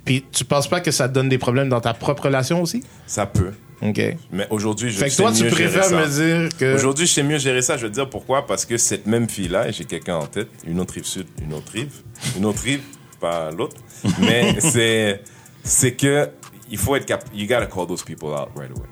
[0.05, 2.83] Puis tu penses pas que ça te donne des problèmes dans ta propre relation aussi?
[3.07, 3.51] Ça peut.
[3.81, 4.01] OK.
[4.31, 6.75] Mais aujourd'hui, je Fait que toi, tu mieux préfères me dire que...
[6.75, 7.75] Aujourd'hui, je sais mieux gérer ça.
[7.77, 8.45] Je te dire pourquoi?
[8.45, 11.53] Parce que cette même fille-là, et j'ai quelqu'un en tête, une autre rive sud, une
[11.53, 11.91] autre rive,
[12.37, 12.81] une autre rive,
[13.19, 13.75] pas l'autre.
[14.19, 15.21] Mais c'est,
[15.63, 16.29] c'est que
[16.71, 17.35] il faut être capable.
[17.35, 18.87] You gotta call those people out right away.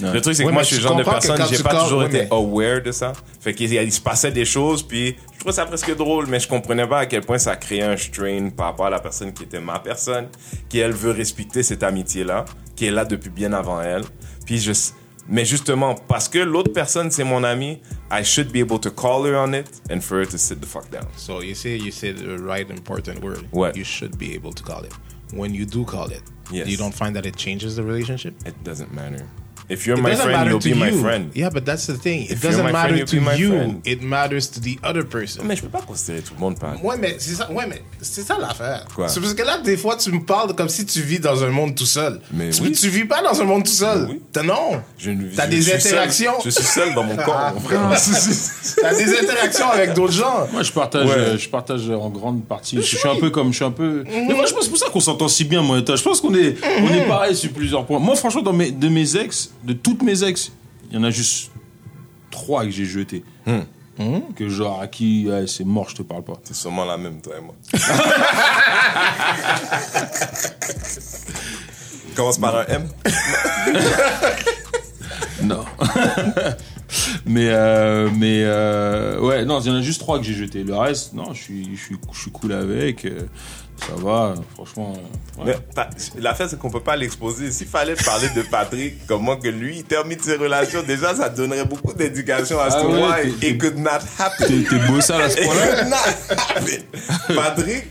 [0.00, 2.00] Le truc, c'est que Ouais, moi, je suis le genre de personne, j'ai pas toujours
[2.00, 3.12] ouais, été mais- aware de ça.
[3.40, 6.46] Fait qu'il il se passait des choses, puis je trouvais ça presque drôle, mais je
[6.48, 9.42] comprenais pas à quel point ça créait un strain par rapport à la personne qui
[9.44, 10.28] était ma personne,
[10.68, 12.44] qui elle veut respecter cette amitié-là,
[12.76, 14.02] qui est là depuis bien avant elle.
[14.46, 14.72] Puis je,
[15.28, 17.80] mais justement, parce que l'autre personne, c'est mon ami,
[18.10, 20.66] I should be able to call her on it and for her to sit the
[20.66, 21.04] fuck down.
[21.16, 23.40] So you say you said the right important word.
[23.52, 23.72] What?
[23.76, 24.92] You should be able to call it.
[25.34, 26.66] When you do call it, Yes.
[26.68, 28.34] you don't find that it changes the relationship?
[28.46, 29.26] It doesn't matter.
[29.70, 31.00] If you're It my friend, you'll be my you.
[31.02, 31.30] friend.
[31.34, 32.22] Yeah, but that's the thing.
[32.24, 33.48] It If you're doesn't my matter friend, to my you.
[33.50, 33.80] friend.
[33.86, 35.42] It matters to the other person.
[35.44, 36.78] Mais je peux pas considérer tout le monde pareil.
[36.82, 38.86] Ouais, mais c'est ça, ouais, mais c'est ça l'affaire.
[38.94, 39.08] Quoi?
[39.08, 41.50] C'est parce que là, des fois, tu me parles comme si tu vis dans un
[41.50, 42.20] monde tout seul.
[42.32, 42.72] Mais tu, oui.
[42.72, 44.06] tu vis pas dans un monde tout seul.
[44.08, 44.22] Oui.
[44.32, 44.80] T'as non.
[44.96, 45.74] Je ne- T'as je des seul.
[45.76, 46.32] interactions.
[46.44, 47.80] je suis seul dans mon corps, Ah, mon frère.
[48.80, 50.46] T'as des interactions avec d'autres gens.
[50.52, 51.36] Moi, je partage, Ouais.
[51.38, 52.76] je partage en grande partie.
[52.76, 54.04] Je, suis un peu comme, je suis un peu.
[54.06, 55.96] Mais moi, je pense que c'est pour ça qu'on s'entend si bien, moi et toi.
[55.96, 57.98] Je pense qu'on est, on est pareil sur plusieurs points.
[57.98, 60.52] Moi, franchement, dans mes, de mes ex, de toutes mes ex,
[60.90, 61.50] il y en a juste
[62.30, 63.24] trois que j'ai jetés.
[64.36, 66.34] Que genre, à qui, ouais, c'est mort, je te parle pas.
[66.44, 67.56] C'est sûrement la même, toi et moi.
[72.14, 72.88] Commence par un M.
[75.42, 75.64] Non.
[77.28, 80.64] mais, euh, mais, euh, ouais, non, il y en a juste trois que j'ai jetés.
[80.64, 83.04] Le reste, non, je suis, je suis, je suis cool avec.
[83.04, 83.20] euh,
[83.80, 84.92] ça va, franchement.
[85.44, 85.56] ouais.
[86.18, 87.52] L'affaire, c'est qu'on peut pas l'exposer.
[87.52, 91.64] S'il fallait parler de Patrick, comment que lui, il termine ses relations, déjà, ça donnerait
[91.64, 94.46] beaucoup d'éducation à ce Ah ouais, moi, t'es- it could not happen.
[94.68, 95.76] T'es beau ça à ce It point-là?
[95.76, 97.34] could not happen.
[97.36, 97.84] Patrick,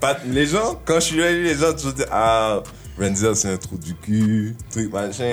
[0.00, 2.62] Pat- les gens, quand je suis là, les gens, tu dis, ah,
[2.98, 5.32] Renzel, c'est un trou du cul, truc, machin.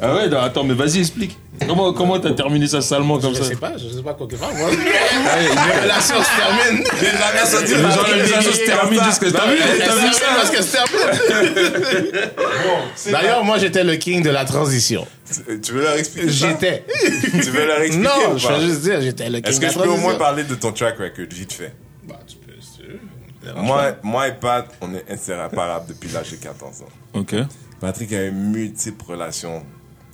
[0.00, 1.38] Ah ouais, non, attends, mais vas-y, explique.
[1.66, 4.26] Comment comment t'as terminé ça salement comme Je ça sais pas, je sais pas quoi
[4.26, 4.52] que faire.
[4.54, 6.84] Moi, mes relations se terminent.
[7.00, 10.20] Les relations se Les gens- les relations se terminent jusqu'à t'as vu t'as vu ça
[10.20, 11.12] terminent parce qu'elles se terminent.
[13.12, 15.06] D'ailleurs, moi, j'étais le king de la transition.
[15.62, 16.28] Tu- veux leur expliquer?
[16.30, 16.84] J'étais.
[17.32, 19.66] Tu veux leur expliquer Non, je veux juste dire, j'étais le king Est-ce de que
[19.66, 20.18] la je peux au moins transition.
[20.18, 21.72] parler de ton track record, vite fait?
[22.08, 22.42] Bah, tu peux.
[23.56, 26.88] Moi, moi et Pat, on est inséparables depuis l'âge de 14 ans.
[27.14, 27.34] Ok.
[27.82, 29.66] Patrick a eu multiples relations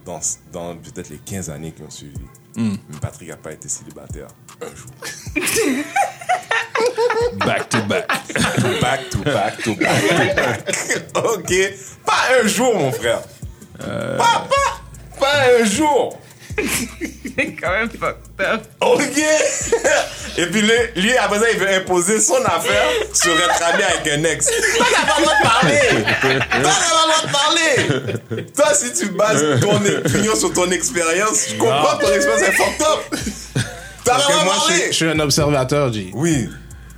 [0.07, 2.17] dans, dans peut-être les 15 années qui ont suivi.
[2.57, 4.29] Mais Patrick n'a pas été célibataire
[4.63, 4.91] un jour.
[7.45, 8.09] Back to back.
[8.09, 10.67] Back to back to back to back.
[11.15, 11.53] ok.
[12.07, 13.21] Pas un jour, mon frère.
[13.79, 14.17] Pas,
[14.49, 14.81] pas,
[15.21, 16.19] pas un jour.
[17.37, 18.63] C'est quand même fucked up.
[18.81, 19.19] Ok.
[20.39, 24.13] Et puis lui, lui, après ça, il veut imposer son affaire sur être ami avec
[24.13, 24.47] un ex.
[24.47, 26.05] Toi, t'as pas le droit de parler.
[26.21, 28.45] Toi, t'as pas le droit de parler.
[28.57, 32.53] Toi, si tu bases ton opinion sur ton expérience, je comprends que ton expérience est
[32.53, 33.21] fucked up.
[34.05, 34.93] T'as pas le droit je, de suis- je parler.
[34.93, 36.11] suis un observateur, G.
[36.15, 36.49] Oui.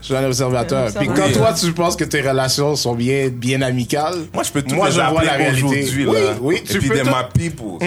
[0.00, 0.90] Je suis un observateur.
[0.98, 4.62] Puis quand toi, tu penses que tes relations sont bien, bien amicales, Moi, je peux
[4.62, 5.86] tout moi, les je vois la réalité.
[5.94, 6.12] oui, là.
[6.40, 7.78] oui, Et tu puis peux des tout- my people.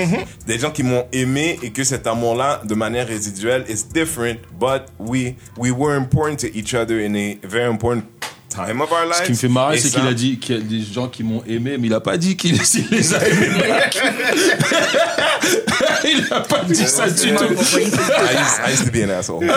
[0.46, 4.84] Des gens qui m'ont aimé et que cet amour-là, de manière résiduelle, is different, but
[5.00, 8.04] we, we were important to each other in a very important
[8.50, 9.16] time of our lives.
[9.18, 10.82] Ce qui me fait marrer, Et c'est ça- qu'il a dit qu'il y a des
[10.94, 12.54] gens qui m'ont aimé, mais il a pas dit qu'il
[12.92, 13.48] les a aimés.
[16.06, 17.46] il a pas dit ça du tout.
[17.46, 17.98] I used,
[18.68, 19.44] I used to be an asshole.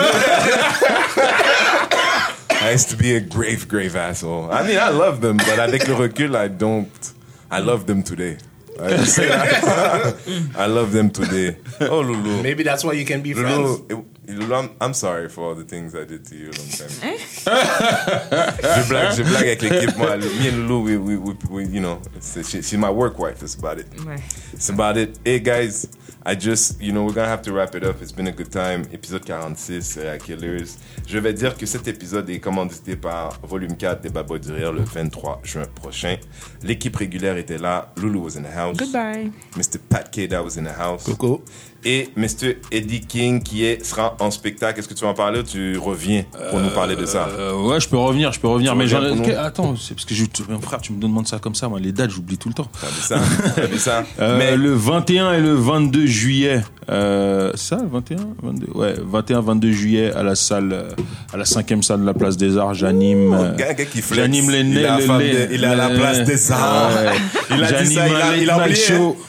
[2.67, 4.51] I used to be a grave, grave asshole.
[4.51, 7.13] I mean, I love them, but avec le recul, I don't.
[7.49, 8.37] I love them today.
[8.77, 9.29] I say.
[10.55, 11.57] I love them today.
[11.79, 12.43] Oh, Lulu.
[12.43, 13.79] Maybe that's why you can be friends.
[13.79, 14.05] Lulu, it-
[14.35, 17.07] Lulu, I'm, I'm sorry for all the things I did to you long time ago.
[17.07, 17.17] Eh?
[18.83, 19.97] je blague, je blague avec l'équipe.
[19.97, 23.39] Moi, me and Lulu, we, we, we, we you know, she, she's my work wife.
[23.39, 23.89] That's about it.
[24.05, 24.21] Ouais.
[24.51, 25.17] It's about it.
[25.23, 25.87] Hey guys,
[26.29, 28.01] I just, you know, we're gonna have to wrap it up.
[28.01, 28.83] It's been a good time.
[28.91, 30.75] Épisode 46, Serial Killers.
[31.07, 34.73] Je vais dire que cet épisode est commandité par Volume 4 des Babos du Rire
[34.73, 36.17] le 23 juin prochain.
[36.63, 37.93] L'équipe régulière était là.
[37.95, 38.75] Lulu was in the house.
[38.75, 39.31] Goodbye.
[39.55, 39.79] Mr.
[39.89, 41.05] Pat Keda was in the house.
[41.05, 41.41] Coco.
[41.89, 42.57] Et Mr.
[42.69, 44.77] Eddie King qui est, sera en spectacle.
[44.77, 47.29] Est-ce que tu vas en parler ou tu reviens pour nous parler de ça?
[47.39, 48.73] Euh, ouais, je peux revenir, je peux revenir.
[48.73, 49.23] Tu mais j'en- nous?
[49.39, 51.93] attends, c'est parce que je, mon frère, tu me demandes ça comme ça, moi, les
[51.93, 52.67] dates, j'oublie tout le temps.
[52.81, 53.19] T'as vu ça?
[53.55, 54.03] T'as vu ça?
[54.19, 59.41] Euh, Mais le 21 et le 22 juillet, euh, ça, le 21, 22, ouais, 21,
[59.41, 60.87] 22 juillet à la salle,
[61.33, 63.53] à la cinquième salle de la place des Arts, j'anime.
[63.57, 64.13] flex.
[64.13, 66.89] J'anime les il, est de- il est à la place des arts.
[66.95, 67.11] Ouais.
[67.57, 68.83] Il a dit ça, il a, il a oublié.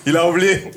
[0.06, 0.70] Il a oublié.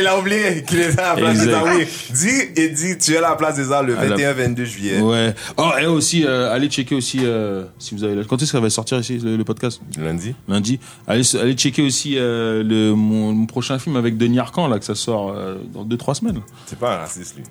[0.00, 1.54] il a oublié qu'il était à la place des.
[1.54, 1.86] Oui.
[2.12, 5.00] Dis et dis, tu es à la place des arts le À la- 21-22 juillet.
[5.00, 5.34] Ouais.
[5.56, 8.60] Oh, et aussi, euh, allez checker aussi, euh, si vous avez, quand est-ce que ça
[8.60, 9.80] va sortir ici, le, le podcast?
[9.98, 10.34] Lundi.
[10.48, 10.78] Lundi.
[11.06, 14.84] Allez, allez checker aussi, euh, le, mon, mon prochain film avec Denis Arcand, là, que
[14.84, 15.34] ça sort,
[15.72, 16.40] dans 2-3 semaines.
[16.66, 17.44] C'est pas un raciste, lui.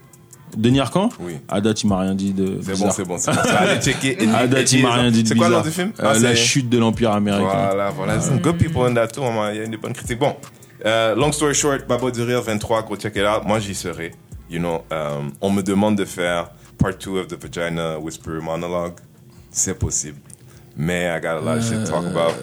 [0.58, 1.08] Denis Arcand?
[1.22, 1.36] Oui.
[1.48, 3.38] À date, il m'a rien dit de C'est bon, c'est bon, c'est bon.
[3.58, 4.18] Allez checker.
[4.36, 5.92] À date, il m'a rien dit de C'est quoi le nom du film?
[5.98, 7.68] Ah, La chute de l'Empire américain.
[7.68, 8.20] Voilà, voilà.
[8.20, 9.22] Some good people in that too.
[9.54, 10.20] Il y a des bonnes critiques.
[10.20, 10.36] Bon,
[10.86, 13.46] euh, long story short, Babo du Rire 23, go check it out.
[13.46, 14.12] Moi, j'y serai.
[14.50, 18.96] You know, euh, on me demande de faire part 2 of the Vagina Whisperer monologue.
[19.50, 20.20] C'est possible.
[20.76, 22.34] Mais I got a lot of shit to talk about.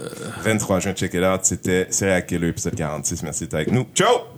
[0.43, 1.45] 23 juin, check it out.
[1.45, 3.23] C'était Serial Killer, épisode 46.
[3.23, 3.87] Merci d'être avec nous.
[3.95, 4.38] Ciao!